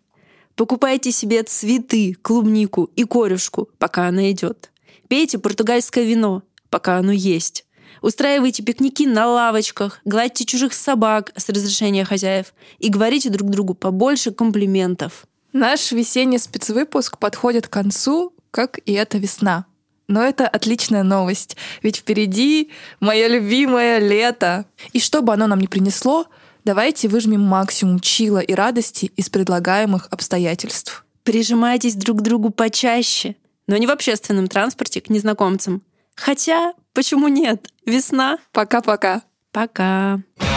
покупайте 0.55 1.11
себе 1.11 1.43
цветы, 1.43 2.15
клубнику 2.21 2.89
и 2.95 3.03
корюшку, 3.03 3.69
пока 3.77 4.07
она 4.07 4.31
идет. 4.31 4.71
Пейте 5.07 5.37
португальское 5.37 6.03
вино, 6.03 6.43
пока 6.69 6.97
оно 6.97 7.11
есть. 7.11 7.65
Устраивайте 8.01 8.63
пикники 8.63 9.05
на 9.05 9.27
лавочках, 9.27 9.99
гладьте 10.05 10.45
чужих 10.45 10.73
собак 10.73 11.31
с 11.35 11.49
разрешения 11.49 12.03
хозяев 12.03 12.53
и 12.79 12.89
говорите 12.89 13.29
друг 13.29 13.49
другу 13.49 13.75
побольше 13.75 14.31
комплиментов. 14.31 15.27
Наш 15.53 15.91
весенний 15.91 16.39
спецвыпуск 16.39 17.17
подходит 17.17 17.67
к 17.67 17.73
концу, 17.73 18.33
как 18.49 18.79
и 18.85 18.93
эта 18.93 19.17
весна. 19.17 19.65
Но 20.07 20.23
это 20.23 20.47
отличная 20.47 21.03
новость, 21.03 21.55
ведь 21.83 21.97
впереди 21.97 22.71
мое 22.99 23.27
любимое 23.27 23.99
лето. 23.99 24.65
И 24.93 24.99
что 24.99 25.21
бы 25.21 25.33
оно 25.33 25.47
нам 25.47 25.59
ни 25.59 25.67
принесло, 25.67 26.25
Давайте 26.63 27.07
выжмем 27.07 27.41
максимум 27.41 27.99
чила 27.99 28.39
и 28.39 28.53
радости 28.53 29.11
из 29.15 29.29
предлагаемых 29.29 30.07
обстоятельств. 30.11 31.05
Прижимайтесь 31.23 31.95
друг 31.95 32.19
к 32.19 32.21
другу 32.21 32.49
почаще, 32.51 33.35
но 33.67 33.77
не 33.77 33.87
в 33.87 33.91
общественном 33.91 34.47
транспорте 34.47 35.01
к 35.01 35.09
незнакомцам. 35.09 35.81
Хотя, 36.15 36.73
почему 36.93 37.27
нет? 37.27 37.67
Весна. 37.85 38.37
Пока-пока. 38.51 39.23
Пока. 39.51 40.15
-пока. 40.15 40.21
Пока. 40.37 40.50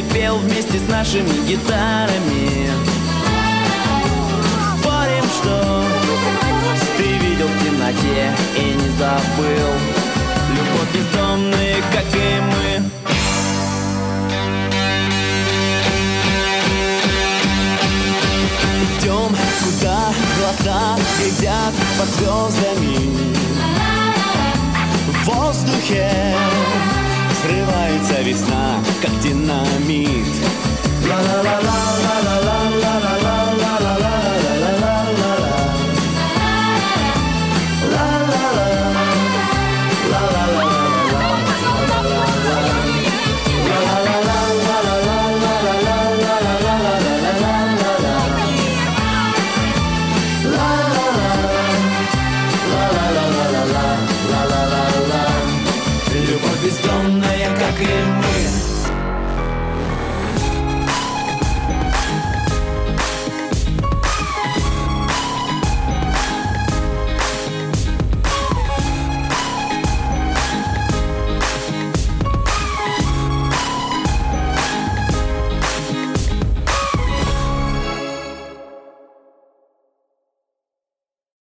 Если 0.00 0.14
пел 0.14 0.36
вместе 0.38 0.78
с 0.78 0.88
нашими 0.88 1.46
гитарами? 1.46 2.70
Спорим, 4.78 5.24
что 5.24 5.84
ты 6.96 7.02
видел 7.02 7.46
в 7.46 7.64
темноте 7.64 8.34
и 8.56 8.74
не 8.74 8.88
забыл. 8.98 9.72
Любовь 10.54 10.94
бездомные, 10.94 11.76
как 11.92 12.04
и 12.14 12.40
мы. 12.40 12.90
Идем, 18.98 19.36
куда 19.64 20.12
глаза 20.38 20.96
глядят 21.18 21.74
под 21.98 22.08
звездами. 22.08 22.96
В 25.08 25.24
воздухе 25.24 26.36
весна, 28.22 28.82
как 29.02 29.18
динамит. 29.20 30.26
Ла-ла-ла-ла-ла-ла. 31.08 32.59